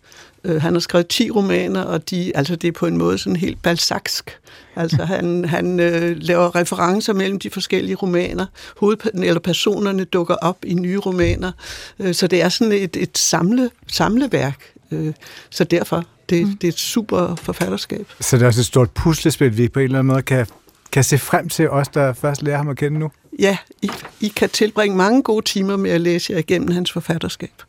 Øh, 0.43 0.61
han 0.61 0.73
har 0.73 0.79
skrevet 0.79 1.07
10 1.07 1.31
romaner, 1.31 1.81
og 1.81 2.09
de, 2.09 2.31
altså, 2.35 2.55
det 2.55 2.67
er 2.67 2.71
på 2.71 2.85
en 2.85 2.97
måde 2.97 3.17
sådan 3.17 3.35
helt 3.35 3.61
balsaksk. 3.61 4.39
Altså, 4.75 5.05
han, 5.05 5.45
han 5.45 5.79
øh, 5.79 6.17
laver 6.19 6.55
referencer 6.55 7.13
mellem 7.13 7.39
de 7.39 7.49
forskellige 7.49 7.95
romaner. 7.95 8.45
Hovedpersonen 8.77 9.23
eller 9.23 9.39
personerne 9.39 10.03
dukker 10.03 10.35
op 10.35 10.57
i 10.63 10.73
nye 10.73 10.97
romaner. 10.97 11.51
Øh, 11.99 12.13
så 12.13 12.27
det 12.27 12.41
er 12.41 12.49
sådan 12.49 12.73
et, 12.73 12.97
et 12.97 13.17
samle, 13.17 13.69
samleværk. 13.87 14.59
Øh, 14.91 15.13
så 15.49 15.63
derfor, 15.63 16.03
det, 16.29 16.47
mm. 16.47 16.57
det 16.57 16.67
er 16.67 16.71
et 16.71 16.79
super 16.79 17.35
forfatterskab. 17.35 18.07
Så 18.19 18.37
det 18.37 18.43
er 18.43 18.47
også 18.47 18.61
et 18.61 18.65
stort 18.65 18.91
puslespil, 18.91 19.57
vi 19.57 19.67
på 19.67 19.79
en 19.79 19.83
eller 19.83 19.99
anden 19.99 20.13
måde 20.13 20.21
kan, 20.21 20.47
kan 20.91 21.03
se 21.03 21.17
frem 21.17 21.49
til 21.49 21.69
os, 21.69 21.87
der 21.87 22.13
først 22.13 22.41
lærer 22.41 22.57
ham 22.57 22.69
at 22.69 22.77
kende 22.77 22.99
nu? 22.99 23.11
Ja, 23.39 23.57
I, 23.81 23.91
I 24.21 24.27
kan 24.27 24.49
tilbringe 24.49 24.97
mange 24.97 25.23
gode 25.23 25.45
timer 25.45 25.77
med 25.77 25.91
at 25.91 26.01
læse 26.01 26.33
jer 26.33 26.39
igennem 26.39 26.71
hans 26.71 26.91
forfatterskab. 26.91 27.63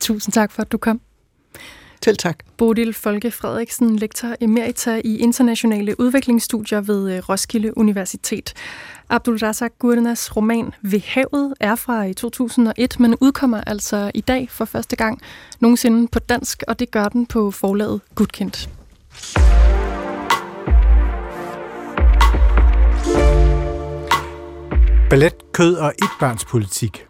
Tusind 0.00 0.32
tak 0.32 0.52
for, 0.52 0.62
at 0.62 0.72
du 0.72 0.78
kom. 0.78 1.00
Til 2.00 2.16
tak. 2.16 2.38
Bodil 2.56 2.94
Folke 2.94 3.30
Frederiksen, 3.30 3.96
lektor 3.96 4.34
emerita 4.40 5.00
i 5.04 5.18
internationale 5.18 6.00
udviklingsstudier 6.00 6.80
ved 6.80 7.12
øh, 7.12 7.28
Roskilde 7.28 7.78
Universitet. 7.78 8.54
Abdul 9.08 9.38
Razak 9.38 9.72
Gurnas 9.78 10.36
roman 10.36 10.72
Ved 10.82 11.00
havet 11.06 11.54
er 11.60 11.74
fra 11.74 12.12
2001, 12.12 13.00
men 13.00 13.16
udkommer 13.20 13.60
altså 13.60 14.10
i 14.14 14.20
dag 14.20 14.48
for 14.50 14.64
første 14.64 14.96
gang 14.96 15.20
nogensinde 15.60 16.08
på 16.08 16.18
dansk, 16.18 16.62
og 16.68 16.78
det 16.78 16.90
gør 16.90 17.08
den 17.08 17.26
på 17.26 17.50
forlaget 17.50 18.00
Gudkendt. 18.14 18.68
Ballet, 25.14 25.52
kød 25.52 25.74
og 25.74 25.92
etbarnspolitik. 26.02 27.06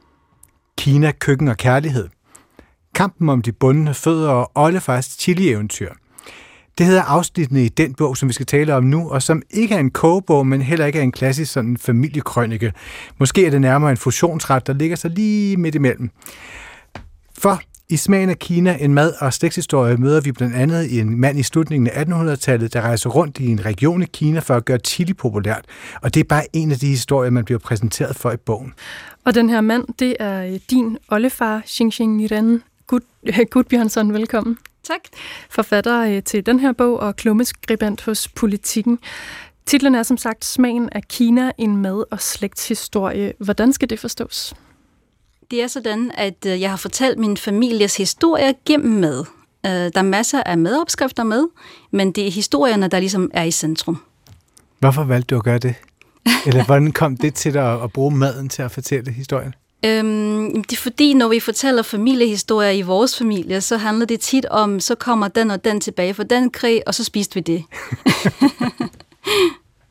Kina, 0.79 1.13
køkken 1.13 1.49
og 1.49 1.57
kærlighed. 1.57 2.09
Kampen 2.95 3.29
om 3.29 3.43
de 3.43 3.53
bundne 3.53 3.95
fødder 3.95 4.31
og 4.31 4.51
Ollefars 4.55 5.07
chili-eventyr. 5.07 5.93
Det 6.79 6.87
hedder 6.87 7.03
afsnittene 7.03 7.65
i 7.65 7.69
den 7.69 7.95
bog, 7.95 8.17
som 8.17 8.29
vi 8.29 8.33
skal 8.33 8.47
tale 8.47 8.75
om 8.75 8.85
nu, 8.85 9.11
og 9.11 9.23
som 9.23 9.43
ikke 9.51 9.75
er 9.75 9.79
en 9.79 9.91
kogebog, 9.91 10.47
men 10.47 10.63
heller 10.63 10.87
ikke 10.87 10.99
er 10.99 11.03
en 11.03 11.13
klassisk 11.13 11.53
sådan 11.53 11.77
familiekrønike. 11.77 12.73
Måske 13.19 13.47
er 13.47 13.51
det 13.51 13.61
nærmere 13.61 13.91
en 13.91 13.97
fusionsret, 13.97 14.67
der 14.67 14.73
ligger 14.73 14.97
sig 14.97 15.11
lige 15.11 15.57
midt 15.57 15.75
imellem. 15.75 16.11
For 17.39 17.61
i 17.89 17.97
Smagen 17.97 18.31
af 18.31 18.39
Kina, 18.39 18.77
en 18.81 18.95
mad- 18.95 19.13
og 19.21 19.35
slægtshistorie, 19.35 19.97
møder 19.97 20.21
vi 20.21 20.33
blandt 20.33 20.55
andet 20.57 21.01
en 21.01 21.21
mand 21.21 21.39
i 21.39 21.43
slutningen 21.43 21.91
af 21.91 22.05
1800-tallet, 22.05 22.73
der 22.73 22.81
rejser 22.81 23.11
rundt 23.11 23.39
i 23.39 23.47
en 23.47 23.65
region 23.65 24.03
i 24.03 24.07
Kina 24.13 24.41
for 24.41 24.55
at 24.55 24.65
gøre 24.65 24.79
chili 24.79 25.13
populært. 25.15 25.65
Og 26.03 26.15
det 26.15 26.21
er 26.21 26.25
bare 26.25 26.45
en 26.53 26.71
af 26.71 26.79
de 26.79 26.87
historier, 26.87 27.31
man 27.31 27.45
bliver 27.45 27.59
præsenteret 27.59 28.17
for 28.17 28.31
i 28.33 28.37
bogen. 28.37 28.73
Og 29.25 29.35
den 29.35 29.51
her 29.51 29.61
mand, 29.61 29.85
det 29.99 30.17
er 30.21 30.59
din 30.71 30.99
oldefar, 31.09 31.63
Xing 31.67 31.93
Xing 31.93 32.31
Ren 32.33 32.63
Gud, 32.87 33.01
Gudbjørnsson. 33.51 34.13
Velkommen. 34.13 34.59
Tak. 34.85 35.01
Forfatter 35.51 36.01
øh, 36.01 36.23
til 36.23 36.47
den 36.47 36.61
her 36.61 36.73
bog 36.73 37.01
og 37.01 37.17
klummeskribent 37.17 38.03
hos 38.03 38.29
Politikken. 38.29 38.99
Titlen 39.67 39.95
er 39.95 40.03
som 40.03 40.17
sagt 40.17 40.45
Smagen 40.45 40.89
af 40.93 41.03
Kina, 41.09 41.51
en 41.59 41.77
mad- 41.77 42.05
og 42.11 42.21
slægtshistorie. 42.21 43.33
Hvordan 43.39 43.73
skal 43.73 43.91
det 43.91 43.99
forstås? 44.01 44.55
Det 45.51 45.63
er 45.63 45.67
sådan, 45.67 46.11
at 46.15 46.47
øh, 46.47 46.61
jeg 46.61 46.71
har 46.71 46.77
fortalt 46.77 47.19
min 47.19 47.37
families 47.37 47.97
historie 47.97 48.55
gennem 48.67 49.01
mad. 49.01 49.25
Øh, 49.67 49.73
der 49.73 49.91
er 49.95 50.03
masser 50.03 50.43
af 50.43 50.59
madopskrifter 50.59 51.23
med, 51.23 51.45
men 51.91 52.13
det 52.13 52.27
er 52.27 52.31
historierne, 52.31 52.89
der 52.89 53.01
ligesom 53.01 53.31
er 53.35 53.43
i 53.43 53.51
centrum. 53.51 54.03
Hvorfor 54.79 55.05
valgte 55.05 55.35
du 55.35 55.39
at 55.39 55.45
gøre 55.45 55.59
det? 55.59 55.75
Eller 56.47 56.65
hvordan 56.65 56.93
kom 56.93 57.17
det 57.17 57.35
til 57.35 57.55
dig 57.55 57.83
at 57.83 57.93
bruge 57.93 58.17
maden 58.17 58.49
til 58.49 58.63
at 58.63 58.71
fortælle 58.71 59.13
historien? 59.13 59.55
Øhm, 59.85 60.65
det 60.65 60.73
er 60.73 60.81
fordi, 60.81 61.15
når 61.15 61.29
vi 61.29 61.41
fortæller 61.41 61.83
familiehistorier 61.83 62.71
i 62.71 62.83
vores 62.83 63.19
familie, 63.19 63.61
så 63.61 63.77
handler 63.77 64.07
det 64.07 64.21
tit 64.21 64.47
om, 64.47 64.81
så 64.81 64.95
kommer 64.95 65.29
den 65.29 65.51
og 65.51 65.65
den 65.65 65.81
tilbage 65.81 66.15
for 66.15 66.23
den 66.23 66.51
krig, 66.51 66.83
og 66.87 66.95
så 66.95 67.05
spiste 67.05 67.35
vi 67.35 67.41
det. 67.41 67.65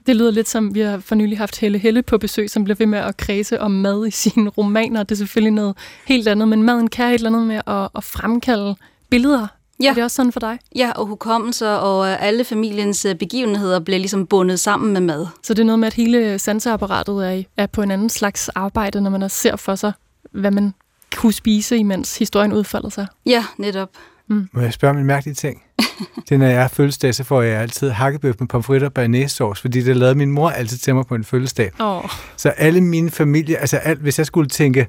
Det 0.08 0.16
lyder 0.16 0.32
lidt 0.32 0.50
som, 0.50 0.76
vi 0.76 0.80
har 0.80 1.00
for 1.00 1.16
nylig 1.16 1.38
haft 1.38 1.60
Helle 1.60 1.78
Helle 1.78 2.02
på 2.02 2.18
besøg, 2.18 2.50
som 2.50 2.63
bliver 2.63 2.76
ved 2.76 2.86
med 2.86 3.00
at 3.00 3.18
kredse 3.18 3.62
om 3.62 3.72
mad 3.72 4.08
i 4.08 4.12
sine 4.12 4.50
romaner. 4.50 5.04
Det 5.04 5.12
er 5.12 5.18
selvfølgelig 5.18 5.54
noget 5.54 5.78
helt 6.06 6.28
andet, 6.28 6.48
men 6.48 6.63
maden 6.63 6.88
kan 6.89 7.08
et 7.08 7.13
eller 7.13 7.30
andet 7.30 7.48
med 7.48 7.62
at, 7.68 7.89
at 7.96 8.04
fremkalde 8.04 8.76
billeder. 9.10 9.48
Ja. 9.84 9.89
Er 9.89 9.94
det 9.94 10.04
også 10.04 10.16
sådan 10.16 10.32
for 10.32 10.39
dig? 10.39 10.60
Ja, 10.76 10.92
og 10.96 11.06
hukommelser 11.06 11.70
og 11.70 12.22
alle 12.22 12.44
familiens 12.44 13.06
øh, 13.06 13.16
begivenheder 13.16 13.80
bliver 13.80 14.00
ligesom 14.00 14.28
bundet 14.28 14.60
sammen 14.60 14.94
med 14.94 15.02
mad. 15.02 15.28
Så 15.44 15.54
det 15.54 15.60
er 15.60 15.66
noget 15.66 15.80
med, 15.80 15.88
at 15.88 15.94
hele 15.94 16.39
sanseapparatet 16.39 17.28
er, 17.28 17.44
er 17.58 17.66
på 17.66 17.82
en 17.82 17.92
anden 17.92 18.10
slags 18.10 18.50
arbejde, 18.50 19.02
når 19.02 19.10
man 19.10 19.30
ser 19.30 19.56
for 19.56 19.76
sig, 19.76 19.92
hvad 20.32 20.52
man 20.52 20.74
kunne 21.16 21.34
spise, 21.34 21.78
imens 21.78 22.18
historien 22.18 22.54
udfolder 22.54 22.89
sig. 22.89 23.08
Ja, 23.26 23.46
netop. 23.58 23.89
Mm. 24.30 24.50
Må 24.52 24.62
jeg 24.62 24.74
spørge 24.74 24.92
om 24.92 24.98
en 24.98 25.06
mærkelig 25.06 25.38
ting? 25.38 25.64
det 26.30 26.40
når 26.40 26.46
jeg 26.46 26.64
er 26.64 26.68
fødselsdag, 26.68 27.16
så 27.16 27.24
får 27.24 27.42
jeg 27.42 27.62
altid 27.62 27.90
hakkebøf 27.90 28.36
med 28.40 28.48
pomfritter 28.48 28.88
og 28.88 28.94
bearnaisesauce, 28.94 29.62
fordi 29.62 29.82
det 29.82 29.98
lavede 29.98 30.16
min 30.16 30.32
mor 30.32 30.50
altid 30.50 30.78
til 30.78 30.96
mig 30.96 31.06
på 31.06 31.16
en 31.16 31.24
fødselsdag. 31.24 31.72
Oh. 31.80 32.04
Så 32.38 32.50
alle 32.50 32.82
mine 32.82 33.12
familie, 33.12 33.58
altså 33.58 33.78
alt, 33.78 34.00
hvis 34.00 34.18
jeg 34.18 34.26
skulle 34.26 34.50
tænke 34.50 34.88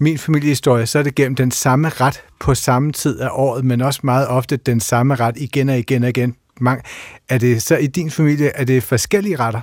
min 0.00 0.18
familiehistorie, 0.18 0.86
så 0.86 0.98
er 0.98 1.02
det 1.02 1.14
gennem 1.14 1.34
den 1.34 1.50
samme 1.50 1.88
ret 1.88 2.22
på 2.40 2.54
samme 2.54 2.92
tid 2.92 3.20
af 3.20 3.28
året, 3.32 3.64
men 3.64 3.80
også 3.80 4.00
meget 4.02 4.28
ofte 4.28 4.56
den 4.56 4.80
samme 4.80 5.14
ret 5.14 5.36
igen 5.36 5.68
og 5.68 5.78
igen 5.78 6.02
og 6.02 6.08
igen. 6.08 6.36
Mange, 6.60 6.82
er 7.28 7.38
det 7.38 7.62
så 7.62 7.76
i 7.76 7.86
din 7.86 8.10
familie, 8.10 8.48
er 8.48 8.64
det 8.64 8.82
forskellige 8.82 9.36
retter, 9.36 9.60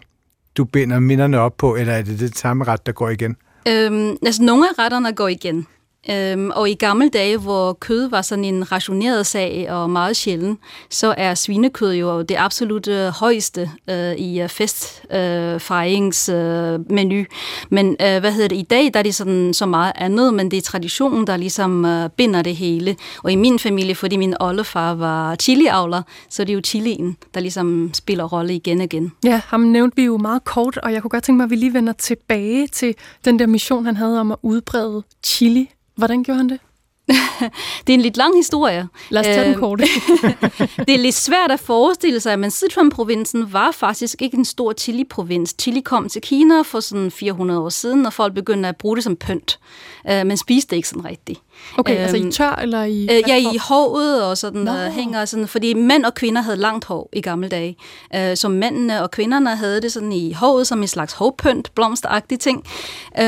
du 0.57 0.65
binder 0.65 0.99
minderne 0.99 1.39
op 1.39 1.57
på, 1.57 1.75
eller 1.75 1.93
er 1.93 2.01
det 2.01 2.19
det 2.19 2.37
samme 2.37 2.63
ret, 2.63 2.85
der 2.85 2.91
går 2.91 3.09
igen? 3.09 3.35
Øhm, 3.67 4.17
altså, 4.25 4.43
nogle 4.43 4.65
af 4.69 4.83
retterne 4.83 5.13
går 5.13 5.27
igen. 5.27 5.67
Øhm, 6.09 6.51
og 6.55 6.69
i 6.69 6.73
gamle 6.73 7.09
dage, 7.09 7.37
hvor 7.37 7.73
kød 7.73 8.09
var 8.09 8.21
sådan 8.21 8.45
en 8.45 8.71
rationeret 8.71 9.25
sag 9.25 9.67
og 9.69 9.89
meget 9.89 10.17
sjælden, 10.17 10.57
så 10.89 11.13
er 11.17 11.35
svinekød 11.35 11.93
jo 11.93 12.21
det 12.21 12.35
absolut 12.37 12.87
øh, 12.87 13.07
højeste 13.07 13.69
øh, 13.89 14.15
i 14.15 14.41
øh, 14.41 14.49
festfejringsmenu. 14.49 17.19
Øh, 17.19 17.25
men 17.69 17.95
øh, 18.01 18.19
hvad 18.19 18.31
hedder 18.31 18.47
det, 18.47 18.57
i 18.57 18.65
dag 18.69 18.93
der 18.93 18.99
er 18.99 19.03
det 19.03 19.15
sådan 19.15 19.53
så 19.53 19.65
meget 19.65 19.91
andet, 19.95 20.33
men 20.33 20.51
det 20.51 20.57
er 20.57 20.61
traditionen, 20.61 21.27
der 21.27 21.37
ligesom 21.37 21.85
øh, 21.85 22.09
binder 22.09 22.41
det 22.41 22.55
hele. 22.55 22.95
Og 23.23 23.31
i 23.31 23.35
min 23.35 23.59
familie, 23.59 23.95
fordi 23.95 24.17
min 24.17 24.35
oldefar 24.39 24.93
var 24.93 25.35
chiliavler, 25.35 26.01
så 26.29 26.43
det 26.43 26.49
er 26.49 26.53
jo 26.53 26.61
chilien, 26.65 27.17
der 27.33 27.39
ligesom 27.39 27.89
spiller 27.93 28.23
rolle 28.23 28.55
igen 28.55 28.77
og 28.77 28.83
igen. 28.83 29.11
Ja, 29.23 29.41
ham 29.45 29.59
nævnte 29.59 29.95
vi 29.95 30.03
jo 30.03 30.17
meget 30.17 30.43
kort, 30.43 30.77
og 30.77 30.93
jeg 30.93 31.01
kunne 31.01 31.09
godt 31.09 31.23
tænke 31.23 31.37
mig, 31.37 31.43
at 31.43 31.49
vi 31.49 31.55
lige 31.55 31.73
vender 31.73 31.93
tilbage 31.93 32.67
til 32.67 32.95
den 33.25 33.39
der 33.39 33.47
mission, 33.47 33.85
han 33.85 33.95
havde 33.95 34.19
om 34.19 34.31
at 34.31 34.37
udbrede 34.41 35.03
chili 35.23 35.69
Hvordan 35.97 36.23
gjorde 36.23 36.37
han 36.37 36.49
det? 36.49 36.59
det 37.87 37.93
er 37.93 37.93
en 37.93 38.01
lidt 38.01 38.17
lang 38.17 38.35
historie. 38.35 38.87
Lad 39.09 39.21
os 39.21 39.25
tage 39.25 39.43
den 39.43 39.51
øhm, 39.51 39.59
kort. 39.59 39.79
det 40.87 40.89
er 40.89 40.97
lidt 40.97 41.15
svært 41.15 41.51
at 41.51 41.59
forestille 41.59 42.19
sig, 42.19 42.39
men 42.39 42.51
Sichuan-provinsen 42.51 43.53
var 43.53 43.71
faktisk 43.71 44.21
ikke 44.21 44.37
en 44.37 44.45
stor 44.45 44.73
chili-provins. 44.73 45.55
Chili 45.59 45.81
kom 45.81 46.09
til 46.09 46.21
Kina 46.21 46.61
for 46.61 46.79
sådan 46.79 47.11
400 47.11 47.59
år 47.59 47.69
siden, 47.69 48.05
og 48.05 48.13
folk 48.13 48.33
begyndte 48.33 48.69
at 48.69 48.77
bruge 48.77 48.95
det 48.95 49.03
som 49.03 49.15
pynt. 49.15 49.59
Uh, 50.05 50.27
men 50.27 50.37
spiste 50.37 50.69
det 50.69 50.75
ikke 50.75 50.89
sådan 50.89 51.05
rigtigt. 51.05 51.39
Okay, 51.77 51.93
øhm, 51.93 52.01
altså 52.01 52.17
i 52.17 52.31
tør 52.31 52.59
eller 52.61 52.83
i... 52.83 53.01
Øh, 53.03 53.23
ja, 53.27 53.35
i 53.37 53.57
håret 53.57 54.23
og 54.23 54.37
sådan 54.37 54.61
no. 54.61 54.71
uh, 54.71 54.93
hænger 54.93 55.25
sådan, 55.25 55.47
fordi 55.47 55.73
mænd 55.73 56.05
og 56.05 56.13
kvinder 56.13 56.41
havde 56.41 56.57
langt 56.57 56.85
hår 56.85 57.09
i 57.13 57.21
gamle 57.21 57.47
dage. 57.47 57.77
Uh, 58.15 58.35
så 58.35 58.49
mændene 58.49 59.03
og 59.03 59.11
kvinderne 59.11 59.55
havde 59.55 59.81
det 59.81 59.91
sådan 59.91 60.11
i 60.11 60.33
håret 60.33 60.67
som 60.67 60.81
en 60.81 60.87
slags 60.87 61.13
hårpynt, 61.13 61.75
blomsteragtige 61.75 62.37
ting. 62.37 62.63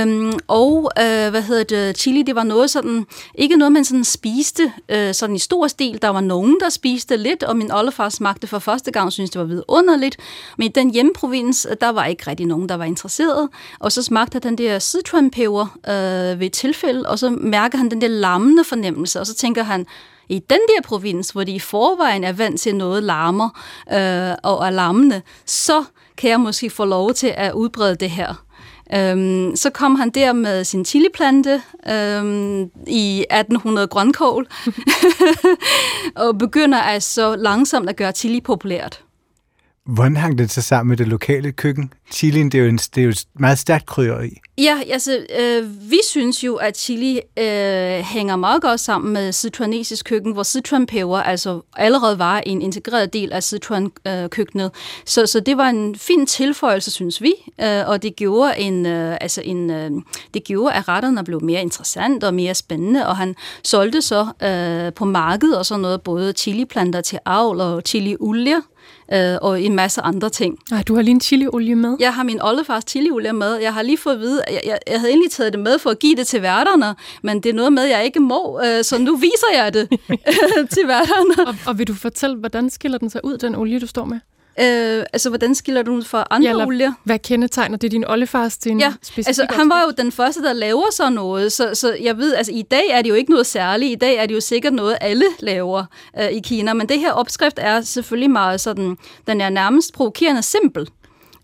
Um, 0.04 0.40
og 0.48 0.92
uh, 1.00 1.30
hvad 1.30 1.42
hedder 1.42 1.64
det, 1.64 1.98
chili, 1.98 2.24
det 2.24 2.36
var 2.36 2.44
noget 2.44 2.70
sådan, 2.70 3.06
ikke 3.36 3.56
noget 3.56 3.72
man 3.72 3.86
sådan 3.86 4.04
spiste 4.04 4.64
uh, 4.94 5.12
sådan 5.12 5.36
i 5.36 5.40
stor 5.40 5.68
stil. 5.68 6.02
Der 6.02 6.10
var 6.10 6.22
nogen, 6.22 6.58
der 6.64 6.70
spiste 6.70 7.18
lidt, 7.18 7.44
og 7.44 7.58
min 7.58 7.72
oldefar 7.72 8.10
smagte 8.10 8.48
for 8.48 8.60
første 8.60 8.92
gang, 8.92 9.12
synes 9.12 9.30
det 9.30 9.40
var 9.40 9.46
vidunderligt. 9.46 10.18
Men 10.58 10.66
i 10.66 10.72
den 10.72 10.92
hjemprovins, 10.94 11.68
der 11.82 11.90
var 11.90 12.06
ikke 12.06 12.24
rigtig 12.28 12.46
nogen, 12.46 12.70
der 12.70 12.76
var 12.76 12.86
interesseret. 12.86 13.50
Og 13.80 13.92
så 13.92 14.04
smagte 14.04 14.40
den 14.40 14.58
der 14.58 14.80
Sichuan-peber 14.80 15.78
uh, 15.88 16.40
ved 16.40 16.46
et 16.46 16.54
tilfælde, 16.54 17.10
og 17.10 17.20
så 17.20 17.30
mærker 17.30 17.78
han 17.78 17.92
den 17.92 18.02
der 18.02 18.08
lammende 18.20 18.64
fornemmelse, 18.64 19.20
og 19.20 19.28
så 19.28 19.36
tænker 19.36 19.64
han, 19.64 19.86
i 20.30 20.40
den 20.40 20.60
der 20.68 20.82
provins, 20.84 21.30
hvor 21.30 21.44
de 21.44 21.52
i 21.52 21.60
forvejen 21.60 22.24
er 22.24 22.34
vant 22.34 22.60
til 22.60 22.76
noget 22.76 23.04
larmer 23.04 23.50
øh, 23.94 24.36
og 24.44 24.66
er 24.66 24.70
larmende, 24.70 25.22
så 25.46 25.84
kan 26.18 26.30
jeg 26.30 26.40
måske 26.40 26.70
få 26.70 26.86
lov 26.86 27.14
til 27.14 27.34
at 27.38 27.54
udbrede 27.54 27.96
det 27.96 28.10
her. 28.10 28.46
Øhm, 28.94 29.56
så 29.56 29.70
kom 29.70 29.96
han 29.96 30.10
der 30.10 30.34
med 30.34 30.64
sin 30.64 30.86
chiliplante 30.86 31.62
øhm, 31.90 32.62
i 32.88 33.26
1800 33.32 33.88
grønkål, 33.88 34.48
og 36.16 36.38
begynder 36.38 36.78
altså 36.78 37.36
langsomt 37.36 37.90
at 37.90 37.96
gøre 37.96 38.12
chili 38.12 38.42
populært. 38.42 39.04
Hvordan 39.94 40.18
hang 40.18 40.38
det 40.38 40.52
så 40.52 40.62
sammen 40.62 40.90
med 40.90 40.98
det 40.98 41.08
lokale 41.08 41.52
køkken? 41.52 41.94
Chilien, 42.12 42.52
det 42.52 42.58
er 42.58 42.64
jo, 42.64 42.70
en, 42.70 42.78
det 42.78 42.98
er 42.98 43.04
jo 43.04 43.10
et 43.10 43.26
meget 43.40 43.60
stærkt 43.60 43.86
krydderi. 43.86 44.30
Ja, 44.58 44.80
altså, 44.90 45.26
øh, 45.40 45.92
vi 45.92 46.00
synes 46.10 46.44
jo, 46.44 46.56
at 46.56 46.78
chili 46.78 47.20
øh, 47.40 47.46
hænger 48.00 48.36
meget 48.36 48.62
godt 48.62 48.80
sammen 48.80 49.14
med 49.14 49.32
sichuanesisk 49.32 50.06
køkken, 50.06 50.34
hvor 50.34 50.44
sichuanpeber 50.44 51.18
altså 51.18 51.62
allerede 51.76 52.20
var 52.20 52.40
en 52.40 52.62
integreret 52.62 53.14
del 53.14 53.34
af 53.34 53.44
Sichuan-køkkenet. 53.44 54.66
Øh, 54.66 54.72
så, 55.06 55.26
så 55.26 55.40
det 55.40 55.58
var 55.58 55.70
en 55.70 55.96
fin 55.96 56.26
tilføjelse, 56.26 56.92
synes 56.92 57.22
vi, 57.22 57.34
øh, 57.62 57.88
og 57.88 58.04
det 58.04 58.16
gjorde, 58.16 58.60
en, 58.60 58.86
øh, 58.86 59.18
altså 59.22 59.42
en, 59.46 59.72
øh, 59.72 59.92
det 60.34 60.44
gjorde, 60.44 60.74
at 60.74 60.88
retterne 60.88 61.24
blev 61.24 61.44
mere 61.44 61.62
interessant 61.62 62.24
og 62.24 62.34
mere 62.34 62.56
spændende, 62.56 63.08
og 63.08 63.18
han 63.18 63.36
solgte 63.64 64.02
så 64.02 64.28
øh, 64.44 64.94
på 64.94 65.06
markedet 65.06 65.58
og 65.58 65.66
sådan 65.66 65.82
noget, 65.82 66.02
både 66.02 66.34
chiliplanter 66.34 67.02
til 67.02 67.20
avl 67.26 67.62
og 67.62 67.82
chiliolier, 67.86 68.62
øh, 69.14 69.38
og 69.42 69.62
en 69.62 69.76
masse 69.76 70.02
andre 70.02 70.30
ting. 70.30 70.60
Ej, 70.72 70.84
du 70.88 70.96
har 70.96 71.02
lige 71.02 71.12
en 71.12 71.22
chiliolie 71.22 71.76
med? 71.76 71.98
Jeg 72.00 72.14
har 72.14 72.24
min 72.24 72.42
oldefars 72.42 72.84
chiliolie 72.88 73.34
med. 73.34 73.56
Jeg 73.56 73.74
har 73.74 73.82
lige 73.82 73.98
fået 73.98 74.14
at 74.14 74.20
vide, 74.20 74.44
at 74.48 74.54
jeg, 74.54 74.62
jeg, 74.66 74.80
jeg 74.88 75.00
havde 75.00 75.12
egentlig 75.12 75.32
taget 75.32 75.54
det 75.54 75.62
med 75.62 75.80
for 75.80 75.90
at 75.90 76.00
give 76.00 76.16
det 76.16 76.28
til 76.28 76.42
værterne, 76.42 76.96
men 77.24 77.44
det 77.44 77.50
er 77.50 77.54
noget 77.54 77.74
med, 77.74 77.84
jeg 77.84 78.06
ikke 78.06 78.20
må, 78.20 78.62
øh, 78.66 78.84
så 78.84 78.98
nu 78.98 79.16
viser 79.16 79.54
jeg 79.54 79.74
det 79.74 79.90
til 80.76 80.88
værterne. 80.88 81.48
Og, 81.48 81.56
og 81.68 81.78
vil 81.78 81.88
du 81.88 81.94
fortælle, 81.94 82.36
hvordan 82.36 82.70
skiller 82.70 82.98
den 82.98 83.10
sig 83.10 83.26
ud, 83.26 83.38
den 83.38 83.56
olie, 83.56 83.80
du 83.80 83.88
står 83.88 84.06
med? 84.06 84.20
Øh, 84.62 85.04
altså, 85.14 85.30
hvordan 85.30 85.56
skiller 85.56 85.82
du 85.82 85.92
ud 85.92 86.04
fra 86.04 86.28
andre 86.30 86.50
ja, 86.50 86.66
olier? 86.66 86.94
Hvad 87.04 87.20
kendetegner 87.20 87.78
det 87.78 87.92
din 87.92 88.06
oldefars 88.08 88.58
til 88.58 88.72
en 88.72 88.80
ja, 88.80 88.94
altså, 89.18 89.48
han 89.50 89.70
var 89.70 89.84
jo 89.84 89.92
den 89.98 90.12
første, 90.12 90.44
der 90.44 90.54
laver 90.54 90.92
sådan 90.92 91.14
noget, 91.14 91.52
så, 91.52 91.76
så 91.76 91.98
jeg 92.02 92.18
ved, 92.18 92.36
altså 92.36 92.52
i 92.52 92.62
dag 92.62 92.90
er 92.92 93.02
det 93.02 93.10
jo 93.10 93.16
ikke 93.16 93.32
noget 93.32 93.46
særligt. 93.46 93.92
I 93.92 93.96
dag 93.96 94.16
er 94.16 94.26
det 94.26 94.36
jo 94.36 94.40
sikkert 94.40 94.74
noget, 94.74 94.98
alle 95.02 95.26
laver 95.40 95.84
øh, 96.20 96.30
i 96.30 96.40
Kina, 96.40 96.74
men 96.74 96.90
det 96.90 97.00
her 97.00 97.12
opskrift 97.12 97.60
er 97.62 97.82
selvfølgelig 97.82 98.32
meget 98.32 98.62
sådan, 98.62 98.98
den 99.28 99.42
er 99.42 99.50
nærmest 99.50 99.94
provokerende 99.94 100.42
simpel. 100.42 100.90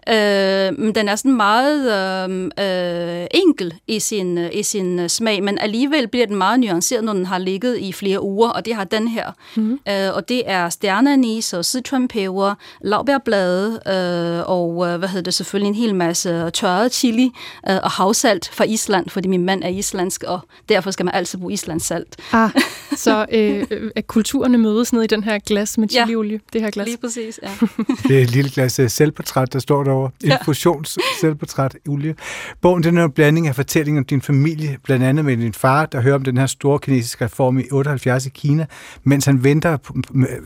Øh, 0.10 0.80
men 0.80 0.96
den 0.96 1.10
er 1.10 1.16
sådan 1.16 1.38
meget 1.38 1.94
øh, 1.94 2.52
øh, 2.66 3.28
enkel 3.32 3.74
i 3.88 4.00
sin, 4.00 4.38
i 4.38 4.64
sin 4.64 5.00
øh, 5.00 5.10
smag, 5.10 5.44
men 5.44 5.58
alligevel 5.58 6.08
bliver 6.08 6.26
den 6.26 6.36
meget 6.36 6.60
nuanceret, 6.60 7.04
når 7.04 7.14
den 7.14 7.26
har 7.26 7.38
ligget 7.38 7.78
i 7.78 7.92
flere 7.94 8.24
uger, 8.24 8.50
og 8.50 8.66
det 8.66 8.76
har 8.76 8.84
den 8.84 9.08
her. 9.08 9.32
Mm. 9.56 9.80
Øh, 9.90 10.16
og 10.16 10.30
det 10.30 10.44
er 10.46 10.70
stjerneanis 10.70 11.54
og 11.54 11.66
citronpeber, 11.66 12.56
laurbærblade 12.82 13.72
øh, 13.88 14.50
og 14.50 14.88
øh, 14.88 14.98
hvad 14.98 15.10
hedder 15.10 15.24
det 15.24 15.34
selvfølgelig 15.34 15.70
en 15.70 15.76
hel 15.76 15.96
masse 15.96 16.50
tørret 16.50 16.94
chili 16.94 17.32
øh, 17.70 17.76
og 17.84 17.92
havsalt 17.92 18.50
fra 18.54 18.64
Island, 18.64 19.10
fordi 19.10 19.28
min 19.28 19.44
mand 19.44 19.64
er 19.64 19.70
islandsk, 19.70 20.24
og 20.24 20.40
derfor 20.70 20.92
skal 20.92 21.06
man 21.06 21.16
altid 21.16 21.40
bruge 21.40 21.54
islandsk 21.54 21.88
salt. 21.88 22.16
Ah, 22.32 22.50
så 23.06 23.26
øh, 23.32 23.92
at 23.96 24.08
kulturerne 24.08 24.58
mødes 24.58 24.94
ned 24.94 25.04
i 25.04 25.08
den 25.08 25.24
her 25.24 25.40
glas 25.40 25.78
med 25.78 25.90
chiliolie, 25.90 26.32
ja, 26.32 26.40
det 26.54 26.62
her 26.62 26.72
glas. 26.72 26.88
lige 26.88 26.98
præcis, 26.98 27.40
ja. 27.44 27.50
det 28.08 28.18
er 28.18 28.22
et 28.22 28.32
lille 28.32 28.52
glas 28.52 28.80
øh, 28.80 28.90
selvportræt, 28.90 29.54
der 29.54 29.60
står 29.60 29.84
der 29.84 29.95
over. 29.96 30.10
Infusions 30.24 30.98
selvportræt 31.22 31.78
olie. 31.90 32.16
Bogen 32.62 32.84
den 32.84 32.98
er 32.98 33.06
en 33.06 33.12
blanding 33.12 33.48
af 33.48 33.56
fortællinger 33.56 34.02
om 34.02 34.06
din 34.06 34.22
familie, 34.22 34.78
blandt 34.84 35.06
andet 35.06 35.26
med 35.26 35.38
din 35.38 35.54
far, 35.54 35.86
der 35.86 36.02
hører 36.02 36.16
om 36.16 36.24
den 36.24 36.38
her 36.38 36.46
store 36.46 36.80
kinesiske 36.80 37.26
reform 37.26 37.60
i 37.60 37.64
78 37.72 38.26
i 38.26 38.30
Kina, 38.30 38.66
mens 39.04 39.26
han 39.26 39.44
venter 39.44 39.78
på, 39.78 39.96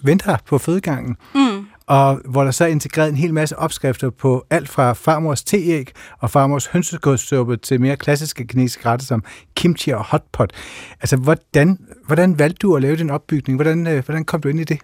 venter 0.03 0.37
på 0.45 0.57
fødegangen. 0.57 1.15
Mm. 1.35 1.65
Og 1.89 2.21
hvor 2.25 2.43
der 2.43 2.51
så 2.51 2.63
er 2.63 2.67
integreret 2.67 3.09
en 3.09 3.15
hel 3.15 3.33
masse 3.33 3.59
opskrifter 3.59 4.09
på 4.09 4.45
alt 4.49 4.69
fra 4.69 4.93
farmors 4.93 5.43
teæg 5.43 5.91
og 6.19 6.29
farmors 6.29 6.65
hønsegodsuppe 6.65 7.57
til 7.57 7.81
mere 7.81 7.95
klassiske 7.95 8.47
kinesiske 8.47 8.85
retter 8.85 9.05
som 9.05 9.23
kimchi 9.55 9.91
og 9.91 10.05
hotpot. 10.05 10.53
Altså, 11.01 11.17
hvordan, 11.17 11.77
hvordan 12.05 12.39
valgte 12.39 12.57
du 12.61 12.75
at 12.75 12.81
lave 12.81 12.95
den 12.95 13.09
opbygning? 13.09 13.57
Hvordan, 13.57 13.87
øh, 13.87 14.05
hvordan 14.05 14.25
kom 14.25 14.41
du 14.41 14.49
ind 14.49 14.59
i 14.59 14.63
det? 14.63 14.79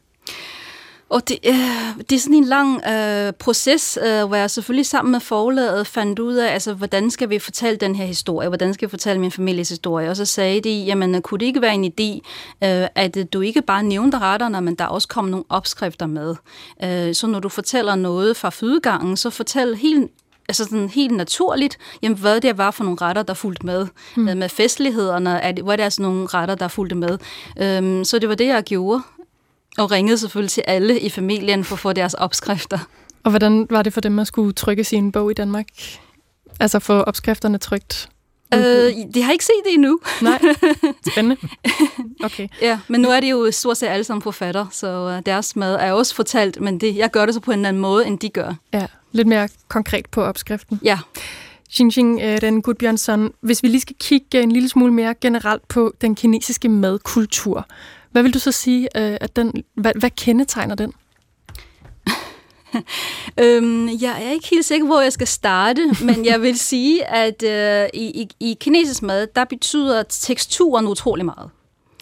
Og 1.10 1.28
det, 1.30 1.39
øh, 1.47 2.03
det 2.10 2.16
er 2.16 2.20
sådan 2.20 2.36
en 2.36 2.45
lang 2.45 2.88
øh, 2.88 3.34
proces, 3.34 3.99
øh, 4.06 4.26
hvor 4.26 4.36
jeg 4.36 4.51
selvfølgelig 4.51 4.86
sammen 4.86 5.12
med 5.12 5.20
forlaget 5.20 5.88
fandt 5.88 6.20
ud 6.20 6.36
af, 6.36 6.53
altså, 6.53 6.74
hvordan 6.74 7.12
skal 7.12 7.30
vi 7.30 7.39
fortælle 7.39 7.78
den 7.78 7.95
her 7.95 8.06
historie? 8.06 8.47
Hvordan 8.47 8.74
skal 8.74 8.86
jeg 8.86 8.89
fortælle 8.89 9.22
min 9.22 9.32
families 9.32 9.70
historie? 9.70 10.10
Og 10.10 10.16
så 10.16 10.26
sagde 10.26 10.62
de, 10.62 10.70
jamen, 10.70 11.22
kunne 11.22 11.39
det 11.39 11.45
ikke 11.45 11.62
være 11.62 11.74
en 11.74 11.86
idé, 11.86 12.30
øh, 12.68 12.88
at 12.95 13.34
du 13.34 13.41
ikke 13.41 13.62
bare 13.62 13.84
nævnte 13.84 14.20
retterne, 14.20 14.62
men 14.62 14.76
der 14.76 14.86
også 14.86 15.08
kom 15.08 15.26
nogle 15.26 15.45
opskrifter 15.49 16.06
med. 16.06 16.36
Øh, 16.84 17.16
så 17.16 17.28
når 17.28 17.39
du 17.39 17.49
fortæller 17.49 17.95
noget 17.95 18.38
fra 18.38 18.49
fødegangen, 18.49 19.18
så 19.18 19.30
fortæl 19.30 19.76
helt 19.76 20.12
altså 20.49 20.64
sådan 20.64 20.89
helt 20.89 21.12
naturligt, 21.12 21.78
jamen, 22.01 22.18
hvad 22.18 22.41
det 22.41 22.58
var 22.58 22.72
for 22.72 22.84
nogle 22.84 22.97
retter, 23.01 23.24
der 23.24 23.34
fulgte 23.34 23.66
med. 23.66 23.88
Mm. 24.16 24.24
Med 24.24 24.49
festlighederne, 24.49 25.41
at, 25.41 25.60
hvad 25.60 25.78
det 25.78 25.86
er 25.86 25.89
sådan 25.89 26.03
nogle 26.03 26.28
retter, 26.28 26.56
der 26.56 26.68
fulgte 26.68 26.95
med. 26.95 27.18
Øhm, 27.62 28.03
så 28.03 28.20
det 28.20 28.30
var 28.30 28.36
det, 28.36 28.47
jeg 28.47 28.64
gjorde. 28.64 29.01
Og 29.78 29.92
ringede 29.92 30.18
selvfølgelig 30.18 30.52
til 30.52 30.64
alle 30.68 31.00
i 31.00 31.10
familien 31.10 31.64
for 31.64 31.76
at 31.76 31.80
få 31.80 31.94
deres 31.94 32.14
opskrifter. 32.14 32.80
Og 33.24 33.30
hvordan 33.30 33.68
var 33.70 33.82
det 33.82 33.94
for 33.94 34.02
dem 34.02 34.20
at 34.20 34.28
skulle 34.28 34.54
trykke 34.54 34.84
sin 34.84 35.12
bog 35.12 35.32
i 35.32 35.34
Danmark? 35.34 35.68
Altså 36.60 36.80
få 36.80 36.94
opskrifterne 36.94 37.58
trygt? 37.58 38.10
Øh, 38.54 38.94
de 39.14 39.22
har 39.22 39.32
ikke 39.32 39.46
set 39.46 39.62
det 39.66 39.74
endnu. 39.74 40.00
Nej, 40.22 40.42
spændende. 41.12 41.38
Okay. 42.24 42.48
ja, 42.62 42.80
men 42.88 43.02
nu 43.02 43.10
er 43.10 43.20
det 43.20 43.32
jo 43.32 43.52
stort 43.52 43.78
set 43.78 43.88
alle 43.88 44.04
sammen 44.04 44.22
forfatter, 44.22 44.66
så 44.72 44.88
øh, 44.88 45.22
deres 45.26 45.56
mad 45.56 45.76
er 45.76 45.92
også 45.92 46.16
fortalt, 46.16 46.62
men 46.62 46.80
det, 46.80 46.96
jeg 46.96 47.12
gør 47.12 47.26
det 47.26 47.36
så 47.36 47.40
på 47.40 47.52
en 47.52 47.66
anden 47.66 47.82
måde, 47.82 48.08
end 48.08 48.20
de 48.20 48.30
gør. 48.30 48.54
Ja, 48.74 48.86
lidt 49.12 49.28
mere 49.28 49.50
konkret 49.68 50.06
på 50.12 50.24
opskriften. 50.24 50.80
Ja. 50.84 51.00
Xinjiang 51.74 52.22
øh, 52.22 52.42
den 52.42 52.62
Gudbjørnsson, 52.62 53.32
hvis 53.42 53.64
vi 53.64 53.68
lige 53.68 53.82
skal 53.82 53.96
kigge 54.00 54.42
en 54.42 54.52
lille 54.52 54.70
smule 54.70 54.94
mere 54.94 55.16
generelt 55.22 55.68
på 55.68 55.94
den 56.02 56.16
kinesiske 56.16 56.70
madkultur. 56.70 57.68
Hvad 58.16 58.24
vil 58.24 58.34
du 58.34 58.39
så 58.39 58.51
sige, 58.51 58.84
øh, 58.97 59.18
at 59.22 59.36
den, 59.36 59.63
hvad, 59.74 59.91
hvad 59.99 60.09
kendetegner 60.09 60.76
den? 60.76 60.93
øhm, 63.43 63.89
jeg 64.01 64.24
er 64.24 64.32
ikke 64.32 64.47
helt 64.47 64.66
sikker, 64.66 64.86
hvor 64.86 65.01
jeg 65.01 65.13
skal 65.13 65.28
starte, 65.28 65.95
men 66.01 66.26
jeg 66.26 66.41
vil 66.41 66.59
sige, 66.72 67.05
at 67.05 67.43
øh, 67.43 67.89
i, 67.93 68.22
i, 68.22 68.30
i 68.39 68.57
kinesisk 68.59 69.01
mad, 69.01 69.28
der 69.36 69.45
betyder 69.45 70.03
teksturen 70.09 70.88
utrolig 70.88 71.26
meget. 71.26 71.49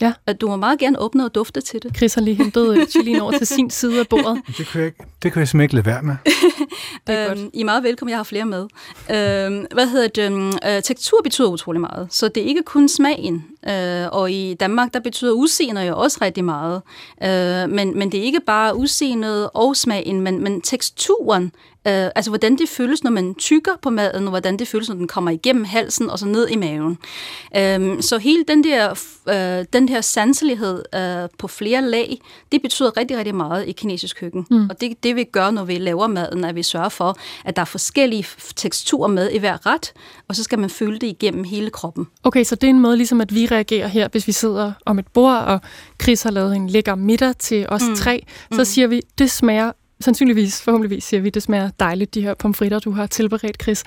Ja. 0.02 0.14
At 0.28 0.42
du 0.42 0.48
må 0.48 0.56
meget 0.56 0.80
gerne 0.80 1.00
åbne 1.00 1.26
og 1.26 1.36
dufte 1.36 1.62
til 1.62 1.84
det. 1.84 1.98
Chris 1.98 2.14
har 2.14 2.22
lige 2.22 2.36
hentet 2.36 2.92
chilien 2.92 3.22
over 3.22 3.32
til 3.38 3.48
sin 3.48 3.70
side 3.70 4.00
af 4.00 4.08
bordet. 4.08 4.42
Det 4.58 4.68
kan 4.68 4.80
jeg, 4.80 4.86
ikke, 4.86 4.98
det 5.24 5.32
kan 5.32 5.40
jeg 5.40 5.48
simpelthen 5.48 5.62
ikke 5.62 5.76
lade 5.76 5.86
være 5.86 6.04
med. 6.04 6.16
det 7.08 7.16
er 7.16 7.32
øhm, 7.32 7.42
godt. 7.42 7.52
I 7.54 7.62
er 7.62 7.66
meget 7.66 7.84
velkommen, 7.84 8.10
jeg 8.10 8.18
har 8.18 8.24
flere 8.24 8.46
med. 8.46 8.62
Øhm, 9.10 9.66
hvad 9.74 9.88
hedder 9.88 10.08
det? 10.08 10.60
Øh, 10.68 10.84
tekstur 10.84 11.18
betyder 11.24 11.48
utrolig 11.48 11.82
meget, 11.82 12.08
så 12.12 12.28
det 12.28 12.44
er 12.44 12.48
ikke 12.48 12.64
kun 12.64 12.90
smagen. 12.90 13.46
Øh, 13.70 14.08
og 14.12 14.32
i 14.32 14.54
Danmark, 14.54 14.94
der 14.94 15.00
betyder 15.00 15.32
udseende 15.32 15.82
jo 15.82 15.98
også 15.98 16.18
rigtig 16.22 16.46
meget. 16.46 16.82
Øh, 17.24 17.70
men, 17.70 17.98
men 18.00 18.12
det 18.12 18.20
er 18.20 18.24
ikke 18.24 18.42
bare 18.46 18.76
udseendet 18.76 19.50
og 19.54 19.76
smagen, 19.76 20.22
men, 20.22 20.44
men 20.44 20.62
teksturen 20.62 21.52
Øh, 21.88 22.10
altså, 22.16 22.32
hvordan 22.32 22.58
det 22.58 22.70
føles, 22.70 23.04
når 23.04 23.12
man 23.12 23.36
tykker 23.36 23.72
på 23.82 23.90
maden, 23.90 24.24
og 24.24 24.30
hvordan 24.30 24.60
det 24.60 24.68
føles, 24.68 24.90
når 24.90 24.96
den 24.96 25.08
kommer 25.08 25.32
igennem 25.32 25.64
halsen 25.64 26.10
og 26.10 26.20
så 26.20 26.26
ned 26.26 26.48
i 26.50 26.56
maven. 26.56 26.98
Øh, 27.58 28.02
så 28.02 28.18
hele 28.18 28.44
den 28.48 28.64
der, 28.64 28.90
øh, 29.30 29.66
den 29.74 29.90
her 29.90 30.02
sanselighed 30.02 30.84
øh, 30.96 31.30
på 31.38 31.48
flere 31.48 31.82
lag, 31.82 32.22
det 32.52 32.62
betyder 32.62 32.98
rigtig, 32.98 33.18
rigtig 33.18 33.36
meget 33.36 33.68
i 33.68 33.72
kinesisk 33.72 34.18
køkken. 34.20 34.46
Mm. 34.52 34.70
Og 34.70 34.82
det, 34.82 35.04
det 35.04 35.16
vi 35.16 35.24
gør, 35.24 35.52
når 35.52 35.64
vi 35.64 35.78
laver 35.78 36.08
maden, 36.08 36.44
er, 36.44 36.50
at 36.50 36.56
vi 36.56 36.64
sørger 36.64 36.90
for, 36.90 37.18
at 37.46 37.56
der 37.56 37.62
er 37.62 37.66
forskellige 37.66 38.26
teksturer 38.56 39.08
med 39.08 39.32
i 39.32 39.38
hver 39.38 39.66
ret, 39.66 39.94
og 40.28 40.36
så 40.36 40.44
skal 40.44 40.60
man 40.60 40.70
føle 40.70 41.00
det 41.00 41.08
igennem 41.08 41.44
hele 41.44 41.70
kroppen. 41.70 42.08
Okay, 42.24 42.44
så 42.44 42.56
det 42.56 42.68
er 42.68 42.70
en 42.70 42.80
måde, 42.80 42.98
ligesom 42.98 43.22
at 43.22 43.36
vi 43.36 43.46
reagerer 43.46 43.88
her, 43.88 44.08
hvis 44.12 44.28
vi 44.28 44.32
sidder 44.32 44.72
om 44.86 45.00
et 45.00 45.08
bord, 45.08 45.38
og 45.38 45.60
Chris 46.02 46.24
har 46.24 46.32
lavet 46.32 46.56
en 46.56 46.70
lækker 46.70 46.96
middag 46.96 47.36
til 47.38 47.66
os 47.70 47.84
mm. 47.88 47.96
tre, 47.96 48.26
så 48.52 48.58
mm. 48.58 48.66
siger 48.66 48.88
vi, 48.88 49.02
det 49.18 49.32
smager 49.32 49.72
sandsynligvis, 50.04 50.62
forhåbentligvis 50.62 51.04
siger 51.04 51.22
vi, 51.22 51.30
det 51.30 51.44
smager 51.44 51.70
dejligt, 51.80 52.14
de 52.14 52.22
her 52.22 52.34
pomfritter, 52.34 52.80
du 52.80 52.92
har 52.92 53.08
tilberedt, 53.08 53.64
Chris. 53.64 53.84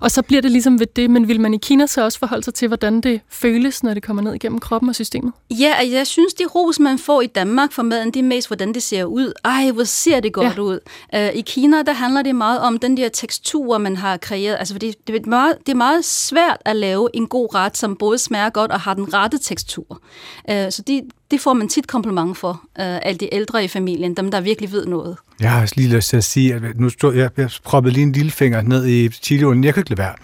Og 0.00 0.10
så 0.10 0.22
bliver 0.22 0.42
det 0.42 0.50
ligesom 0.50 0.80
ved 0.80 0.86
det, 0.86 1.10
men 1.10 1.28
vil 1.28 1.40
man 1.40 1.54
i 1.54 1.58
Kina 1.58 1.86
så 1.86 2.04
også 2.04 2.18
forholde 2.18 2.44
sig 2.44 2.54
til, 2.54 2.68
hvordan 2.68 3.00
det 3.00 3.20
føles, 3.28 3.82
når 3.82 3.94
det 3.94 4.02
kommer 4.02 4.22
ned 4.22 4.34
igennem 4.34 4.58
kroppen 4.58 4.88
og 4.88 4.94
systemet? 4.94 5.32
Ja, 5.50 5.74
jeg 5.92 6.06
synes, 6.06 6.34
de 6.34 6.44
ros, 6.44 6.80
man 6.80 6.98
får 6.98 7.20
i 7.20 7.26
Danmark 7.26 7.72
for 7.72 7.82
maden, 7.82 8.10
det 8.10 8.20
er 8.20 8.24
mest, 8.24 8.48
hvordan 8.48 8.74
det 8.74 8.82
ser 8.82 9.04
ud. 9.04 9.32
Ej, 9.44 9.70
hvor 9.70 9.84
ser 9.84 10.20
det 10.20 10.32
godt 10.32 10.56
ja. 10.56 10.62
ud. 10.62 10.78
Uh, 11.14 11.28
I 11.38 11.40
Kina, 11.40 11.82
der 11.82 11.92
handler 11.92 12.22
det 12.22 12.34
meget 12.34 12.60
om 12.60 12.78
den 12.78 12.96
der 12.96 13.08
tekstur, 13.08 13.78
man 13.78 13.96
har 13.96 14.16
kreeret. 14.16 14.56
Altså, 14.58 14.74
fordi 14.74 14.94
det 15.06 15.16
er, 15.16 15.30
meget, 15.30 15.54
det 15.66 15.72
er 15.72 15.76
meget 15.76 16.04
svært 16.04 16.58
at 16.64 16.76
lave 16.76 17.08
en 17.14 17.26
god 17.26 17.54
ret, 17.54 17.76
som 17.76 17.96
både 17.96 18.18
smager 18.18 18.50
godt 18.50 18.72
og 18.72 18.80
har 18.80 18.94
den 18.94 19.14
rette 19.14 19.38
tekstur. 19.38 20.02
Uh, 20.48 20.54
så 20.70 20.82
de, 20.86 21.02
det 21.30 21.40
får 21.40 21.52
man 21.52 21.68
tit 21.68 21.86
kompliment 21.86 22.38
for, 22.38 22.50
uh, 22.50 23.06
alle 23.06 23.18
de 23.18 23.34
ældre 23.34 23.64
i 23.64 23.68
familien, 23.68 24.14
dem 24.14 24.30
der 24.30 24.40
virkelig 24.40 24.72
ved 24.72 24.86
noget. 24.86 25.16
Jeg 25.40 25.50
har 25.50 25.62
også 25.62 25.74
lige 25.76 25.96
lyst 25.96 26.08
til 26.08 26.16
at 26.16 26.24
sige, 26.24 26.54
at 26.54 26.62
nu 26.80 26.88
stod 26.88 27.14
jeg, 27.14 27.30
jeg 27.36 27.50
proppede 27.64 27.94
lige 27.94 28.02
en 28.02 28.12
lille 28.12 28.30
finger 28.30 28.62
ned 28.62 28.86
i 28.86 29.08
chiliolen. 29.08 29.64
Jeg 29.64 29.74
kunne 29.74 29.80
ikke 29.80 29.90
lade 29.90 29.98
være. 29.98 30.14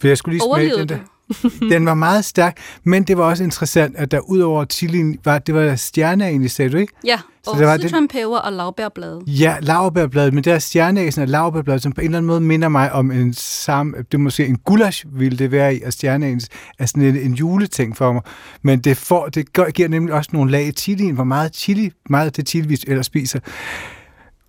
For 0.00 0.08
jeg 0.08 0.18
skulle 0.18 0.38
lige 0.38 0.48
smage 0.54 0.78
den 0.78 0.88
der. 0.88 0.98
den 1.74 1.86
var 1.86 1.94
meget 1.94 2.24
stærk, 2.24 2.58
men 2.84 3.02
det 3.02 3.18
var 3.18 3.24
også 3.24 3.44
interessant, 3.44 3.96
at 3.96 4.10
der 4.10 4.20
ud 4.20 4.38
over 4.38 4.64
chilien, 4.64 5.18
var, 5.24 5.38
det 5.38 5.54
var 5.54 5.76
stjerneagen, 5.76 6.48
sagde 6.48 6.70
du 6.70 6.76
ikke? 6.76 6.92
Ja, 7.04 7.18
så 7.44 7.50
og 7.50 7.58
det 7.58 7.66
var 7.66 7.78
citronpeber 7.78 8.38
og 8.38 8.52
lavbærblade. 8.52 9.20
Ja, 9.26 9.56
lavbærblade, 9.60 10.30
men 10.30 10.44
det 10.44 10.52
er 10.52 10.58
stjerneasen 10.58 11.22
og 11.22 11.28
lavbærblade, 11.28 11.78
som 11.78 11.92
på 11.92 12.00
en 12.00 12.04
eller 12.04 12.18
anden 12.18 12.26
måde 12.26 12.40
minder 12.40 12.68
mig 12.68 12.92
om 12.92 13.10
en 13.10 13.34
sam, 13.34 13.94
det 14.12 14.20
må 14.20 14.30
sige 14.30 14.48
en 14.48 14.58
gulasch 14.58 15.06
ville 15.12 15.38
det 15.38 15.50
være 15.50 15.76
i, 15.76 15.82
og 15.82 15.92
stjerneagen 15.92 16.40
er 16.78 16.86
sådan 16.86 17.02
en, 17.02 17.16
en 17.16 17.34
juleting 17.34 17.96
for 17.96 18.12
mig. 18.12 18.22
Men 18.62 18.80
det, 18.80 18.96
får, 18.96 19.26
det 19.26 19.74
giver 19.74 19.88
nemlig 19.88 20.14
også 20.14 20.30
nogle 20.32 20.50
lag 20.50 20.66
i 20.66 20.72
chilien, 20.72 21.14
hvor 21.14 21.24
meget 21.24 21.56
chili, 21.56 21.90
meget 22.10 22.36
det 22.36 22.48
chili, 22.48 22.68
vi 22.68 22.78
ellers 22.86 23.06
spiser. 23.06 23.40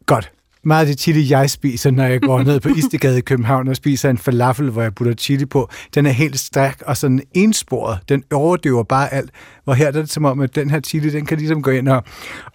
Godt. 0.10 0.32
meget 0.64 0.82
af 0.82 0.88
det 0.88 1.00
chili, 1.00 1.32
jeg 1.32 1.50
spiser, 1.50 1.92
når 1.92 2.04
jeg 2.04 2.22
går 2.22 2.44
ned 2.44 2.60
på 2.60 2.70
Istegade 2.70 3.18
i 3.18 3.22
København 3.22 3.68
og 3.68 3.76
spiser 3.76 4.10
en 4.10 4.18
falafel, 4.18 4.70
hvor 4.70 4.82
jeg 4.82 4.96
putter 4.96 5.14
chili 5.14 5.46
på, 5.46 5.70
den 5.96 6.06
er 6.06 6.10
helt 6.10 6.40
stærk 6.40 6.82
og 6.86 6.98
sådan 6.98 7.22
ensporet. 7.34 8.00
Den 8.10 8.24
overdøver 8.34 8.84
bare 8.84 9.14
alt. 9.14 9.32
Hvor 9.64 9.74
her 9.74 9.88
er 9.88 9.92
det 9.92 10.10
som 10.10 10.26
om, 10.26 10.40
at 10.40 10.56
den 10.56 10.70
her 10.70 10.80
chili, 10.80 11.10
den 11.10 11.26
kan 11.26 11.38
ligesom 11.38 11.62
gå 11.62 11.72
ind 11.72 11.90
og, 11.90 12.04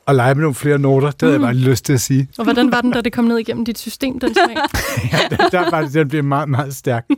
og 0.06 0.14
lege 0.14 0.34
med 0.34 0.42
nogle 0.42 0.54
flere 0.54 0.78
noter. 0.78 1.10
Det 1.10 1.22
havde 1.22 1.38
mm. 1.38 1.44
jeg 1.44 1.54
bare 1.54 1.70
lyst 1.70 1.84
til 1.84 1.92
at 1.92 2.00
sige. 2.00 2.28
Og 2.38 2.44
hvordan 2.44 2.72
var 2.72 2.80
den, 2.80 2.92
da 2.92 3.00
det 3.00 3.12
kom 3.12 3.24
ned 3.24 3.38
igennem 3.38 3.64
dit 3.64 3.78
system, 3.78 4.20
den 4.20 4.34
smag? 4.34 4.56
ja, 5.12 5.36
der, 5.36 5.48
der 5.48 5.70
var 5.70 5.82
den 5.82 6.08
blev 6.08 6.24
meget, 6.24 6.48
meget 6.48 6.76
stærk. 6.76 7.04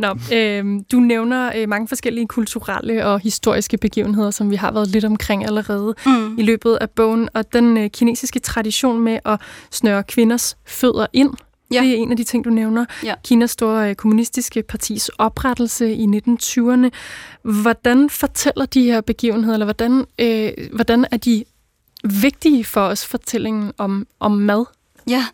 Nå, 0.00 0.18
øh, 0.32 0.80
du 0.92 1.00
nævner 1.00 1.52
øh, 1.56 1.68
mange 1.68 1.88
forskellige 1.88 2.26
kulturelle 2.26 3.06
og 3.06 3.20
historiske 3.20 3.78
begivenheder, 3.78 4.30
som 4.30 4.50
vi 4.50 4.56
har 4.56 4.72
været 4.72 4.88
lidt 4.88 5.04
omkring 5.04 5.46
allerede 5.46 5.94
mm. 6.06 6.38
i 6.38 6.42
løbet 6.42 6.78
af 6.80 6.90
bogen, 6.90 7.28
og 7.34 7.52
den 7.52 7.76
øh, 7.76 7.90
kinesiske 7.90 8.38
tradition 8.38 9.00
med 9.00 9.18
at 9.24 9.40
snøre 9.70 10.02
kvinders 10.02 10.56
fødder 10.66 11.06
ind, 11.12 11.30
Ja. 11.72 11.80
Det 11.80 11.90
er 11.90 11.96
en 11.96 12.10
af 12.10 12.16
de 12.16 12.24
ting, 12.24 12.44
du 12.44 12.50
nævner. 12.50 12.84
Ja. 13.04 13.14
Kinas 13.24 13.50
store 13.50 13.90
øh, 13.90 13.94
kommunistiske 13.94 14.62
partis 14.62 15.08
oprettelse 15.08 15.92
i 15.92 16.04
1920'erne. 16.04 16.88
Hvordan 17.42 18.10
fortæller 18.10 18.66
de 18.66 18.82
her 18.82 19.00
begivenheder, 19.00 19.54
eller 19.54 19.66
hvordan, 19.66 20.04
øh, 20.18 20.52
hvordan 20.72 21.06
er 21.10 21.16
de 21.16 21.44
vigtige 22.04 22.64
for 22.64 22.80
os 22.80 23.06
fortællingen 23.06 23.72
om, 23.78 24.06
om 24.20 24.32
mad? 24.32 24.64
Ja, 25.08 25.26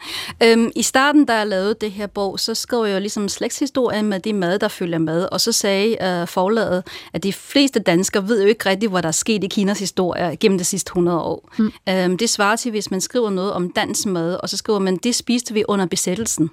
øhm, 0.42 0.70
i 0.76 0.82
starten, 0.82 1.24
da 1.24 1.36
jeg 1.36 1.46
lavede 1.46 1.74
det 1.80 1.90
her 1.90 2.06
bog, 2.06 2.40
så 2.40 2.54
skrev 2.54 2.84
jeg 2.84 2.94
jo 2.94 2.98
ligesom 3.00 3.28
slægtshistorie 3.28 4.02
med 4.02 4.20
de 4.20 4.32
mad, 4.32 4.58
der 4.58 4.68
følger 4.68 4.98
med, 4.98 5.28
og 5.32 5.40
så 5.40 5.52
sagde 5.52 5.96
øh, 6.02 6.28
forlaget, 6.28 6.82
at 7.12 7.22
de 7.22 7.32
fleste 7.32 7.80
danskere 7.80 8.28
ved 8.28 8.42
jo 8.42 8.48
ikke 8.48 8.68
rigtigt, 8.68 8.90
hvad 8.90 9.02
der 9.02 9.08
er 9.08 9.12
sket 9.12 9.44
i 9.44 9.46
Kinas 9.46 9.78
historie 9.78 10.36
gennem 10.36 10.58
de 10.58 10.64
sidste 10.64 10.88
100 10.88 11.20
år. 11.20 11.50
Mm. 11.58 11.72
Øhm, 11.88 12.18
det 12.18 12.30
svarer 12.30 12.56
til, 12.56 12.70
hvis 12.70 12.90
man 12.90 13.00
skriver 13.00 13.30
noget 13.30 13.52
om 13.52 13.70
dansk 13.70 14.06
mad, 14.06 14.34
og 14.34 14.48
så 14.48 14.56
skriver 14.56 14.78
man, 14.78 14.96
det 14.96 15.14
spiste 15.14 15.54
vi 15.54 15.64
under 15.68 15.86
besættelsen. 15.86 16.50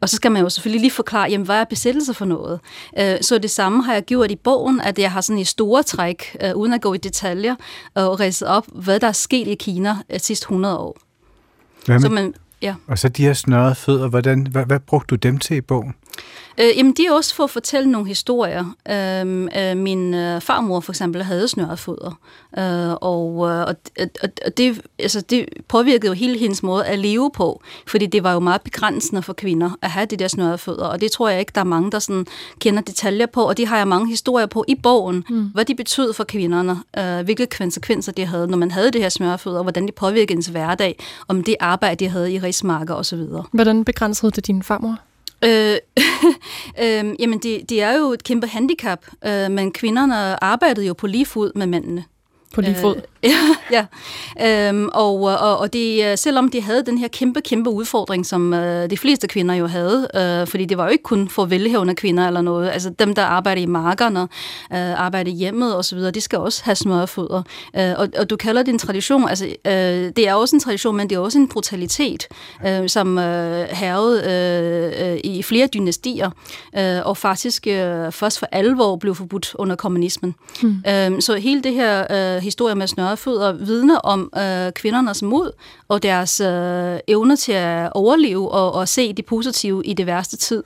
Og 0.00 0.08
så 0.08 0.16
skal 0.16 0.32
man 0.32 0.42
jo 0.42 0.48
selvfølgelig 0.48 0.80
lige 0.80 0.90
forklare, 0.90 1.30
jamen, 1.30 1.44
hvad 1.44 1.56
er 1.56 1.64
besættelse 1.64 2.14
for 2.14 2.24
noget? 2.24 2.60
Øh, 2.98 3.16
så 3.20 3.38
det 3.38 3.50
samme 3.50 3.82
har 3.84 3.92
jeg 3.92 4.02
gjort 4.02 4.30
i 4.30 4.36
bogen, 4.36 4.80
at 4.80 4.98
jeg 4.98 5.12
har 5.12 5.20
sådan 5.20 5.38
i 5.38 5.44
store 5.44 5.82
træk, 5.82 6.36
øh, 6.42 6.56
uden 6.56 6.72
at 6.72 6.80
gå 6.80 6.94
i 6.94 6.98
detaljer, 6.98 7.54
og 7.94 8.20
ridset 8.20 8.48
op, 8.48 8.66
hvad 8.72 9.00
der 9.00 9.06
er 9.06 9.12
sket 9.12 9.48
i 9.48 9.54
Kina 9.54 9.96
de 10.12 10.18
sidste 10.18 10.44
100 10.44 10.78
år. 10.78 10.98
Hvad 11.86 11.94
med, 11.94 12.00
så 12.00 12.08
man, 12.08 12.34
Ja. 12.62 12.74
Og 12.86 12.98
så 12.98 13.08
de 13.08 13.22
her 13.22 13.32
snørrede 13.32 13.74
fødder, 13.74 14.08
hvordan, 14.08 14.46
hvad, 14.46 14.64
hvad 14.64 14.80
brugte 14.80 15.06
du 15.10 15.16
dem 15.16 15.38
til 15.38 15.56
i 15.56 15.60
bogen? 15.60 15.94
Øh, 16.60 16.76
jamen, 16.76 16.92
det 16.92 17.06
er 17.06 17.12
også 17.12 17.34
for 17.34 17.44
at 17.44 17.50
fortælle 17.50 17.90
nogle 17.90 18.08
historier. 18.08 18.64
Øh, 18.90 19.48
øh, 19.70 19.76
min 19.76 20.14
øh, 20.14 20.40
farmor 20.40 20.80
for 20.80 20.92
eksempel 20.92 21.22
havde 21.22 21.48
snørret 21.48 21.78
fødder, 21.78 22.18
øh, 22.58 22.92
og, 23.00 23.50
øh, 23.50 23.60
og, 23.60 23.76
og 24.46 24.56
det, 24.56 24.80
altså, 24.98 25.20
det 25.20 25.48
påvirkede 25.68 26.06
jo 26.06 26.12
hele 26.12 26.38
hendes 26.38 26.62
måde 26.62 26.86
at 26.86 26.98
leve 26.98 27.30
på, 27.34 27.62
fordi 27.86 28.06
det 28.06 28.24
var 28.24 28.32
jo 28.32 28.40
meget 28.40 28.62
begrænsende 28.62 29.22
for 29.22 29.32
kvinder 29.32 29.70
at 29.82 29.90
have 29.90 30.06
de 30.06 30.16
der 30.16 30.28
snørrede 30.28 30.58
fødder, 30.58 30.86
og 30.86 31.00
det 31.00 31.12
tror 31.12 31.28
jeg 31.28 31.40
ikke, 31.40 31.52
der 31.54 31.60
er 31.60 31.64
mange, 31.64 31.90
der 31.90 31.98
sådan 31.98 32.26
kender 32.58 32.82
detaljer 32.82 33.26
på, 33.26 33.42
og 33.42 33.56
det 33.56 33.66
har 33.66 33.76
jeg 33.76 33.88
mange 33.88 34.08
historier 34.08 34.46
på 34.46 34.64
i 34.68 34.74
bogen, 34.74 35.24
mm. 35.28 35.50
hvad 35.54 35.64
de 35.64 35.74
betød 35.74 36.12
for 36.12 36.24
kvinderne, 36.24 36.76
øh, 36.98 37.24
hvilke 37.24 37.46
konsekvenser 37.46 38.12
det 38.12 38.26
havde, 38.26 38.46
når 38.46 38.56
man 38.56 38.70
havde 38.70 38.90
det 38.90 39.00
her 39.00 39.08
snørrede 39.08 39.38
fødder, 39.38 39.58
og 39.58 39.64
hvordan 39.64 39.86
det 39.86 39.94
påvirkede 39.94 40.36
ens 40.36 40.46
hverdag, 40.46 40.98
om 41.28 41.44
det 41.44 41.56
arbejde, 41.60 42.04
de 42.04 42.10
havde 42.10 42.32
i 42.32 42.38
rismarker 42.38 42.94
osv. 42.94 43.20
Hvordan 43.52 43.84
begrænsede 43.84 44.30
det 44.30 44.46
din 44.46 44.62
farmor? 44.62 44.98
Øh, 45.44 45.76
øh, 46.84 47.14
jamen, 47.18 47.38
det, 47.38 47.70
det 47.70 47.82
er 47.82 47.98
jo 47.98 48.12
et 48.12 48.24
kæmpe 48.24 48.46
handicap, 48.46 49.06
øh, 49.24 49.50
men 49.50 49.72
kvinderne 49.72 50.44
arbejdede 50.44 50.86
jo 50.86 50.94
på 50.94 51.06
lige 51.06 51.26
fod 51.26 51.52
med 51.54 51.66
mændene. 51.66 52.04
På 52.54 52.60
lige 52.60 52.74
fod? 52.74 52.96
Øh, 52.96 53.02
ja, 53.70 53.86
ja. 54.40 54.68
Øhm, 54.68 54.88
og, 54.92 55.22
og, 55.22 55.58
og 55.58 55.72
det, 55.72 56.18
selvom 56.18 56.48
de 56.48 56.62
havde 56.62 56.82
den 56.86 56.98
her 56.98 57.08
kæmpe, 57.08 57.40
kæmpe 57.40 57.70
udfordring, 57.70 58.26
som 58.26 58.54
øh, 58.54 58.90
de 58.90 58.96
fleste 58.96 59.28
kvinder 59.28 59.54
jo 59.54 59.66
havde, 59.66 60.08
øh, 60.14 60.46
fordi 60.46 60.64
det 60.64 60.78
var 60.78 60.84
jo 60.84 60.90
ikke 60.90 61.04
kun 61.04 61.28
for 61.28 61.44
velhævende 61.44 61.94
kvinder 61.94 62.26
eller 62.26 62.40
noget, 62.40 62.70
altså 62.70 62.90
dem, 62.90 63.14
der 63.14 63.22
arbejder 63.24 63.62
i 63.62 63.66
markerne, 63.66 64.20
øh, 64.20 65.00
arbejder 65.00 65.30
i 65.30 65.34
hjemmet 65.34 65.76
osv., 65.76 65.98
de 65.98 66.20
skal 66.20 66.38
også 66.38 66.64
have 66.64 66.74
smørfoder. 66.74 67.42
Øh, 67.76 67.92
og, 67.96 68.08
og 68.18 68.30
du 68.30 68.36
kalder 68.36 68.62
det 68.62 68.72
en 68.72 68.78
tradition, 68.78 69.28
altså 69.28 69.46
øh, 69.46 69.72
det 70.16 70.28
er 70.28 70.34
også 70.34 70.56
en 70.56 70.60
tradition, 70.60 70.96
men 70.96 71.10
det 71.10 71.16
er 71.16 71.20
også 71.20 71.38
en 71.38 71.48
brutalitet, 71.48 72.28
øh, 72.66 72.88
som 72.88 73.18
øh, 73.18 73.68
hervede 73.68 74.22
øh, 74.26 75.12
øh, 75.12 75.20
i 75.24 75.42
flere 75.42 75.66
dynastier, 75.66 76.30
øh, 76.78 77.00
og 77.04 77.16
faktisk 77.16 77.66
øh, 77.66 78.12
først 78.12 78.38
for 78.38 78.48
alvor 78.52 78.96
blev 78.96 79.14
forbudt 79.14 79.54
under 79.54 79.76
kommunismen. 79.76 80.34
Hmm. 80.62 80.84
Øh, 80.88 81.20
så 81.20 81.36
hele 81.36 81.62
det 81.62 81.74
her 81.74 82.00
øh, 82.10 82.39
historie 82.40 82.74
med 82.74 82.86
snørret 82.86 83.18
fødder 83.18 83.52
vidner 83.52 83.98
om 83.98 84.32
øh, 84.36 84.72
kvindernes 84.72 85.22
mod 85.22 85.52
og 85.88 86.02
deres 86.02 86.40
øh, 86.40 86.98
evne 87.08 87.36
til 87.36 87.52
at 87.52 87.92
overleve 87.92 88.50
og, 88.50 88.72
og 88.72 88.88
se 88.88 89.12
det 89.12 89.26
positive 89.26 89.82
i 89.84 89.94
det 89.94 90.06
værste 90.06 90.36
tid. 90.36 90.62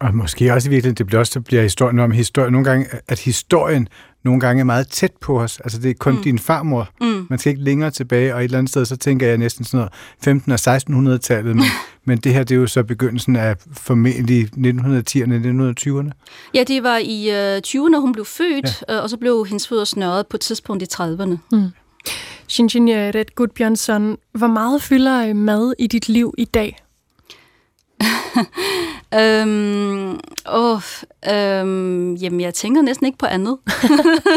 Og 0.00 0.14
måske 0.14 0.52
også 0.52 0.68
i 0.68 0.70
virkeligheden, 0.70 0.96
det 0.96 1.06
bliver 1.06 1.20
også 1.20 1.40
bliver 1.40 1.62
historien 1.62 1.98
om 1.98 2.10
historien. 2.10 2.52
Nogle 2.52 2.64
gange, 2.64 2.86
at 3.08 3.18
historien 3.18 3.88
nogle 4.24 4.40
gange 4.40 4.60
er 4.60 4.64
meget 4.64 4.88
tæt 4.88 5.12
på 5.20 5.40
os. 5.40 5.60
Altså 5.60 5.78
det 5.78 5.90
er 5.90 5.94
kun 5.94 6.14
mm. 6.14 6.22
din 6.22 6.38
farmor. 6.38 6.88
Mm. 7.00 7.26
Man 7.30 7.38
skal 7.38 7.50
ikke 7.50 7.64
længere 7.64 7.90
tilbage, 7.90 8.34
og 8.34 8.40
et 8.40 8.44
eller 8.44 8.58
andet 8.58 8.70
sted, 8.70 8.84
så 8.84 8.96
tænker 8.96 9.26
jeg 9.26 9.38
næsten 9.38 9.64
sådan 9.64 9.88
noget 10.24 10.42
15- 10.44 10.52
og 10.52 11.12
1600-tallet, 11.12 11.56
men, 11.56 11.64
men 12.04 12.18
det 12.18 12.34
her, 12.34 12.44
det 12.44 12.54
er 12.54 12.60
jo 12.60 12.66
så 12.66 12.82
begyndelsen 12.82 13.36
af 13.36 13.56
formentlig 13.72 14.44
1910'erne, 14.44 15.34
1920'erne. 15.34 16.10
Ja, 16.54 16.64
det 16.64 16.82
var 16.82 16.98
i 17.04 17.30
øh, 17.30 17.62
20'erne, 17.66 18.00
hun 18.00 18.12
blev 18.12 18.24
født, 18.24 18.82
ja. 18.88 18.96
øh, 18.96 19.02
og 19.02 19.10
så 19.10 19.16
blev 19.16 19.46
hendes 19.46 19.68
fødder 19.68 19.84
snørret 19.84 20.26
på 20.26 20.36
et 20.36 20.40
tidspunkt 20.40 20.82
i 20.82 20.86
30'erne. 20.94 21.36
Mm. 21.52 21.68
Shinjin 22.48 22.88
Red 22.88 23.34
Gudbjørnsson, 23.34 24.18
hvor 24.32 24.46
meget 24.46 24.82
fylder 24.82 25.34
mad 25.34 25.74
i 25.78 25.86
dit 25.86 26.08
liv 26.08 26.34
i 26.38 26.44
dag? 26.44 26.82
øhm, 29.20 30.20
åh, 30.52 30.80
øhm, 31.30 32.14
jamen, 32.14 32.40
jeg 32.40 32.54
tænker 32.54 32.82
næsten 32.82 33.06
ikke 33.06 33.18
på 33.18 33.26
andet. 33.26 33.58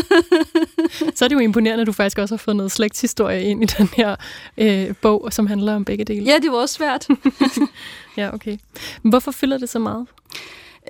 så 1.15 1.25
er 1.25 1.29
det 1.29 1.35
jo 1.35 1.39
imponerende, 1.39 1.81
at 1.81 1.87
du 1.87 1.91
faktisk 1.91 2.17
også 2.17 2.35
har 2.35 2.37
fået 2.37 2.55
noget 2.55 2.71
slægtshistorie 2.71 3.43
ind 3.43 3.63
i 3.63 3.65
den 3.65 3.89
her 3.97 4.15
øh, 4.57 4.95
bog, 5.01 5.27
som 5.31 5.47
handler 5.47 5.75
om 5.75 5.85
begge 5.85 6.03
dele. 6.03 6.25
Ja, 6.25 6.37
det 6.41 6.51
var 6.51 6.57
også 6.57 6.75
svært. 6.75 7.07
ja, 8.17 8.33
okay. 8.33 8.57
Hvorfor 9.01 9.31
fylder 9.31 9.57
det 9.57 9.69
så 9.69 9.79
meget? 9.79 10.07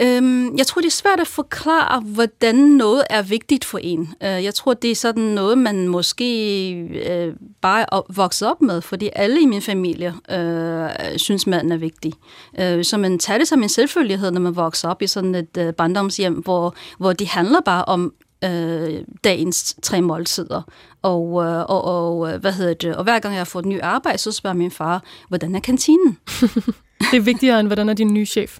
Øhm, 0.01 0.57
jeg 0.57 0.67
tror, 0.67 0.81
det 0.81 0.87
er 0.87 0.91
svært 0.91 1.19
at 1.19 1.27
forklare, 1.27 2.01
hvordan 2.01 2.55
noget 2.55 3.03
er 3.09 3.21
vigtigt 3.21 3.65
for 3.65 3.77
en. 3.77 4.13
Øh, 4.23 4.43
jeg 4.43 4.53
tror, 4.53 4.73
det 4.73 4.91
er 4.91 4.95
sådan 4.95 5.23
noget, 5.23 5.57
man 5.57 5.87
måske 5.87 6.71
øh, 6.73 7.33
bare 7.61 7.81
er 7.81 8.13
vokset 8.15 8.47
op 8.47 8.61
med, 8.61 8.81
fordi 8.81 9.09
alle 9.15 9.41
i 9.41 9.45
min 9.45 9.61
familie 9.61 10.13
øh, 10.31 10.89
synes, 11.17 11.47
maden 11.47 11.71
er 11.71 11.77
vigtig. 11.77 12.13
Øh, 12.59 12.83
så 12.83 12.97
man 12.97 13.19
tager 13.19 13.37
det 13.37 13.47
som 13.47 13.63
en 13.63 13.69
selvfølgelighed, 13.69 14.31
når 14.31 14.41
man 14.41 14.55
vokser 14.55 14.89
op 14.89 15.01
i 15.01 15.07
sådan 15.07 15.35
et 15.35 15.57
øh, 15.57 15.73
barndomshjem, 15.73 16.33
hvor, 16.33 16.75
hvor 16.97 17.13
det 17.13 17.27
handler 17.27 17.61
bare 17.61 17.85
om 17.85 18.13
øh, 18.43 19.01
dagens 19.23 19.75
tre 19.81 20.01
måltider. 20.01 20.61
Og, 21.01 21.43
øh, 21.43 21.59
og, 21.59 21.83
og, 21.85 22.33
øh, 22.33 22.41
hvad 22.41 22.51
hedder 22.51 22.73
det? 22.73 22.95
og 22.95 23.03
hver 23.03 23.19
gang 23.19 23.33
jeg 23.33 23.39
har 23.39 23.45
fået 23.45 23.63
et 23.63 23.69
nyt 23.69 23.81
arbejde, 23.81 24.17
så 24.17 24.31
spørger 24.31 24.55
min 24.55 24.71
far, 24.71 25.03
hvordan 25.27 25.55
er 25.55 25.59
kantinen? 25.59 26.17
det 27.11 27.17
er 27.17 27.21
vigtigere 27.21 27.59
end, 27.59 27.67
hvordan 27.67 27.89
er 27.89 27.93
din 27.93 28.13
nye 28.13 28.25
chef? 28.25 28.57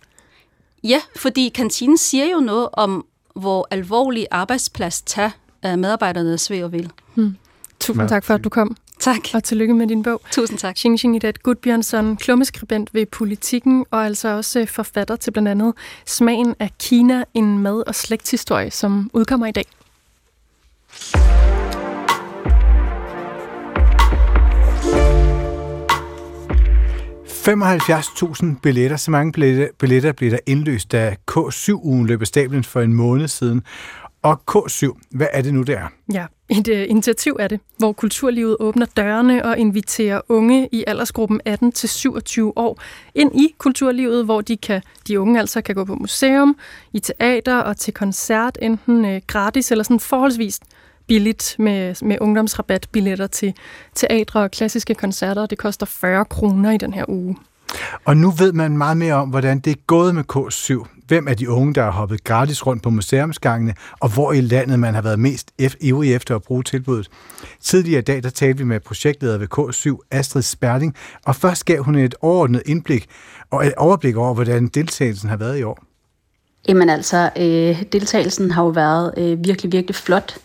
Ja, 0.86 1.02
fordi 1.16 1.50
kantinen 1.50 1.98
siger 1.98 2.26
jo 2.26 2.40
noget 2.40 2.70
om, 2.74 3.06
hvor 3.36 3.68
alvorlig 3.72 4.28
arbejdsplads 4.32 5.02
tager 5.02 5.30
uh, 5.66 5.80
medarbejderne 5.80 6.38
ved 6.50 6.64
og 6.64 6.72
vil. 6.72 6.92
Hmm. 7.14 7.38
Tusind 7.80 8.10
tak 8.10 8.24
for, 8.24 8.34
at 8.34 8.44
du 8.44 8.50
kom. 8.50 8.78
Tak. 9.00 9.20
Og 9.34 9.44
tillykke 9.44 9.74
med 9.74 9.88
din 9.88 10.04
bog. 10.04 10.22
Tusind 10.32 10.60
tak. 10.60 10.78
Xing 10.78 11.00
Xing 11.00 11.16
Idat 11.16 11.44
Gudbjørnsson, 11.44 12.18
klummeskribent 12.18 12.94
ved 12.94 13.06
Politikken, 13.06 13.86
og 13.92 14.06
altså 14.06 14.28
også 14.28 14.66
forfatter 14.66 15.16
til 15.16 15.32
blandt 15.32 15.50
andet 15.50 15.74
Smagen 16.06 16.56
af 16.60 16.72
Kina, 16.80 17.24
en 17.34 17.60
mad- 17.60 17.84
og 17.88 17.96
slægtshistorie, 17.96 18.72
som 18.72 19.10
udkommer 19.14 19.48
i 19.48 19.52
dag. 19.52 19.66
75.000 27.48 28.46
billetter, 28.62 28.98
så 28.98 29.12
mange 29.12 29.32
billetter, 29.32 29.68
billetter 29.80 30.12
blev 30.12 30.32
der 30.32 30.38
indløst, 30.46 30.92
da 30.92 31.16
K7-ugen 31.32 32.08
løb 32.08 32.22
af 32.22 32.28
stablen 32.28 32.64
for 32.64 32.82
en 32.82 32.94
måned 32.94 33.28
siden. 33.28 33.64
Og 34.22 34.42
K7, 34.52 35.00
hvad 35.12 35.28
er 35.34 35.42
det 35.42 35.54
nu, 35.54 35.62
der? 35.62 35.80
Ja, 36.14 36.26
et 36.50 36.68
uh, 36.68 36.90
initiativ 36.90 37.38
er 37.40 37.48
det, 37.48 37.60
hvor 37.78 37.94
kulturlivet 37.94 38.58
åbner 38.60 38.86
dørene 38.86 39.46
og 39.46 39.58
inviterer 39.58 40.22
unge 40.30 40.70
i 40.72 40.84
aldersgruppen 40.88 41.42
18-27 41.50 41.54
år 42.56 42.82
ind 43.16 43.36
i 43.36 43.56
kulturlivet, 43.58 44.26
hvor 44.26 44.42
de 44.42 44.58
kan 44.58 44.82
de 45.08 45.20
unge 45.20 45.40
altså 45.40 45.62
kan 45.62 45.76
gå 45.76 45.86
på 45.86 45.96
museum, 45.96 46.58
i 46.94 47.00
teater 47.00 47.58
og 47.58 47.78
til 47.78 47.94
koncert, 47.94 48.58
enten 48.62 49.06
uh, 49.06 49.18
gratis 49.28 49.72
eller 49.72 49.84
sådan 49.84 50.00
forholdsvis 50.00 50.60
billigt 51.08 51.56
med, 51.60 51.96
med 52.06 52.18
ungdomsrabatbilletter 52.22 53.28
til 53.28 53.54
teatre 53.96 54.42
og 54.42 54.52
klassiske 54.52 54.96
koncerter. 54.96 55.46
Det 55.46 55.58
koster 55.58 55.86
40 55.86 56.26
kroner 56.26 56.72
i 56.72 56.78
den 56.78 56.94
her 56.94 57.06
uge. 57.08 57.36
Og 58.06 58.18
nu 58.18 58.32
ved 58.32 58.54
man 58.54 58.78
meget 58.78 58.98
mere 58.98 59.14
om, 59.14 59.30
hvordan 59.30 59.60
det 59.60 59.72
er 59.72 59.82
gået 59.88 60.16
med 60.16 60.24
K7. 60.36 60.86
hvem 61.08 61.28
er 61.28 61.34
de 61.34 61.50
unge, 61.50 61.74
der 61.74 61.84
har 61.84 61.92
hoppet 61.92 62.24
gratis 62.24 62.68
rundt 62.68 62.84
på 62.84 62.90
museumsgangene, 62.90 63.74
og 64.00 64.14
hvor 64.14 64.32
i 64.32 64.42
landet 64.42 64.80
man 64.80 64.94
har 64.94 65.02
været 65.02 65.20
mest 65.20 65.52
ivrig 65.82 66.14
efter 66.14 66.36
at 66.36 66.42
bruge 66.42 66.64
tilbuddet. 66.64 67.10
Tidligere 67.62 68.00
i 68.00 68.04
dag, 68.04 68.24
der 68.24 68.30
talte 68.30 68.58
vi 68.58 68.64
med 68.64 68.80
projektleder 68.80 69.38
ved 69.38 69.48
K7, 69.58 70.08
Astrid 70.12 70.42
Sperling, 70.42 70.96
og 71.26 71.36
først 71.36 71.66
gav 71.66 71.84
hun 71.84 71.96
et 71.96 72.16
overordnet 72.22 72.64
indblik 72.66 73.08
og 73.52 73.68
et 73.68 73.74
overblik 73.74 74.16
over, 74.16 74.34
hvordan 74.34 74.68
deltagelsen 74.68 75.30
har 75.30 75.38
været 75.38 75.60
i 75.60 75.64
år. 75.64 75.95
Jamen 76.68 76.90
altså, 76.90 77.30
øh, 77.38 77.84
deltagelsen 77.92 78.52
har 78.52 78.64
jo 78.64 78.70
været 78.70 79.14
øh, 79.18 79.46
virkelig, 79.46 79.72
virkelig 79.72 79.96
flot. 79.96 80.38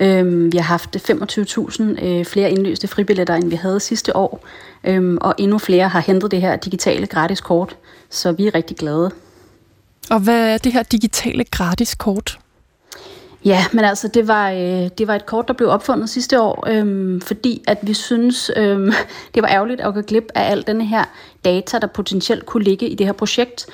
Øh, 0.00 0.52
vi 0.52 0.58
har 0.58 0.64
haft 0.64 0.96
25.000 0.96 2.04
øh, 2.04 2.24
flere 2.24 2.50
indløste 2.50 2.88
fribilletter, 2.88 3.34
end 3.34 3.48
vi 3.48 3.56
havde 3.56 3.80
sidste 3.80 4.16
år. 4.16 4.44
Øh, 4.84 5.18
og 5.20 5.34
endnu 5.38 5.58
flere 5.58 5.88
har 5.88 6.00
hentet 6.00 6.30
det 6.30 6.40
her 6.40 6.56
digitale 6.56 7.06
gratis 7.06 7.40
kort, 7.40 7.76
så 8.10 8.32
vi 8.32 8.46
er 8.46 8.54
rigtig 8.54 8.76
glade. 8.76 9.10
Og 10.10 10.20
hvad 10.20 10.54
er 10.54 10.58
det 10.58 10.72
her 10.72 10.82
digitale 10.82 11.44
gratis 11.44 11.94
kort? 11.94 12.38
Ja, 13.44 13.64
men 13.72 13.84
altså, 13.84 14.08
det 14.08 14.28
var, 14.28 14.50
øh, 14.50 14.88
det 14.98 15.06
var 15.06 15.14
et 15.14 15.26
kort, 15.26 15.48
der 15.48 15.54
blev 15.54 15.68
opfundet 15.68 16.10
sidste 16.10 16.40
år, 16.40 16.64
øh, 16.68 17.20
fordi 17.22 17.64
at 17.66 17.78
vi 17.82 17.94
synes, 17.94 18.50
øh, 18.56 18.92
det 19.34 19.42
var 19.42 19.48
ærgerligt 19.48 19.80
at 19.80 19.94
gå 19.94 20.00
glip 20.00 20.24
af 20.34 20.50
al 20.50 20.64
denne 20.66 20.86
her 20.86 21.04
data, 21.44 21.78
der 21.78 21.86
potentielt 21.86 22.46
kunne 22.46 22.64
ligge 22.64 22.88
i 22.88 22.94
det 22.94 23.06
her 23.06 23.12
projekt, 23.12 23.66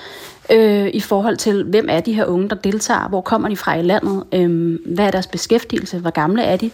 øh, 0.53 0.91
i 0.95 1.01
forhold 1.01 1.37
til, 1.37 1.65
hvem 1.65 1.87
er 1.89 2.01
de 2.01 2.13
her 2.13 2.25
unge, 2.25 2.49
der 2.49 2.57
deltager, 2.57 3.09
hvor 3.09 3.21
kommer 3.21 3.49
de 3.49 3.57
fra 3.57 3.75
i 3.75 3.83
landet, 3.83 4.25
øh, 4.33 4.79
hvad 4.87 5.07
er 5.07 5.11
deres 5.11 5.27
beskæftigelse, 5.27 5.99
hvor 5.99 6.11
gamle 6.11 6.43
er 6.43 6.57
de, 6.57 6.71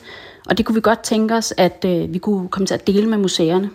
og 0.48 0.58
det 0.58 0.66
kunne 0.66 0.74
vi 0.74 0.80
godt 0.80 1.00
tænke 1.00 1.34
os, 1.34 1.54
at 1.56 1.84
øh, 1.86 2.14
vi 2.14 2.18
kunne 2.18 2.48
komme 2.48 2.66
til 2.66 2.74
at 2.74 2.86
dele 2.86 3.08
med 3.08 3.18
museerne. 3.18 3.70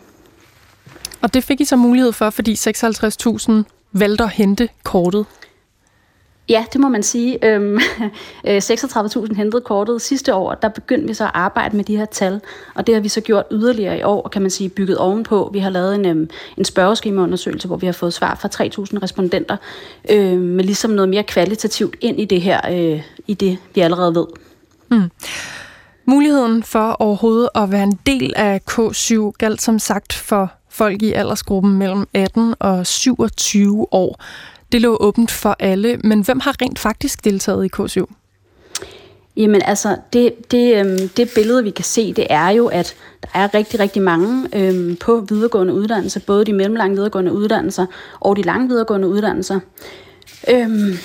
Og 1.22 1.34
det 1.34 1.44
fik 1.44 1.62
I 1.62 1.66
så 1.66 1.76
mulighed 1.76 2.12
for, 2.12 2.30
fordi 2.30 2.54
56.000 2.54 3.52
valgte 3.92 4.24
at 4.24 4.30
hente 4.30 4.70
kortet. 4.84 5.26
Ja, 6.50 6.66
det 6.74 6.82
må 6.82 6.90
man 6.90 7.04
sige. 7.04 7.46
Øhm, 7.46 7.80
øh, 8.48 8.58
36.000 8.58 9.36
hentede 9.36 9.62
kortet 9.62 10.02
sidste 10.02 10.36
år, 10.36 10.54
der 10.54 10.70
begyndte 10.70 11.08
vi 11.08 11.14
så 11.14 11.24
at 11.24 11.32
arbejde 11.34 11.78
med 11.78 11.84
de 11.84 11.98
her 11.98 12.06
tal, 12.06 12.42
og 12.76 12.88
det 12.88 12.96
har 12.96 13.02
vi 13.02 13.10
så 13.10 13.22
gjort 13.22 13.46
yderligere 13.52 14.00
i 14.00 14.04
år, 14.04 14.28
kan 14.28 14.42
man 14.42 14.52
sige, 14.52 14.70
bygget 14.70 14.98
ovenpå. 14.98 15.50
Vi 15.54 15.60
har 15.60 15.70
lavet 15.70 15.96
en, 15.96 16.06
øhm, 16.06 16.30
en 16.58 16.66
spørgeskemaundersøgelse, 16.66 17.68
hvor 17.68 17.78
vi 17.78 17.86
har 17.86 17.94
fået 17.94 18.14
svar 18.14 18.36
fra 18.42 18.50
3.000 18.50 19.04
respondenter, 19.04 19.58
øh, 20.10 20.40
med 20.40 20.64
ligesom 20.64 20.92
noget 20.92 21.10
mere 21.10 21.24
kvalitativt 21.24 21.96
ind 22.02 22.20
i 22.20 22.26
det 22.26 22.42
her, 22.42 22.62
øh, 22.72 23.02
i 23.28 23.34
det 23.34 23.58
vi 23.76 23.82
allerede 23.82 24.16
ved. 24.16 24.26
Mm. 24.92 25.12
Muligheden 26.06 26.64
for 26.64 26.92
overhovedet 27.00 27.50
at 27.56 27.72
være 27.72 27.84
en 27.84 28.00
del 28.06 28.34
af 28.36 28.62
K7 28.72 29.32
galt 29.38 29.62
som 29.62 29.80
sagt 29.80 30.14
for 30.14 30.52
folk 30.70 31.02
i 31.02 31.14
aldersgruppen 31.14 31.78
mellem 31.78 32.08
18 32.14 32.56
og 32.60 32.88
27 32.88 33.88
år. 33.92 34.20
Det 34.72 34.82
lå 34.82 34.98
åbent 35.00 35.32
for 35.32 35.56
alle, 35.60 35.98
men 35.98 36.22
hvem 36.22 36.40
har 36.40 36.56
rent 36.62 36.80
faktisk 36.80 37.26
deltaget 37.26 37.66
i 37.66 37.70
K7? 37.76 38.06
Jamen 39.38 39.62
altså, 39.62 39.98
det, 40.14 40.52
det, 40.52 40.80
øhm, 40.80 41.10
det 41.10 41.32
billede, 41.36 41.64
vi 41.64 41.70
kan 41.70 41.86
se, 41.86 42.14
det 42.14 42.28
er 42.30 42.50
jo, 42.50 42.68
at 42.68 42.96
der 43.24 43.30
er 43.34 43.54
rigtig, 43.54 43.80
rigtig 43.80 44.02
mange 44.02 44.48
øhm, 44.56 44.96
på 44.96 45.26
videregående 45.30 45.74
uddannelser, 45.74 46.20
både 46.28 46.46
de 46.46 46.54
mellemlange 46.54 46.96
videregående 46.96 47.34
uddannelser 47.34 47.86
og 48.20 48.36
de 48.36 48.42
lange 48.42 48.68
videregående 48.68 49.08
uddannelser. 49.08 49.60
Øhm, 50.50 50.98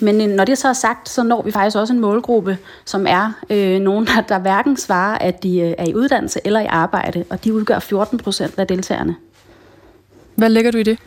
men 0.00 0.20
øh, 0.20 0.36
når 0.36 0.44
det 0.44 0.58
så 0.58 0.68
er 0.68 0.72
sagt, 0.72 1.08
så 1.08 1.22
når 1.22 1.42
vi 1.42 1.50
faktisk 1.50 1.76
også 1.76 1.92
en 1.92 2.00
målgruppe, 2.00 2.58
som 2.84 3.06
er 3.08 3.32
øh, 3.50 3.80
nogen, 3.80 4.06
der, 4.06 4.20
der 4.20 4.38
hverken 4.38 4.76
svarer, 4.76 5.18
at 5.18 5.42
de 5.42 5.60
øh, 5.60 5.74
er 5.78 5.84
i 5.84 5.94
uddannelse 5.94 6.40
eller 6.44 6.60
i 6.60 6.66
arbejde, 6.66 7.24
og 7.30 7.44
de 7.44 7.54
udgør 7.54 7.78
14 7.78 8.18
procent 8.18 8.58
af 8.58 8.66
deltagerne. 8.66 9.16
Hvad 10.34 10.48
lægger 10.48 10.70
du 10.70 10.78
i 10.78 10.82
det? 10.82 10.98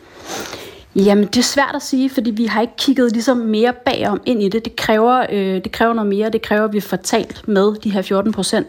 Jamen, 0.96 1.24
det 1.24 1.36
er 1.36 1.42
svært 1.42 1.74
at 1.74 1.82
sige, 1.82 2.10
fordi 2.10 2.30
vi 2.30 2.44
har 2.44 2.60
ikke 2.60 2.76
kigget 2.76 3.12
ligesom 3.12 3.36
mere 3.36 3.72
bagom 3.72 4.20
ind 4.26 4.42
i 4.42 4.48
det. 4.48 4.64
Det 4.64 4.76
kræver, 4.76 5.26
øh, 5.30 5.64
det 5.64 5.72
kræver 5.72 5.92
noget 5.92 6.08
mere. 6.08 6.30
Det 6.30 6.42
kræver, 6.42 6.64
at 6.64 6.72
vi 6.72 6.80
får 6.80 6.96
talt 6.96 7.48
med 7.48 7.74
de 7.74 7.90
her 7.90 8.02
14 8.02 8.32
procent. 8.32 8.66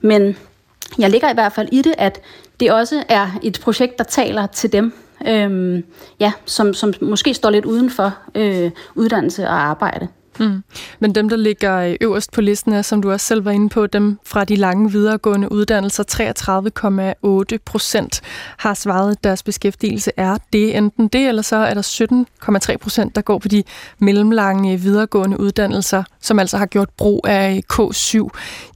Men 0.00 0.36
jeg 0.98 1.10
ligger 1.10 1.30
i 1.30 1.34
hvert 1.34 1.52
fald 1.52 1.68
i 1.72 1.82
det, 1.82 1.94
at 1.98 2.20
det 2.60 2.72
også 2.72 3.04
er 3.08 3.30
et 3.42 3.60
projekt, 3.62 3.98
der 3.98 4.04
taler 4.04 4.46
til 4.46 4.72
dem, 4.72 4.92
øh, 5.26 5.82
ja, 6.20 6.32
som, 6.46 6.74
som 6.74 6.94
måske 7.00 7.34
står 7.34 7.50
lidt 7.50 7.64
uden 7.64 7.90
for 7.90 8.14
øh, 8.34 8.70
uddannelse 8.94 9.48
og 9.48 9.54
arbejde. 9.54 10.08
Mm. 10.40 10.62
Men 11.00 11.14
dem, 11.14 11.28
der 11.28 11.36
ligger 11.36 11.78
øh, 11.78 11.96
øverst 12.00 12.32
på 12.32 12.40
listen 12.40 12.72
er, 12.72 12.82
som 12.82 13.02
du 13.02 13.12
også 13.12 13.26
selv 13.26 13.44
var 13.44 13.50
inde 13.50 13.68
på, 13.68 13.86
dem 13.86 14.18
fra 14.24 14.44
de 14.44 14.56
lange 14.56 14.92
videregående 14.92 15.52
uddannelser, 15.52 16.04
33,8 17.52 17.58
procent 17.64 18.20
har 18.56 18.74
svaret, 18.74 19.10
at 19.10 19.24
deres 19.24 19.42
beskæftigelse 19.42 20.10
er 20.16 20.36
det. 20.52 20.76
Enten 20.76 21.08
det, 21.08 21.28
eller 21.28 21.42
så 21.42 21.56
er 21.56 21.74
der 21.74 21.82
17,3 22.72 22.76
procent, 22.76 23.16
der 23.16 23.22
går 23.22 23.38
på 23.38 23.48
de 23.48 23.62
mellemlange 23.98 24.80
videregående 24.80 25.40
uddannelser, 25.40 26.02
som 26.20 26.38
altså 26.38 26.56
har 26.56 26.66
gjort 26.66 26.90
brug 26.90 27.24
af 27.28 27.56
øh, 27.56 27.62
K7. 27.72 28.28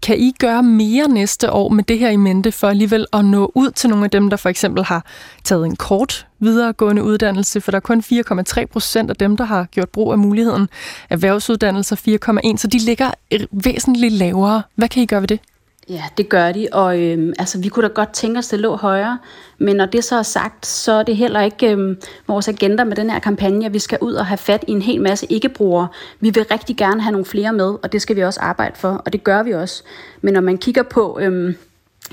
Kan 0.02 0.18
I 0.18 0.34
gøre 0.38 0.62
mere 0.62 1.08
næste 1.08 1.52
år 1.52 1.68
med 1.68 1.84
det 1.84 1.98
her 1.98 2.10
i 2.10 2.16
mente, 2.16 2.52
for 2.52 2.68
alligevel 2.68 3.06
at 3.12 3.24
nå 3.24 3.52
ud 3.54 3.70
til 3.70 3.90
nogle 3.90 4.04
af 4.04 4.10
dem, 4.10 4.30
der 4.30 4.36
for 4.36 4.48
eksempel 4.48 4.84
har 4.84 5.06
taget 5.44 5.66
en 5.66 5.76
kort 5.76 6.26
videregående 6.42 7.02
uddannelse, 7.02 7.60
for 7.60 7.70
der 7.70 7.76
er 7.76 7.80
kun 7.80 8.00
4,3 8.00 8.64
procent 8.66 9.10
af 9.10 9.16
dem, 9.16 9.36
der 9.36 9.44
har 9.44 9.64
gjort 9.64 9.88
brug 9.88 10.12
af 10.12 10.18
muligheden. 10.18 10.68
Erhvervsuddannelser 11.10 11.96
4,1, 11.96 12.56
så 12.56 12.66
de 12.66 12.78
ligger 12.78 13.10
væsentligt 13.50 14.14
lavere. 14.14 14.62
Hvad 14.74 14.88
kan 14.88 15.02
I 15.02 15.06
gøre 15.06 15.20
ved 15.20 15.28
det? 15.28 15.40
Ja, 15.88 16.02
det 16.16 16.28
gør 16.28 16.52
de, 16.52 16.68
og 16.72 17.00
øhm, 17.00 17.32
altså, 17.38 17.58
vi 17.58 17.68
kunne 17.68 17.88
da 17.88 17.92
godt 17.92 18.12
tænke 18.12 18.38
os, 18.38 18.46
at 18.46 18.50
det 18.50 18.60
lå 18.60 18.76
højere, 18.76 19.18
men 19.58 19.76
når 19.76 19.86
det 19.86 20.04
så 20.04 20.16
er 20.16 20.22
sagt, 20.22 20.66
så 20.66 20.92
er 20.92 21.02
det 21.02 21.16
heller 21.16 21.40
ikke 21.40 21.70
øhm, 21.70 21.96
vores 22.26 22.48
agenda 22.48 22.84
med 22.84 22.96
den 22.96 23.10
her 23.10 23.18
kampagne, 23.18 23.66
at 23.66 23.72
vi 23.72 23.78
skal 23.78 23.98
ud 24.00 24.12
og 24.12 24.26
have 24.26 24.38
fat 24.38 24.64
i 24.68 24.70
en 24.70 24.82
hel 24.82 25.00
masse 25.00 25.26
ikke-brugere. 25.30 25.88
Vi 26.20 26.30
vil 26.30 26.44
rigtig 26.50 26.76
gerne 26.76 27.00
have 27.00 27.12
nogle 27.12 27.24
flere 27.24 27.52
med, 27.52 27.74
og 27.82 27.92
det 27.92 28.02
skal 28.02 28.16
vi 28.16 28.24
også 28.24 28.40
arbejde 28.40 28.76
for, 28.76 28.88
og 28.88 29.12
det 29.12 29.24
gør 29.24 29.42
vi 29.42 29.52
også. 29.52 29.82
Men 30.20 30.34
når 30.34 30.40
man 30.40 30.58
kigger 30.58 30.82
på, 30.82 31.18
øhm, 31.20 31.54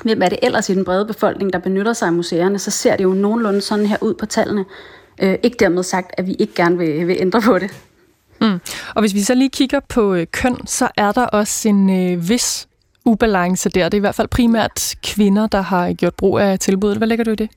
hvem 0.03 0.21
er 0.21 0.29
det 0.29 0.39
ellers 0.41 0.69
i 0.69 0.75
den 0.75 0.85
brede 0.85 1.05
befolkning, 1.05 1.53
der 1.53 1.59
benytter 1.59 1.93
sig 1.93 2.05
af 2.05 2.13
museerne, 2.13 2.59
så 2.59 2.71
ser 2.71 2.95
det 2.95 3.03
jo 3.03 3.13
nogenlunde 3.13 3.61
sådan 3.61 3.85
her 3.85 3.97
ud 4.01 4.13
på 4.13 4.25
tallene. 4.25 4.65
Øh, 5.21 5.37
ikke 5.43 5.57
dermed 5.59 5.83
sagt, 5.83 6.11
at 6.17 6.27
vi 6.27 6.33
ikke 6.33 6.53
gerne 6.55 6.77
vil, 6.77 7.07
vil 7.07 7.17
ændre 7.19 7.41
på 7.41 7.59
det. 7.59 7.71
Mm. 8.41 8.59
Og 8.95 9.01
hvis 9.01 9.13
vi 9.13 9.21
så 9.21 9.33
lige 9.33 9.49
kigger 9.49 9.79
på 9.79 10.13
øh, 10.13 10.27
køn, 10.31 10.67
så 10.67 10.87
er 10.97 11.11
der 11.11 11.25
også 11.25 11.69
en 11.69 12.13
øh, 12.13 12.29
vis 12.29 12.67
ubalance 13.05 13.69
der. 13.69 13.83
Det 13.83 13.93
er 13.93 13.99
i 13.99 13.99
hvert 13.99 14.15
fald 14.15 14.27
primært 14.27 14.95
kvinder, 15.03 15.47
der 15.47 15.61
har 15.61 15.93
gjort 15.93 16.13
brug 16.13 16.39
af 16.39 16.59
tilbuddet. 16.59 16.97
Hvad 16.97 17.07
lægger 17.07 17.25
du 17.25 17.31
i 17.31 17.35
det? 17.35 17.49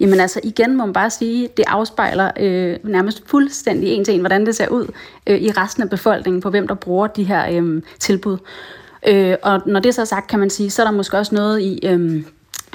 Jamen 0.00 0.20
altså 0.20 0.40
igen 0.44 0.76
må 0.76 0.84
man 0.86 0.92
bare 0.92 1.10
sige, 1.10 1.48
det 1.56 1.64
afspejler 1.68 2.30
øh, 2.36 2.76
nærmest 2.84 3.22
fuldstændig 3.26 3.88
en 3.88 4.04
til 4.04 4.14
en, 4.14 4.20
hvordan 4.20 4.46
det 4.46 4.56
ser 4.56 4.68
ud 4.68 4.86
øh, 5.26 5.38
i 5.38 5.50
resten 5.50 5.82
af 5.82 5.90
befolkningen, 5.90 6.42
på 6.42 6.50
hvem 6.50 6.68
der 6.68 6.74
bruger 6.74 7.06
de 7.06 7.24
her 7.24 7.62
øh, 7.62 7.82
tilbud. 7.98 8.38
Øh, 9.08 9.36
og 9.42 9.60
når 9.66 9.80
det 9.80 9.94
så 9.94 10.00
er 10.00 10.04
sagt, 10.04 10.30
kan 10.30 10.38
man 10.38 10.50
sige, 10.50 10.70
så 10.70 10.82
er 10.82 10.86
der 10.86 10.92
måske 10.92 11.18
også 11.18 11.34
noget 11.34 11.60
i 11.60 11.86
øh, 11.86 12.24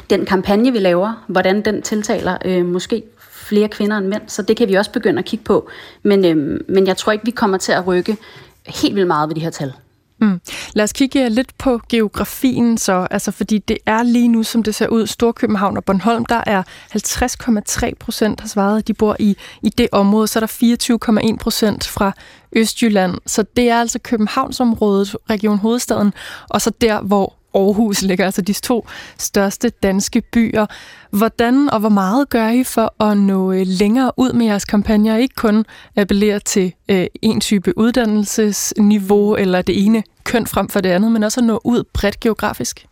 den 0.10 0.26
kampagne, 0.26 0.72
vi 0.72 0.80
laver, 0.80 1.24
hvordan 1.28 1.62
den 1.62 1.82
tiltaler 1.82 2.38
øh, 2.46 2.66
måske 2.66 3.04
flere 3.32 3.68
kvinder 3.68 3.98
end 3.98 4.08
mænd, 4.08 4.22
så 4.28 4.42
det 4.42 4.58
kan 4.58 4.68
vi 4.68 4.74
også 4.74 4.92
begynde 4.92 5.20
at 5.20 5.26
kigge 5.26 5.46
på. 5.46 5.70
Men, 6.04 6.26
øh, 6.26 6.60
men 6.70 6.88
jeg 6.88 6.98
tror 6.98 7.12
ikke, 7.12 7.26
vi 7.26 7.32
kommer 7.32 7.58
til 7.58 7.72
at 7.72 7.88
rykke 7.88 8.18
helt 8.66 8.96
vildt 8.96 9.08
meget 9.08 9.30
ved 9.30 9.36
de 9.36 9.42
her 9.42 9.50
tal. 9.50 9.74
Mm. 10.22 10.42
Lad 10.74 10.84
os 10.84 10.94
kigge 10.94 11.30
lidt 11.30 11.58
på 11.58 11.82
geografien 11.90 12.78
så, 12.78 13.08
altså 13.12 13.32
fordi 13.32 13.58
det 13.58 13.78
er 13.86 14.04
lige 14.04 14.28
nu, 14.28 14.44
som 14.44 14.64
det 14.64 14.76
ser 14.76 14.88
ud, 14.88 15.08
Storkøbenhavn 15.08 15.78
og 15.78 15.84
Bornholm, 15.84 16.26
der 16.26 16.42
er 16.46 16.64
50,3 16.96 17.92
procent 18.00 18.40
har 18.40 18.48
svaret, 18.48 18.78
at 18.78 18.88
de 18.88 18.94
bor 18.94 19.16
i, 19.20 19.38
i 19.62 19.70
det 19.70 19.88
område, 19.92 20.28
så 20.28 20.40
er 20.40 20.46
der 20.46 21.30
24,1 21.32 21.38
procent 21.38 21.88
fra 21.88 22.12
Østjylland. 22.56 23.18
Så 23.26 23.44
det 23.56 23.70
er 23.70 23.80
altså 23.80 24.00
Københavnsområdet, 24.00 25.16
Region 25.30 25.58
Hovedstaden, 25.58 26.14
og 26.50 26.62
så 26.62 26.72
der, 26.82 27.02
hvor 27.02 27.36
Aarhus 27.56 28.02
ligger, 28.02 28.26
altså 28.26 28.42
de 28.42 28.54
to 28.54 28.88
største 29.18 29.70
danske 29.70 30.22
byer. 30.22 30.66
Hvordan 31.12 31.70
og 31.70 31.80
hvor 31.80 31.90
meget 31.90 32.30
gør 32.30 32.50
I 32.50 32.64
for 32.64 33.04
at 33.04 33.18
nå 33.18 33.52
øh, 33.52 33.64
længere 33.66 34.12
ud 34.18 34.34
med 34.34 34.46
jeres 34.46 34.66
kampagner? 34.66 35.18
Ikke 35.18 35.36
kun 35.36 35.66
appellere 35.96 36.40
til 36.40 36.74
øh, 36.90 37.08
en 37.22 37.42
type 37.42 37.78
uddannelsesniveau 37.78 39.36
eller 39.36 39.62
det 39.62 39.86
ene 39.86 40.04
køn 40.24 40.48
frem 40.48 40.70
for 40.70 40.80
det 40.80 40.90
andet, 40.90 41.12
men 41.12 41.24
også 41.24 41.40
at 41.40 41.46
nå 41.46 41.62
ud 41.64 41.84
bredt 41.94 42.20
geografisk? 42.20 42.86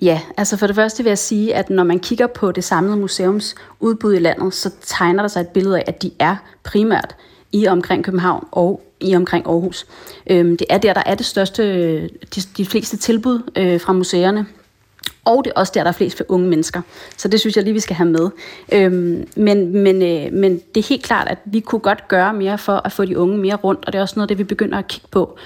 Ja, 0.00 0.20
altså 0.36 0.56
for 0.56 0.66
det 0.66 0.76
første 0.76 1.02
vil 1.02 1.10
jeg 1.10 1.18
sige, 1.18 1.54
at 1.54 1.70
når 1.70 1.84
man 1.84 1.98
kigger 1.98 2.26
på 2.26 2.52
det 2.52 2.64
samlede 2.64 2.96
museumsudbud 2.96 4.14
i 4.14 4.18
landet, 4.18 4.54
så 4.54 4.70
tegner 4.86 5.22
der 5.22 5.28
sig 5.28 5.40
et 5.40 5.48
billede 5.48 5.78
af, 5.78 5.84
at 5.86 6.02
de 6.02 6.10
er 6.18 6.36
primært 6.64 7.16
i 7.54 7.66
omkring 7.66 8.04
København 8.04 8.46
og 8.52 8.82
i 9.00 9.16
omkring 9.16 9.46
Aarhus. 9.46 9.86
Øhm, 10.30 10.56
det 10.56 10.66
er 10.70 10.78
der, 10.78 10.92
der 10.92 11.02
er 11.06 11.14
det 11.14 11.26
største, 11.26 12.00
de, 12.08 12.40
de 12.56 12.66
fleste 12.66 12.96
tilbud 12.96 13.42
øh, 13.56 13.80
fra 13.80 13.92
museerne. 13.92 14.46
Og 15.24 15.44
det 15.44 15.52
er 15.56 15.60
også 15.60 15.72
der, 15.74 15.82
der 15.82 15.88
er 15.88 15.92
flest 15.92 16.16
for 16.16 16.24
unge 16.28 16.48
mennesker. 16.48 16.80
Så 17.16 17.28
det 17.28 17.40
synes 17.40 17.56
jeg 17.56 17.64
lige, 17.64 17.74
vi 17.74 17.80
skal 17.80 17.96
have 17.96 18.08
med. 18.08 18.30
Øhm, 18.72 19.28
men, 19.36 19.82
men, 19.82 20.02
øh, 20.02 20.32
men 20.32 20.60
det 20.74 20.84
er 20.84 20.88
helt 20.88 21.02
klart, 21.02 21.28
at 21.28 21.38
vi 21.44 21.60
kunne 21.60 21.80
godt 21.80 22.08
gøre 22.08 22.34
mere 22.34 22.58
for 22.58 22.80
at 22.84 22.92
få 22.92 23.04
de 23.04 23.18
unge 23.18 23.38
mere 23.38 23.56
rundt, 23.56 23.84
og 23.86 23.92
det 23.92 23.98
er 23.98 24.02
også 24.02 24.14
noget 24.16 24.28
det, 24.28 24.38
vi 24.38 24.44
begynder 24.44 24.78
at 24.78 24.88
kigge 24.88 25.08
på. 25.10 25.38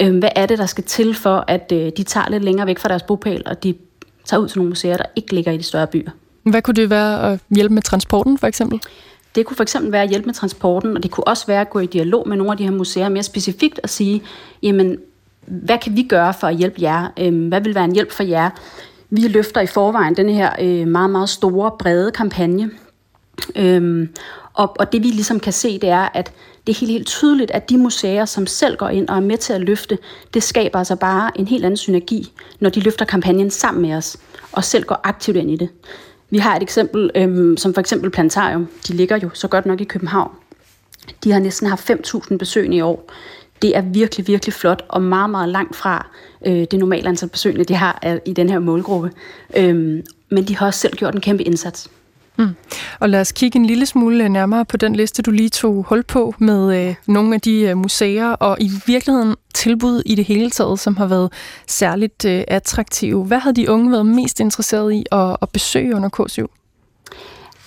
Øhm, 0.00 0.18
hvad 0.18 0.30
er 0.36 0.46
det, 0.46 0.58
der 0.58 0.66
skal 0.66 0.84
til 0.84 1.14
for, 1.14 1.44
at 1.48 1.72
øh, 1.72 1.92
de 1.96 2.02
tager 2.02 2.30
lidt 2.30 2.44
længere 2.44 2.66
væk 2.66 2.78
fra 2.78 2.88
deres 2.88 3.02
bopæl, 3.02 3.42
og 3.46 3.62
de 3.62 3.74
tager 4.24 4.40
ud 4.40 4.48
til 4.48 4.58
nogle 4.58 4.68
museer, 4.68 4.96
der 4.96 5.06
ikke 5.16 5.34
ligger 5.34 5.52
i 5.52 5.56
de 5.56 5.62
større 5.62 5.86
byer? 5.86 6.10
Hvad 6.42 6.62
kunne 6.62 6.74
det 6.74 6.90
være 6.90 7.32
at 7.32 7.40
hjælpe 7.50 7.74
med 7.74 7.82
transporten, 7.82 8.38
for 8.38 8.46
eksempel? 8.46 8.80
Det 9.34 9.46
kunne 9.46 9.56
for 9.56 9.62
eksempel 9.62 9.92
være 9.92 10.02
at 10.02 10.08
hjælpe 10.08 10.26
med 10.26 10.34
transporten, 10.34 10.96
og 10.96 11.02
det 11.02 11.10
kunne 11.10 11.28
også 11.28 11.46
være 11.46 11.60
at 11.60 11.70
gå 11.70 11.78
i 11.78 11.86
dialog 11.86 12.28
med 12.28 12.36
nogle 12.36 12.52
af 12.52 12.58
de 12.58 12.64
her 12.64 12.70
museer 12.70 13.08
mere 13.08 13.22
specifikt 13.22 13.80
og 13.82 13.88
sige, 13.88 14.22
jamen, 14.62 14.98
hvad 15.46 15.78
kan 15.78 15.96
vi 15.96 16.02
gøre 16.02 16.34
for 16.34 16.46
at 16.46 16.56
hjælpe 16.56 16.82
jer? 16.82 17.08
Øhm, 17.20 17.48
hvad 17.48 17.60
vil 17.60 17.74
være 17.74 17.84
en 17.84 17.94
hjælp 17.94 18.12
for 18.12 18.22
jer? 18.22 18.50
Vi 19.10 19.20
løfter 19.28 19.60
i 19.60 19.66
forvejen 19.66 20.16
den 20.16 20.28
her 20.28 20.52
øh, 20.60 20.88
meget, 20.88 21.10
meget 21.10 21.28
store, 21.28 21.70
brede 21.78 22.10
kampagne. 22.10 22.70
Øhm, 23.56 24.08
og, 24.54 24.76
og 24.78 24.92
det 24.92 25.02
vi 25.02 25.08
ligesom 25.08 25.40
kan 25.40 25.52
se, 25.52 25.78
det 25.78 25.88
er, 25.88 26.08
at 26.14 26.32
det 26.66 26.74
er 26.74 26.80
helt, 26.80 26.92
helt 26.92 27.06
tydeligt, 27.06 27.50
at 27.50 27.70
de 27.70 27.78
museer, 27.78 28.24
som 28.24 28.46
selv 28.46 28.76
går 28.76 28.88
ind 28.88 29.08
og 29.08 29.16
er 29.16 29.20
med 29.20 29.38
til 29.38 29.52
at 29.52 29.60
løfte, 29.60 29.98
det 30.34 30.42
skaber 30.42 30.78
altså 30.78 30.96
bare 30.96 31.30
en 31.34 31.46
helt 31.46 31.64
anden 31.64 31.76
synergi, 31.76 32.32
når 32.60 32.70
de 32.70 32.80
løfter 32.80 33.04
kampagnen 33.04 33.50
sammen 33.50 33.82
med 33.82 33.94
os, 33.96 34.16
og 34.52 34.64
selv 34.64 34.84
går 34.84 35.00
aktivt 35.04 35.36
ind 35.36 35.50
i 35.50 35.56
det. 35.56 35.68
Vi 36.34 36.38
har 36.38 36.56
et 36.56 36.62
eksempel, 36.62 37.10
øhm, 37.14 37.56
som 37.56 37.74
for 37.74 37.80
eksempel 37.80 38.10
Plantarium. 38.10 38.68
De 38.88 38.92
ligger 38.92 39.18
jo 39.22 39.30
så 39.34 39.48
godt 39.48 39.66
nok 39.66 39.80
i 39.80 39.84
København. 39.84 40.30
De 41.24 41.32
har 41.32 41.40
næsten 41.40 41.68
haft 41.68 41.90
5.000 41.90 42.36
besøgende 42.36 42.76
i 42.76 42.80
år. 42.80 43.10
Det 43.62 43.76
er 43.76 43.80
virkelig, 43.80 44.26
virkelig 44.26 44.52
flot, 44.52 44.84
og 44.88 45.02
meget, 45.02 45.30
meget 45.30 45.48
langt 45.48 45.76
fra 45.76 46.06
øh, 46.46 46.66
det 46.70 46.78
normale 46.78 47.08
antal 47.08 47.28
besøgende, 47.28 47.64
de 47.64 47.74
har 47.74 48.00
øh, 48.06 48.16
i 48.26 48.32
den 48.32 48.48
her 48.48 48.58
målgruppe. 48.58 49.10
Øhm, 49.56 50.02
men 50.30 50.44
de 50.44 50.56
har 50.56 50.66
også 50.66 50.80
selv 50.80 50.96
gjort 50.96 51.14
en 51.14 51.20
kæmpe 51.20 51.42
indsats. 51.42 51.90
Mm. 52.36 52.48
Og 53.00 53.08
lad 53.08 53.20
os 53.20 53.32
kigge 53.32 53.58
en 53.58 53.66
lille 53.66 53.86
smule 53.86 54.24
øh, 54.24 54.30
nærmere 54.30 54.64
på 54.64 54.76
den 54.76 54.96
liste, 54.96 55.22
du 55.22 55.30
lige 55.30 55.48
tog 55.48 55.86
hul 55.88 56.02
på 56.02 56.34
med 56.38 56.88
øh, 56.88 56.94
nogle 57.06 57.34
af 57.34 57.40
de 57.40 57.60
øh, 57.60 57.76
museer, 57.76 58.28
og 58.28 58.56
i 58.60 58.70
virkeligheden 58.86 59.34
tilbud 59.54 60.02
i 60.06 60.14
det 60.14 60.24
hele 60.24 60.50
taget, 60.50 60.80
som 60.80 60.96
har 60.96 61.06
været 61.06 61.32
særligt 61.66 62.24
øh, 62.24 62.44
attraktive. 62.48 63.24
Hvad 63.24 63.38
har 63.38 63.52
de 63.52 63.70
unge 63.70 63.92
været 63.92 64.06
mest 64.06 64.40
interesseret 64.40 64.92
i 64.92 65.04
at, 65.12 65.36
at 65.42 65.48
besøge 65.48 65.96
under 65.96 66.08
K7? 66.20 66.46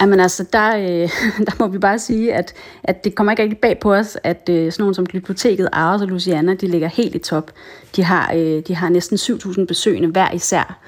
Jamen 0.01 0.19
altså, 0.19 0.45
der, 0.53 0.77
øh, 0.77 1.09
der 1.47 1.51
må 1.59 1.67
vi 1.67 1.77
bare 1.77 1.99
sige, 1.99 2.33
at, 2.33 2.53
at 2.83 3.03
det 3.03 3.15
kommer 3.15 3.31
ikke 3.31 3.43
rigtig 3.43 3.57
bag 3.57 3.79
på 3.79 3.93
os, 3.93 4.17
at 4.23 4.49
øh, 4.49 4.71
sådan 4.71 4.83
nogle 4.83 4.95
som 4.95 5.05
Glyptoteket, 5.05 5.69
Aros 5.71 6.01
og 6.01 6.07
Luciana, 6.07 6.53
de 6.53 6.67
ligger 6.67 6.87
helt 6.87 7.15
i 7.15 7.19
top. 7.19 7.51
De 7.95 8.03
har, 8.03 8.33
øh, 8.35 8.61
de 8.67 8.75
har 8.75 8.89
næsten 8.89 9.17
7.000 9.17 9.65
besøgende 9.65 10.09
hver 10.09 10.31
især. 10.31 10.79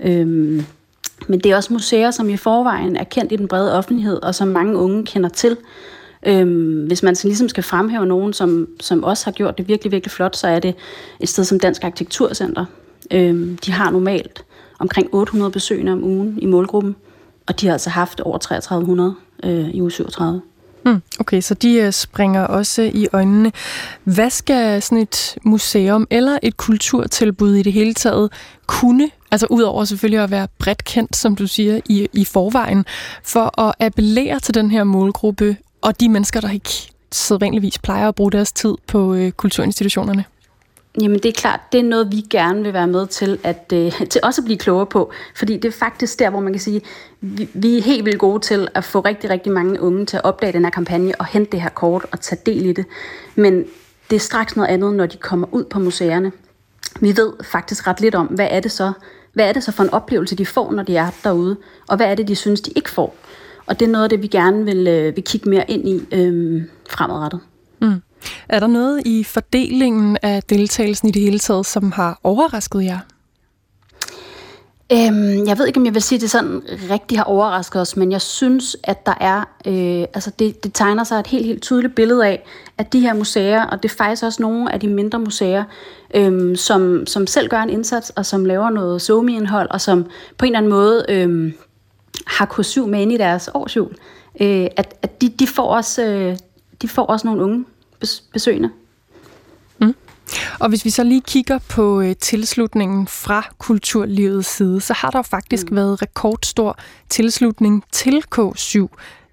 Øhm, 0.00 0.64
men 1.28 1.40
det 1.40 1.52
er 1.52 1.56
også 1.56 1.72
museer, 1.72 2.10
som 2.10 2.28
i 2.28 2.36
forvejen 2.36 2.96
er 2.96 3.04
kendt 3.04 3.32
i 3.32 3.36
den 3.36 3.48
brede 3.48 3.78
offentlighed, 3.78 4.22
og 4.22 4.34
som 4.34 4.48
mange 4.48 4.76
unge 4.76 5.04
kender 5.04 5.28
til. 5.28 5.56
Øhm, 6.26 6.86
hvis 6.86 7.02
man 7.02 7.16
så 7.16 7.28
ligesom 7.28 7.48
skal 7.48 7.62
fremhæve 7.62 8.06
nogen, 8.06 8.32
som, 8.32 8.68
som 8.80 9.04
også 9.04 9.24
har 9.24 9.32
gjort 9.32 9.58
det 9.58 9.68
virkelig, 9.68 9.92
virkelig 9.92 10.10
flot, 10.10 10.36
så 10.36 10.48
er 10.48 10.58
det 10.58 10.74
et 11.20 11.28
sted 11.28 11.44
som 11.44 11.60
Dansk 11.60 11.84
Arkitekturcenter. 11.84 12.64
Øhm, 13.10 13.56
de 13.56 13.72
har 13.72 13.90
normalt 13.90 14.44
omkring 14.78 15.08
800 15.14 15.52
besøgende 15.52 15.92
om 15.92 16.04
ugen 16.04 16.38
i 16.42 16.46
målgruppen, 16.46 16.96
og 17.46 17.60
de 17.60 17.66
har 17.66 17.72
altså 17.72 17.90
haft 17.90 18.20
over 18.20 18.38
3300 18.38 19.14
øh, 19.44 19.68
i 19.68 19.80
uge 19.82 19.90
37. 19.90 20.40
Mm, 20.84 21.02
okay, 21.20 21.40
så 21.40 21.54
de 21.54 21.74
øh, 21.74 21.92
springer 21.92 22.42
også 22.42 22.82
i 22.82 23.08
øjnene. 23.12 23.52
Hvad 24.04 24.30
skal 24.30 24.82
sådan 24.82 24.98
et 24.98 25.38
museum 25.44 26.06
eller 26.10 26.38
et 26.42 26.56
kulturtilbud 26.56 27.54
i 27.54 27.62
det 27.62 27.72
hele 27.72 27.94
taget 27.94 28.32
kunne, 28.66 29.10
altså 29.30 29.46
udover 29.50 29.84
selvfølgelig 29.84 30.24
at 30.24 30.30
være 30.30 30.48
bredt 30.58 30.84
kendt, 30.84 31.16
som 31.16 31.36
du 31.36 31.46
siger, 31.46 31.80
i, 31.88 32.08
i 32.12 32.24
forvejen, 32.24 32.84
for 33.22 33.60
at 33.60 33.74
appellere 33.80 34.40
til 34.40 34.54
den 34.54 34.70
her 34.70 34.84
målgruppe 34.84 35.56
og 35.82 36.00
de 36.00 36.08
mennesker, 36.08 36.40
der 36.40 36.50
ikke 36.50 36.90
sædvanligvis 37.12 37.78
plejer 37.78 38.08
at 38.08 38.14
bruge 38.14 38.32
deres 38.32 38.52
tid 38.52 38.74
på 38.86 39.14
øh, 39.14 39.32
kulturinstitutionerne? 39.32 40.24
Jamen 41.00 41.18
det 41.18 41.28
er 41.28 41.32
klart, 41.32 41.60
det 41.72 41.80
er 41.80 41.84
noget, 41.84 42.12
vi 42.12 42.20
gerne 42.30 42.62
vil 42.62 42.72
være 42.72 42.86
med 42.86 43.06
til 43.06 43.38
at, 43.42 43.72
øh, 43.74 43.92
til 44.10 44.20
også 44.22 44.40
at 44.40 44.44
blive 44.44 44.58
klogere 44.58 44.86
på. 44.86 45.12
Fordi 45.34 45.56
det 45.56 45.68
er 45.68 45.78
faktisk 45.78 46.18
der, 46.18 46.30
hvor 46.30 46.40
man 46.40 46.52
kan 46.52 46.60
sige, 46.60 46.80
vi, 47.20 47.48
vi 47.54 47.78
er 47.78 47.82
helt 47.82 48.04
vildt 48.04 48.18
gode 48.18 48.40
til 48.40 48.68
at 48.74 48.84
få 48.84 49.00
rigtig, 49.00 49.30
rigtig 49.30 49.52
mange 49.52 49.80
unge 49.80 50.06
til 50.06 50.16
at 50.16 50.24
opdage 50.24 50.52
den 50.52 50.64
her 50.64 50.70
kampagne 50.70 51.14
og 51.18 51.26
hente 51.26 51.52
det 51.52 51.62
her 51.62 51.68
kort 51.68 52.06
og 52.12 52.20
tage 52.20 52.40
del 52.46 52.66
i 52.66 52.72
det. 52.72 52.86
Men 53.34 53.64
det 54.10 54.16
er 54.16 54.20
straks 54.20 54.56
noget 54.56 54.68
andet, 54.68 54.94
når 54.94 55.06
de 55.06 55.16
kommer 55.16 55.46
ud 55.52 55.64
på 55.64 55.78
museerne. 55.78 56.32
Vi 57.00 57.16
ved 57.16 57.32
faktisk 57.44 57.86
ret 57.86 58.00
lidt 58.00 58.14
om, 58.14 58.26
hvad 58.26 58.48
er 58.50 58.60
det 58.60 58.72
så, 58.72 58.92
hvad 59.32 59.48
er 59.48 59.52
det 59.52 59.64
så 59.64 59.72
for 59.72 59.82
en 59.82 59.90
oplevelse, 59.90 60.36
de 60.36 60.46
får, 60.46 60.72
når 60.72 60.82
de 60.82 60.96
er 60.96 61.10
derude, 61.24 61.56
og 61.88 61.96
hvad 61.96 62.06
er 62.06 62.14
det, 62.14 62.28
de 62.28 62.36
synes, 62.36 62.60
de 62.60 62.70
ikke 62.76 62.90
får. 62.90 63.16
Og 63.66 63.80
det 63.80 63.88
er 63.88 63.92
noget 63.92 64.04
af 64.04 64.10
det, 64.10 64.22
vi 64.22 64.26
gerne 64.26 64.64
vil, 64.64 64.86
øh, 64.86 65.16
vil 65.16 65.24
kigge 65.24 65.50
mere 65.50 65.70
ind 65.70 65.88
i 65.88 66.16
øh, 66.16 66.62
fremadrettet. 66.90 67.40
Mm. 67.80 68.02
Er 68.48 68.60
der 68.60 68.66
noget 68.66 69.06
i 69.06 69.24
fordelingen 69.24 70.18
af 70.22 70.42
deltagelsen 70.42 71.08
i 71.08 71.12
det 71.12 71.22
hele 71.22 71.38
taget, 71.38 71.66
som 71.66 71.92
har 71.92 72.20
overrasket 72.24 72.84
jer? 72.84 72.98
Øhm, 74.92 75.46
jeg 75.46 75.58
ved 75.58 75.66
ikke, 75.66 75.80
om 75.80 75.86
jeg 75.86 75.94
vil 75.94 76.02
sige, 76.02 76.16
at 76.16 76.20
det 76.20 76.30
sådan 76.30 76.62
rigtig 76.90 77.18
har 77.18 77.24
overrasket 77.24 77.82
os, 77.82 77.96
men 77.96 78.12
jeg 78.12 78.20
synes, 78.20 78.76
at 78.84 79.06
der 79.06 79.14
er, 79.20 79.38
øh, 79.66 80.06
altså 80.14 80.30
det, 80.38 80.64
det 80.64 80.70
tegner 80.74 81.04
sig 81.04 81.20
et 81.20 81.26
helt, 81.26 81.46
helt 81.46 81.62
tydeligt 81.62 81.94
billede 81.94 82.26
af, 82.26 82.44
at 82.78 82.92
de 82.92 83.00
her 83.00 83.14
museer, 83.14 83.64
og 83.64 83.82
det 83.82 83.90
er 83.90 83.94
faktisk 83.94 84.22
også 84.22 84.42
nogle 84.42 84.72
af 84.72 84.80
de 84.80 84.88
mindre 84.88 85.18
museer, 85.18 85.64
øh, 86.14 86.56
som, 86.56 87.06
som 87.06 87.26
selv 87.26 87.48
gør 87.48 87.60
en 87.60 87.70
indsats, 87.70 88.10
og 88.10 88.26
som 88.26 88.44
laver 88.44 88.70
noget 88.70 89.02
somi-indhold, 89.02 89.70
og 89.70 89.80
som 89.80 90.06
på 90.38 90.44
en 90.44 90.52
eller 90.52 90.58
anden 90.58 90.70
måde 90.70 91.04
øh, 91.08 91.52
har 92.26 92.46
K7 92.46 92.86
med 92.86 93.02
ind 93.02 93.12
i 93.12 93.16
deres 93.16 93.50
årsjul, 93.54 93.94
øh, 94.40 94.66
at, 94.76 94.94
at 95.02 95.20
de, 95.20 95.28
de, 95.28 95.46
får 95.46 95.66
også, 95.66 96.04
øh, 96.04 96.36
de 96.82 96.88
får 96.88 97.04
også 97.06 97.26
nogle 97.26 97.42
unge 97.42 97.64
besøgende. 98.32 98.70
Mm. 99.80 99.94
Og 100.60 100.68
hvis 100.68 100.84
vi 100.84 100.90
så 100.90 101.04
lige 101.04 101.20
kigger 101.20 101.58
på 101.68 102.00
øh, 102.00 102.16
tilslutningen 102.16 103.06
fra 103.06 103.50
kulturlivets 103.58 104.56
side, 104.56 104.80
så 104.80 104.92
har 104.92 105.10
der 105.10 105.22
faktisk 105.22 105.70
mm. 105.70 105.76
været 105.76 106.02
rekordstor 106.02 106.78
tilslutning 107.08 107.84
til 107.92 108.22
K7 108.34 108.88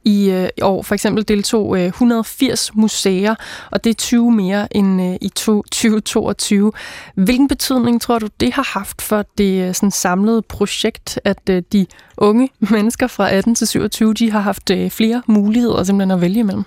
i, 0.06 0.30
øh, 0.30 0.50
år. 0.62 0.82
For 0.82 0.96
eksempel 0.96 1.28
deltog 1.28 1.78
øh, 1.78 1.86
180 1.86 2.76
museer, 2.76 3.36
og 3.72 3.84
det 3.84 3.90
er 3.90 3.94
20 3.94 4.32
mere 4.32 4.78
end 4.78 5.02
øh, 5.02 5.16
i 5.22 5.30
to, 5.30 5.62
2022. 5.72 6.72
Hvilken 7.16 7.48
betydning 7.48 8.02
tror 8.02 8.20
du, 8.20 8.28
det 8.40 8.54
har 8.54 8.70
haft 8.80 9.02
for 9.02 9.26
det 9.38 9.68
øh, 9.68 9.74
sådan 9.74 9.92
samlede 9.92 10.42
projekt, 10.42 11.20
at 11.24 11.50
øh, 11.50 11.64
de 11.72 11.86
unge 12.18 12.50
mennesker 12.60 13.08
fra 13.08 13.32
18 13.32 13.56
til 13.56 13.68
27, 13.68 14.14
de 14.14 14.32
har 14.32 14.40
haft 14.40 14.70
øh, 14.70 14.90
flere 14.92 15.22
muligheder 15.28 15.84
simpelthen 15.84 16.12
at 16.12 16.22
vælge 16.22 16.40
imellem? 16.40 16.64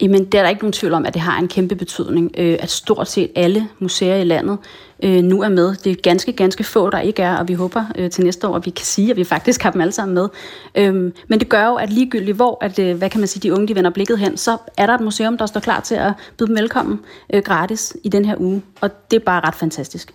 Jamen, 0.00 0.24
det 0.24 0.34
er 0.34 0.42
der 0.42 0.48
ikke 0.48 0.62
nogen 0.62 0.72
tvivl 0.72 0.92
om, 0.92 1.06
at 1.06 1.14
det 1.14 1.22
har 1.22 1.38
en 1.38 1.48
kæmpe 1.48 1.74
betydning, 1.74 2.30
øh, 2.38 2.56
at 2.60 2.70
stort 2.70 3.08
set 3.08 3.30
alle 3.34 3.68
museer 3.78 4.16
i 4.16 4.24
landet 4.24 4.58
øh, 5.02 5.22
nu 5.22 5.42
er 5.42 5.48
med. 5.48 5.76
Det 5.76 5.92
er 5.92 5.96
ganske, 6.02 6.32
ganske 6.32 6.64
få, 6.64 6.90
der 6.90 7.00
ikke 7.00 7.22
er, 7.22 7.36
og 7.36 7.48
vi 7.48 7.54
håber 7.54 7.84
øh, 7.98 8.10
til 8.10 8.24
næste 8.24 8.48
år, 8.48 8.56
at 8.56 8.66
vi 8.66 8.70
kan 8.70 8.84
sige, 8.84 9.10
at 9.10 9.16
vi 9.16 9.24
faktisk 9.24 9.62
har 9.62 9.70
dem 9.70 9.80
alle 9.80 9.92
sammen 9.92 10.14
med. 10.14 10.28
Øhm, 10.74 11.12
men 11.28 11.40
det 11.40 11.48
gør 11.48 11.66
jo, 11.66 11.74
at 11.74 11.90
ligegyldigt 11.90 12.36
hvor, 12.36 12.58
at, 12.60 12.78
øh, 12.78 12.96
hvad 12.96 13.10
kan 13.10 13.20
man 13.20 13.28
sige, 13.28 13.42
de 13.42 13.52
unge 13.52 13.68
de 13.68 13.74
vender 13.74 13.90
blikket 13.90 14.18
hen, 14.18 14.36
så 14.36 14.56
er 14.76 14.86
der 14.86 14.94
et 14.94 15.00
museum, 15.00 15.38
der 15.38 15.46
står 15.46 15.60
klar 15.60 15.80
til 15.80 15.94
at 15.94 16.12
byde 16.38 16.48
dem 16.48 16.56
velkommen 16.56 17.00
øh, 17.32 17.42
gratis 17.42 17.96
i 18.04 18.08
den 18.08 18.24
her 18.24 18.34
uge, 18.38 18.62
og 18.80 19.10
det 19.10 19.16
er 19.16 19.24
bare 19.24 19.40
ret 19.40 19.54
fantastisk. 19.54 20.14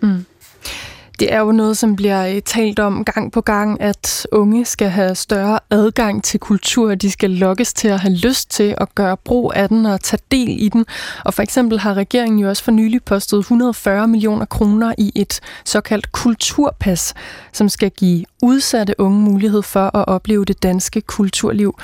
Mm. 0.00 0.24
Det 1.22 1.32
er 1.32 1.40
jo 1.40 1.52
noget, 1.52 1.76
som 1.76 1.96
bliver 1.96 2.26
øh, 2.26 2.42
talt 2.42 2.78
om 2.78 3.04
gang 3.04 3.32
på 3.32 3.40
gang, 3.40 3.80
at 3.80 4.26
unge 4.32 4.64
skal 4.64 4.88
have 4.88 5.14
større 5.14 5.58
adgang 5.70 6.24
til 6.24 6.40
kultur. 6.40 6.94
De 6.94 7.10
skal 7.10 7.30
lokkes 7.30 7.74
til 7.74 7.88
at 7.88 8.00
have 8.00 8.14
lyst 8.14 8.50
til 8.50 8.74
at 8.78 8.94
gøre 8.94 9.16
brug 9.16 9.52
af 9.54 9.68
den 9.68 9.86
og 9.86 10.00
tage 10.00 10.20
del 10.30 10.62
i 10.62 10.68
den. 10.68 10.86
Og 11.24 11.34
for 11.34 11.42
eksempel 11.42 11.78
har 11.78 11.94
regeringen 11.94 12.38
jo 12.38 12.48
også 12.48 12.64
for 12.64 12.70
nylig 12.70 13.02
postet 13.02 13.38
140 13.38 14.08
millioner 14.08 14.44
kroner 14.44 14.94
i 14.98 15.12
et 15.14 15.40
såkaldt 15.64 16.12
kulturpas, 16.12 17.14
som 17.52 17.68
skal 17.68 17.90
give 17.90 18.24
udsatte 18.42 18.94
unge 19.00 19.20
mulighed 19.20 19.62
for 19.62 19.96
at 19.96 20.08
opleve 20.08 20.44
det 20.44 20.62
danske 20.62 21.00
kulturliv. 21.00 21.78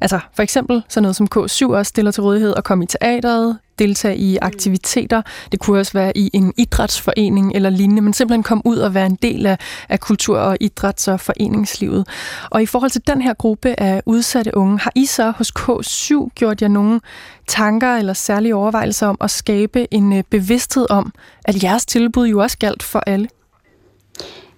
Altså 0.00 0.20
for 0.34 0.42
eksempel 0.42 0.82
sådan 0.88 1.02
noget 1.02 1.16
som 1.16 1.28
K7 1.36 1.72
også 1.72 1.88
stiller 1.88 2.10
til 2.10 2.22
rådighed 2.22 2.54
at 2.56 2.64
komme 2.64 2.84
i 2.84 2.86
teateret, 2.86 3.58
deltage 3.78 4.16
i 4.16 4.36
aktiviteter. 4.42 5.22
Det 5.52 5.60
kunne 5.60 5.80
også 5.80 5.92
være 5.92 6.16
i 6.16 6.30
en 6.32 6.52
idrætsforening 6.56 7.52
eller 7.54 7.70
lignende, 7.70 8.02
men 8.02 8.12
simpelthen 8.12 8.42
komme 8.42 8.62
ud 8.66 8.76
og 8.76 8.94
være 8.94 9.06
en 9.06 9.18
del 9.22 9.46
af, 9.46 9.58
af 9.88 10.00
kultur- 10.00 10.38
og 10.38 10.56
idræts- 10.60 11.08
og 11.08 11.20
foreningslivet. 11.20 12.08
Og 12.50 12.62
i 12.62 12.66
forhold 12.66 12.90
til 12.90 13.06
den 13.06 13.22
her 13.22 13.34
gruppe 13.34 13.80
af 13.80 14.02
udsatte 14.06 14.56
unge, 14.56 14.78
har 14.78 14.92
I 14.94 15.06
så 15.06 15.30
hos 15.30 15.52
K7 15.58 16.28
gjort 16.34 16.62
jer 16.62 16.68
nogle 16.68 17.00
tanker 17.46 17.96
eller 17.96 18.12
særlige 18.12 18.54
overvejelser 18.54 19.06
om 19.06 19.16
at 19.20 19.30
skabe 19.30 19.94
en 19.94 20.12
øh, 20.12 20.24
bevidsthed 20.30 20.86
om, 20.90 21.12
at 21.44 21.62
jeres 21.62 21.86
tilbud 21.86 22.26
jo 22.26 22.38
også 22.42 22.58
galt 22.58 22.82
for 22.82 23.02
alle? 23.06 23.28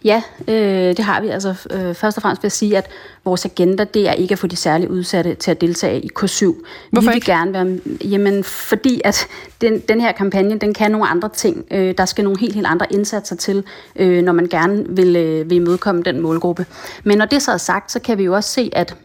Ja, 0.06 0.22
øh, 0.48 0.96
det 0.96 0.98
har 0.98 1.20
vi. 1.20 1.28
Altså, 1.28 1.54
øh, 1.70 1.94
først 1.94 2.18
og 2.18 2.22
fremmest 2.22 2.42
vil 2.42 2.46
jeg 2.46 2.52
sige, 2.52 2.78
at 2.78 2.88
vores 3.24 3.44
agenda, 3.44 3.84
det 3.84 4.08
er 4.08 4.12
ikke 4.12 4.32
at 4.32 4.38
få 4.38 4.46
de 4.46 4.56
særligt 4.56 4.90
udsatte 4.90 5.34
til 5.34 5.50
at 5.50 5.60
deltage 5.60 6.00
i 6.00 6.10
K7. 6.18 6.44
Hvorfor 6.90 7.00
vi 7.00 7.06
vil 7.06 7.14
ikke? 7.14 7.26
gerne 7.26 7.52
være, 7.52 7.78
jamen, 8.04 8.44
fordi 8.44 9.00
at 9.04 9.26
den, 9.60 9.80
den 9.80 10.00
her 10.00 10.12
kampagne, 10.12 10.58
den 10.58 10.74
kan 10.74 10.90
nogle 10.90 11.08
andre 11.08 11.28
ting. 11.28 11.64
Øh, 11.70 11.94
der 11.98 12.04
skal 12.04 12.24
nogle 12.24 12.40
helt, 12.40 12.54
helt 12.54 12.66
andre 12.66 12.86
indsatser 12.92 13.36
til, 13.36 13.64
øh, 13.96 14.22
når 14.22 14.32
man 14.32 14.46
gerne 14.46 14.84
vil, 14.88 15.16
øh, 15.16 15.50
vil 15.50 15.56
imødekomme 15.56 16.02
den 16.02 16.20
målgruppe. 16.20 16.66
Men 17.04 17.18
når 17.18 17.26
det 17.26 17.42
så 17.42 17.52
er 17.52 17.56
sagt, 17.56 17.92
så 17.92 18.00
kan 18.00 18.18
vi 18.18 18.24
jo 18.24 18.34
også 18.34 18.50
se, 18.50 18.70
at 18.72 18.96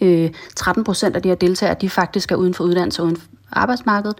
øh, 0.00 0.30
13 0.56 0.84
procent 0.84 1.16
af 1.16 1.22
de 1.22 1.28
her 1.28 1.36
deltagere, 1.36 1.76
de 1.80 1.90
faktisk 1.90 2.32
er 2.32 2.36
uden 2.36 2.54
for 2.54 2.64
uddannelse 2.64 3.02
og 3.02 3.06
uden 3.06 3.16
for 3.16 3.26
arbejdsmarkedet. 3.52 4.16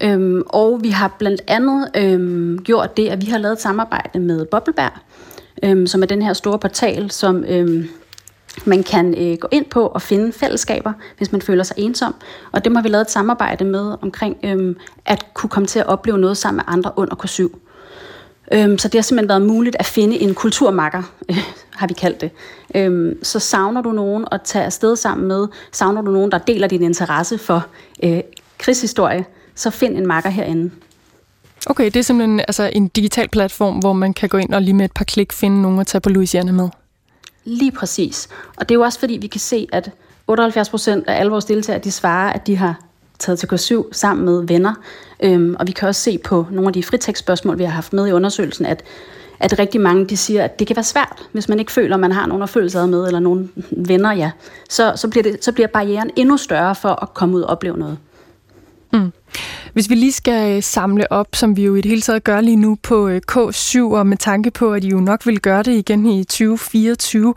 Øhm, 0.00 0.42
og 0.46 0.82
vi 0.82 0.88
har 0.88 1.16
blandt 1.18 1.42
andet 1.46 1.90
øhm, 1.96 2.58
gjort 2.64 2.96
det, 2.96 3.08
at 3.08 3.26
vi 3.26 3.30
har 3.30 3.38
lavet 3.38 3.52
et 3.52 3.60
samarbejde 3.60 4.18
med 4.18 4.46
Bobbelberg, 4.46 4.92
øhm, 5.62 5.86
som 5.86 6.02
er 6.02 6.06
den 6.06 6.22
her 6.22 6.32
store 6.32 6.58
portal, 6.58 7.10
som 7.10 7.44
øhm, 7.48 7.88
Man 8.64 8.82
kan 8.82 9.14
øh, 9.18 9.38
gå 9.38 9.48
ind 9.50 9.64
på 9.64 9.86
og 9.86 10.02
finde 10.02 10.32
fællesskaber, 10.32 10.92
hvis 11.18 11.32
man 11.32 11.42
føler 11.42 11.64
sig 11.64 11.78
ensom. 11.78 12.14
Og 12.52 12.64
det 12.64 12.76
har 12.76 12.82
vi 12.82 12.88
lavet 12.88 13.04
et 13.04 13.10
samarbejde 13.10 13.64
med 13.64 13.96
omkring 14.02 14.36
øhm, 14.44 14.76
at 15.06 15.26
kunne 15.34 15.50
komme 15.50 15.66
til 15.66 15.78
at 15.78 15.86
opleve 15.86 16.18
noget 16.18 16.36
sammen 16.36 16.56
med 16.56 16.74
andre 16.74 16.92
under 16.96 17.14
K7. 17.14 17.58
Øhm, 18.52 18.78
så 18.78 18.88
det 18.88 18.94
har 18.94 19.02
simpelthen 19.02 19.28
været 19.28 19.42
muligt 19.42 19.76
at 19.78 19.86
finde 19.86 20.20
en 20.20 20.34
kulturmakker, 20.34 21.02
øh, 21.28 21.36
har 21.80 21.86
vi 21.86 21.94
kaldt 21.94 22.20
det. 22.20 22.30
Øhm, 22.74 23.24
så 23.24 23.38
savner 23.38 23.82
du 23.82 23.92
nogen 23.92 24.26
at 24.32 24.40
tage 24.44 24.64
afsted 24.64 24.96
sammen 24.96 25.28
med, 25.28 25.46
savner 25.72 26.02
du 26.02 26.10
nogen, 26.10 26.30
der 26.30 26.38
deler 26.38 26.68
din 26.68 26.82
interesse 26.82 27.38
for 27.38 27.66
øh, 28.04 28.20
krigshistorie, 28.58 29.24
så 29.54 29.70
find 29.70 29.96
en 29.96 30.06
makker 30.06 30.30
herinde. 30.30 30.70
Okay, 31.66 31.84
det 31.84 31.96
er 31.96 32.02
simpelthen 32.02 32.40
altså, 32.40 32.70
en 32.72 32.88
digital 32.88 33.28
platform, 33.28 33.78
hvor 33.78 33.92
man 33.92 34.14
kan 34.14 34.28
gå 34.28 34.36
ind 34.36 34.54
og 34.54 34.62
lige 34.62 34.74
med 34.74 34.84
et 34.84 34.92
par 34.92 35.04
klik 35.04 35.32
finde 35.32 35.62
nogen 35.62 35.78
at 35.78 35.86
tage 35.86 36.00
på 36.00 36.08
Louisiana 36.08 36.52
med. 36.52 36.68
Lige 37.44 37.72
præcis. 37.72 38.28
Og 38.56 38.68
det 38.68 38.74
er 38.74 38.78
jo 38.78 38.82
også 38.82 38.98
fordi, 38.98 39.16
vi 39.16 39.26
kan 39.26 39.40
se, 39.40 39.68
at 39.72 39.90
78 40.26 40.70
procent 40.70 41.08
af 41.08 41.20
alle 41.20 41.30
vores 41.30 41.44
deltagere, 41.44 41.82
de 41.84 41.92
svarer, 41.92 42.32
at 42.32 42.46
de 42.46 42.56
har 42.56 42.80
taget 43.18 43.38
til 43.38 43.46
K7 43.46 43.92
sammen 43.92 44.26
med 44.26 44.46
venner. 44.46 44.74
Øhm, 45.22 45.56
og 45.58 45.66
vi 45.66 45.72
kan 45.72 45.88
også 45.88 46.00
se 46.00 46.18
på 46.18 46.46
nogle 46.50 46.68
af 46.68 46.72
de 46.72 46.82
fritekstspørgsmål, 46.82 47.58
vi 47.58 47.64
har 47.64 47.70
haft 47.70 47.92
med 47.92 48.08
i 48.08 48.12
undersøgelsen, 48.12 48.66
at, 48.66 48.82
at 49.40 49.58
rigtig 49.58 49.80
mange 49.80 50.06
de 50.06 50.16
siger, 50.16 50.44
at 50.44 50.58
det 50.58 50.66
kan 50.66 50.76
være 50.76 50.84
svært, 50.84 51.22
hvis 51.32 51.48
man 51.48 51.58
ikke 51.58 51.72
føler, 51.72 51.94
at 51.94 52.00
man 52.00 52.12
har 52.12 52.26
nogen 52.26 52.42
at 52.42 52.48
føle 52.48 52.70
sig 52.70 52.88
med, 52.88 53.06
eller 53.06 53.20
nogen 53.20 53.52
venner, 53.70 54.12
ja. 54.12 54.30
Så, 54.68 54.92
så, 54.96 55.08
bliver 55.08 55.22
det, 55.22 55.44
så 55.44 55.52
bliver 55.52 55.66
barrieren 55.66 56.10
endnu 56.16 56.36
større 56.36 56.74
for 56.74 57.02
at 57.02 57.14
komme 57.14 57.36
ud 57.36 57.42
og 57.42 57.50
opleve 57.50 57.76
noget. 57.76 57.98
Hvis 59.72 59.90
vi 59.90 59.94
lige 59.94 60.12
skal 60.12 60.56
øh, 60.56 60.62
samle 60.62 61.12
op, 61.12 61.28
som 61.34 61.56
vi 61.56 61.64
jo 61.64 61.74
i 61.74 61.80
det 61.80 61.88
hele 61.88 62.02
taget 62.02 62.24
gør 62.24 62.40
lige 62.40 62.56
nu 62.56 62.78
på 62.82 63.08
øh, 63.08 63.20
K7, 63.32 63.80
og 63.80 64.06
med 64.06 64.16
tanke 64.16 64.50
på, 64.50 64.72
at 64.72 64.84
I 64.84 64.88
jo 64.88 65.00
nok 65.00 65.26
vil 65.26 65.40
gøre 65.40 65.62
det 65.62 65.72
igen 65.72 66.06
i 66.06 66.24
2024, 66.24 67.34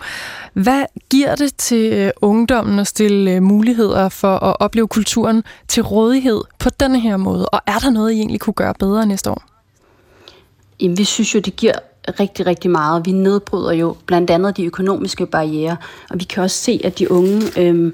hvad 0.54 0.84
giver 1.10 1.36
det 1.36 1.56
til 1.56 1.94
øh, 1.94 2.12
ungdommen 2.22 2.80
at 2.80 2.88
stille 2.88 3.42
muligheder 3.42 4.10
for 4.10 4.44
at 4.44 4.56
opleve 4.60 4.88
kulturen 4.88 5.44
til 5.68 5.84
rådighed 5.84 6.42
på 6.60 6.70
denne 6.70 7.00
her 7.00 7.18
måde? 7.18 7.50
Og 7.50 7.62
er 7.68 7.80
der 7.80 7.90
noget, 7.90 8.12
I 8.12 8.16
egentlig 8.16 8.40
kunne 8.40 8.54
gøre 8.54 8.74
bedre 8.80 9.06
næste 9.06 9.32
år? 9.32 9.44
Jamen, 10.82 10.98
vi 10.98 11.04
synes 11.04 11.36
jo, 11.36 11.40
det 11.40 11.56
giver 11.56 11.74
rigtig, 12.20 12.46
rigtig 12.46 12.72
meget. 12.72 13.06
Vi 13.06 13.12
nedbryder 13.12 13.72
jo 13.72 13.96
blandt 14.06 14.30
andet 14.30 14.58
de 14.58 14.66
økonomiske 14.66 15.26
barriere, 15.26 15.78
og 16.10 16.20
vi 16.20 16.24
kan 16.24 16.44
også 16.44 16.58
se, 16.58 16.82
at 16.84 17.00
de 17.00 17.12
unge 17.12 17.42
øh, 17.58 17.94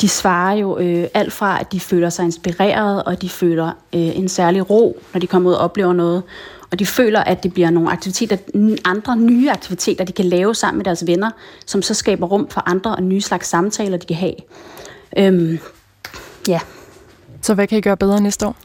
de 0.00 0.08
svarer 0.08 0.56
jo 0.56 0.78
øh, 0.78 1.08
alt 1.14 1.32
fra, 1.32 1.60
at 1.60 1.72
de 1.72 1.80
føler 1.80 2.10
sig 2.10 2.24
inspireret, 2.24 3.04
og 3.04 3.22
de 3.22 3.28
føler 3.28 3.66
øh, 3.66 4.18
en 4.18 4.28
særlig 4.28 4.70
ro, 4.70 5.00
når 5.12 5.20
de 5.20 5.26
kommer 5.26 5.50
ud 5.50 5.54
og 5.54 5.60
oplever 5.60 5.92
noget. 5.92 6.22
Og 6.70 6.78
de 6.78 6.86
føler, 6.86 7.20
at 7.20 7.42
det 7.42 7.54
bliver 7.54 7.70
nogle 7.70 7.90
aktiviteter, 7.90 8.36
andre 8.84 9.16
nye 9.16 9.50
aktiviteter, 9.50 10.04
de 10.04 10.12
kan 10.12 10.24
lave 10.24 10.54
sammen 10.54 10.78
med 10.78 10.84
deres 10.84 11.06
venner, 11.06 11.30
som 11.66 11.82
så 11.82 11.94
skaber 11.94 12.26
rum 12.26 12.48
for 12.48 12.62
andre 12.66 12.96
og 12.96 13.02
nye 13.02 13.20
slags 13.20 13.48
samtaler, 13.48 13.96
de 13.96 14.06
kan 14.06 14.16
have. 14.16 14.34
Øhm, 15.18 15.58
ja. 16.48 16.60
Så 17.42 17.54
hvad 17.54 17.66
kan 17.66 17.78
I 17.78 17.80
gøre 17.80 17.96
bedre 17.96 18.20
næste 18.20 18.46
år? 18.46 18.56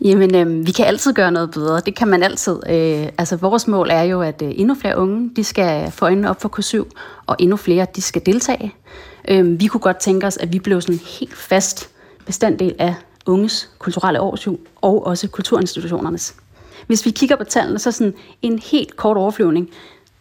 Jamen, 0.00 0.34
øh, 0.34 0.66
vi 0.66 0.72
kan 0.72 0.86
altid 0.86 1.12
gøre 1.12 1.32
noget 1.32 1.50
bedre. 1.50 1.80
Det 1.80 1.94
kan 1.94 2.08
man 2.08 2.22
altid. 2.22 2.60
Øh, 2.70 3.08
altså, 3.18 3.36
vores 3.36 3.68
mål 3.68 3.88
er 3.90 4.02
jo, 4.02 4.22
at 4.22 4.42
øh, 4.42 4.52
endnu 4.54 4.74
flere 4.74 4.98
unge, 4.98 5.30
de 5.36 5.44
skal 5.44 5.90
få 5.90 6.04
øjnene 6.04 6.30
op 6.30 6.42
for 6.42 6.58
K7, 6.58 6.90
og 7.26 7.36
endnu 7.38 7.56
flere, 7.56 7.86
de 7.96 8.02
skal 8.02 8.26
deltage. 8.26 8.74
Øh, 9.28 9.60
vi 9.60 9.66
kunne 9.66 9.80
godt 9.80 9.96
tænke 9.96 10.26
os, 10.26 10.36
at 10.36 10.52
vi 10.52 10.58
blev 10.58 10.80
sådan 10.80 10.94
en 10.94 11.00
helt 11.20 11.36
fast 11.36 11.90
bestanddel 12.26 12.74
af 12.78 12.94
unges 13.26 13.70
kulturelle 13.78 14.20
årsjul, 14.20 14.58
og 14.80 15.06
også 15.06 15.28
kulturinstitutionernes. 15.28 16.34
Hvis 16.86 17.06
vi 17.06 17.10
kigger 17.10 17.36
på 17.36 17.44
tallene, 17.44 17.78
så 17.78 17.92
sådan 17.92 18.14
en 18.42 18.58
helt 18.58 18.96
kort 18.96 19.16
overflyvning. 19.16 19.70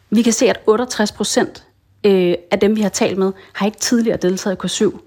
Vi 0.10 0.22
kan 0.22 0.34
se, 0.34 0.50
at 0.50 0.60
68 0.68 1.12
procent 1.12 1.64
øh, 2.04 2.36
af 2.52 2.60
dem, 2.60 2.76
vi 2.76 2.82
har 2.82 2.90
talt 2.90 3.18
med, 3.18 3.32
har 3.54 3.66
ikke 3.66 3.78
tidligere 3.78 4.18
deltaget 4.18 4.58
i 4.64 4.68
K7. 4.68 5.00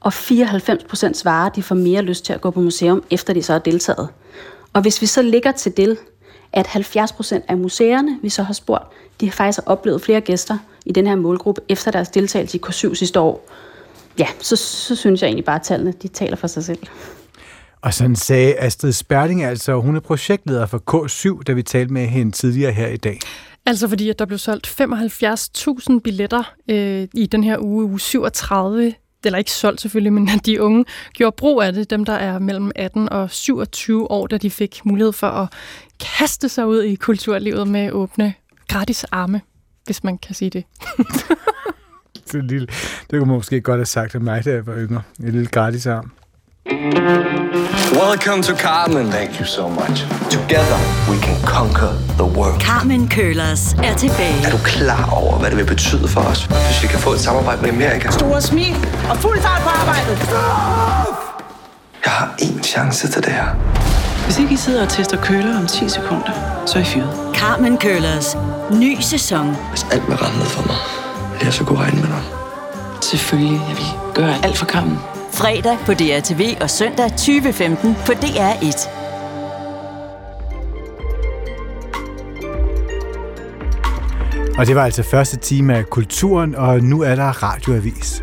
Og 0.00 0.12
94 0.12 0.84
procent 0.84 1.16
svarer, 1.16 1.46
at 1.46 1.56
de 1.56 1.62
får 1.62 1.74
mere 1.74 2.02
lyst 2.02 2.24
til 2.24 2.32
at 2.32 2.40
gå 2.40 2.50
på 2.50 2.60
museum, 2.60 3.04
efter 3.10 3.32
de 3.32 3.42
så 3.42 3.52
har 3.52 3.60
deltaget. 3.60 4.08
Og 4.72 4.82
hvis 4.82 5.00
vi 5.00 5.06
så 5.06 5.22
ligger 5.22 5.52
til 5.52 5.76
del, 5.76 5.98
at 6.52 6.66
70 6.66 7.12
procent 7.12 7.44
af 7.48 7.56
museerne, 7.56 8.18
vi 8.22 8.28
så 8.28 8.42
har 8.42 8.54
spurgt, 8.54 8.84
de 9.20 9.26
har 9.26 9.32
faktisk 9.32 9.60
oplevet 9.66 10.02
flere 10.02 10.20
gæster 10.20 10.58
i 10.84 10.92
den 10.92 11.06
her 11.06 11.16
målgruppe 11.16 11.60
efter 11.68 11.90
deres 11.90 12.08
deltagelse 12.08 12.58
i 12.58 12.60
K7 12.66 12.94
sidste 12.94 13.20
år. 13.20 13.50
Ja, 14.18 14.26
så, 14.40 14.56
så 14.56 14.96
synes 14.96 15.22
jeg 15.22 15.28
egentlig 15.28 15.44
bare, 15.44 15.56
at 15.56 15.62
tallene 15.62 15.92
de 16.02 16.08
taler 16.08 16.36
for 16.36 16.46
sig 16.46 16.64
selv. 16.64 16.78
Og 17.82 17.94
sådan 17.94 18.16
sagde 18.16 18.54
Astrid 18.58 18.92
Sperling, 18.92 19.44
altså 19.44 19.80
hun 19.80 19.96
er 19.96 20.00
projektleder 20.00 20.66
for 20.66 20.82
K7, 20.90 21.42
da 21.42 21.52
vi 21.52 21.62
talte 21.62 21.92
med 21.92 22.06
hende 22.06 22.32
tidligere 22.32 22.72
her 22.72 22.86
i 22.86 22.96
dag. 22.96 23.18
Altså 23.66 23.88
fordi, 23.88 24.08
at 24.08 24.18
der 24.18 24.24
blev 24.24 24.38
solgt 24.38 24.66
75.000 24.66 25.98
billetter 25.98 26.54
øh, 26.70 27.08
i 27.14 27.26
den 27.26 27.44
her 27.44 27.58
uge, 27.58 27.84
uge 27.84 28.00
37, 28.00 28.94
eller 29.24 29.38
ikke 29.38 29.50
solgt 29.50 29.80
selvfølgelig, 29.80 30.12
men 30.12 30.28
at 30.28 30.46
de 30.46 30.62
unge 30.62 30.84
gjorde 31.12 31.36
brug 31.36 31.62
af 31.62 31.72
det, 31.72 31.90
dem 31.90 32.04
der 32.04 32.12
er 32.12 32.38
mellem 32.38 32.70
18 32.76 33.08
og 33.08 33.30
27 33.30 34.10
år, 34.10 34.26
da 34.26 34.36
de 34.36 34.50
fik 34.50 34.80
mulighed 34.84 35.12
for 35.12 35.26
at 35.26 35.48
kaste 36.00 36.48
sig 36.48 36.66
ud 36.66 36.82
i 36.82 36.94
kulturlivet 36.94 37.68
med 37.68 37.90
åbne 37.90 38.34
gratis 38.68 39.04
arme, 39.04 39.40
hvis 39.84 40.04
man 40.04 40.18
kan 40.18 40.34
sige 40.34 40.50
det. 40.50 40.64
det, 42.32 42.44
lille, 42.44 42.66
det 43.10 43.18
kunne 43.18 43.26
man 43.28 43.36
måske 43.36 43.60
godt 43.60 43.78
have 43.78 43.86
sagt 43.86 44.14
af 44.14 44.20
mig, 44.20 44.44
da 44.44 44.50
jeg 44.50 44.66
var 44.66 44.74
yngre. 44.76 45.02
En 45.20 45.24
lille 45.32 45.46
gratis 45.46 45.86
arm. 45.86 46.12
Welcome 48.02 48.42
to 48.42 48.54
Carmen. 48.56 49.06
Thank 49.10 49.40
you 49.40 49.46
so 49.46 49.68
much. 49.68 49.96
Together 50.30 50.78
we 51.10 51.16
can 51.26 51.36
conquer 51.56 51.92
the 52.20 52.28
world. 52.38 52.60
Carmen 52.60 53.08
Køllers 53.08 53.74
er 53.74 53.96
tilbage. 53.96 54.46
Er 54.46 54.50
du 54.50 54.58
klar 54.64 55.10
over, 55.12 55.38
hvad 55.38 55.50
det 55.50 55.58
vil 55.58 55.66
betyde 55.66 56.08
for 56.08 56.20
os, 56.20 56.44
hvis 56.44 56.82
vi 56.82 56.88
kan 56.88 56.98
få 56.98 57.12
et 57.12 57.20
samarbejde 57.20 57.62
med 57.62 57.70
Amerika? 57.70 58.10
Store 58.10 58.42
smil 58.42 58.76
og 59.10 59.16
fuld 59.16 59.40
fart 59.40 59.62
på 59.62 59.68
arbejdet. 59.68 60.18
Jeg 62.04 62.12
har 62.12 62.34
én 62.40 62.62
chance 62.62 63.08
til 63.10 63.22
det 63.24 63.32
her. 63.32 63.48
Hvis 64.24 64.38
ikke 64.38 64.54
I 64.54 64.56
sidder 64.56 64.82
og 64.82 64.88
tester 64.88 65.22
køler 65.22 65.58
om 65.58 65.66
10 65.66 65.88
sekunder, 65.88 66.32
så 66.66 66.78
er 66.78 66.82
I 66.82 66.84
fyret. 66.84 67.34
Carmen 67.34 67.78
Køllers. 67.78 68.36
Ny 68.72 69.00
sæson. 69.00 69.56
Hvis 69.70 69.86
alt 69.92 70.06
vil 70.08 70.16
rende 70.16 70.46
for 70.46 70.66
mig, 70.66 70.76
jeg 71.44 71.52
så 71.52 71.64
kunne 71.64 71.78
regne 71.78 72.00
med 72.00 72.08
dig. 72.08 72.22
Selvfølgelig. 73.02 73.60
Jeg 73.68 73.76
vil 73.76 74.14
gøre 74.14 74.34
alt 74.44 74.56
for 74.56 74.66
Carmen. 74.66 74.98
Fredag 75.32 75.78
på 75.86 75.94
DRTV 75.94 76.56
og 76.60 76.70
søndag 76.70 77.10
2015 77.10 77.96
på 78.06 78.12
DR1. 78.12 78.88
Og 84.58 84.66
det 84.66 84.76
var 84.76 84.84
altså 84.84 85.02
første 85.02 85.36
time 85.36 85.76
af 85.76 85.90
Kulturen, 85.90 86.54
og 86.54 86.80
nu 86.80 87.02
er 87.02 87.14
der 87.14 87.42
radioavis. 87.42 88.22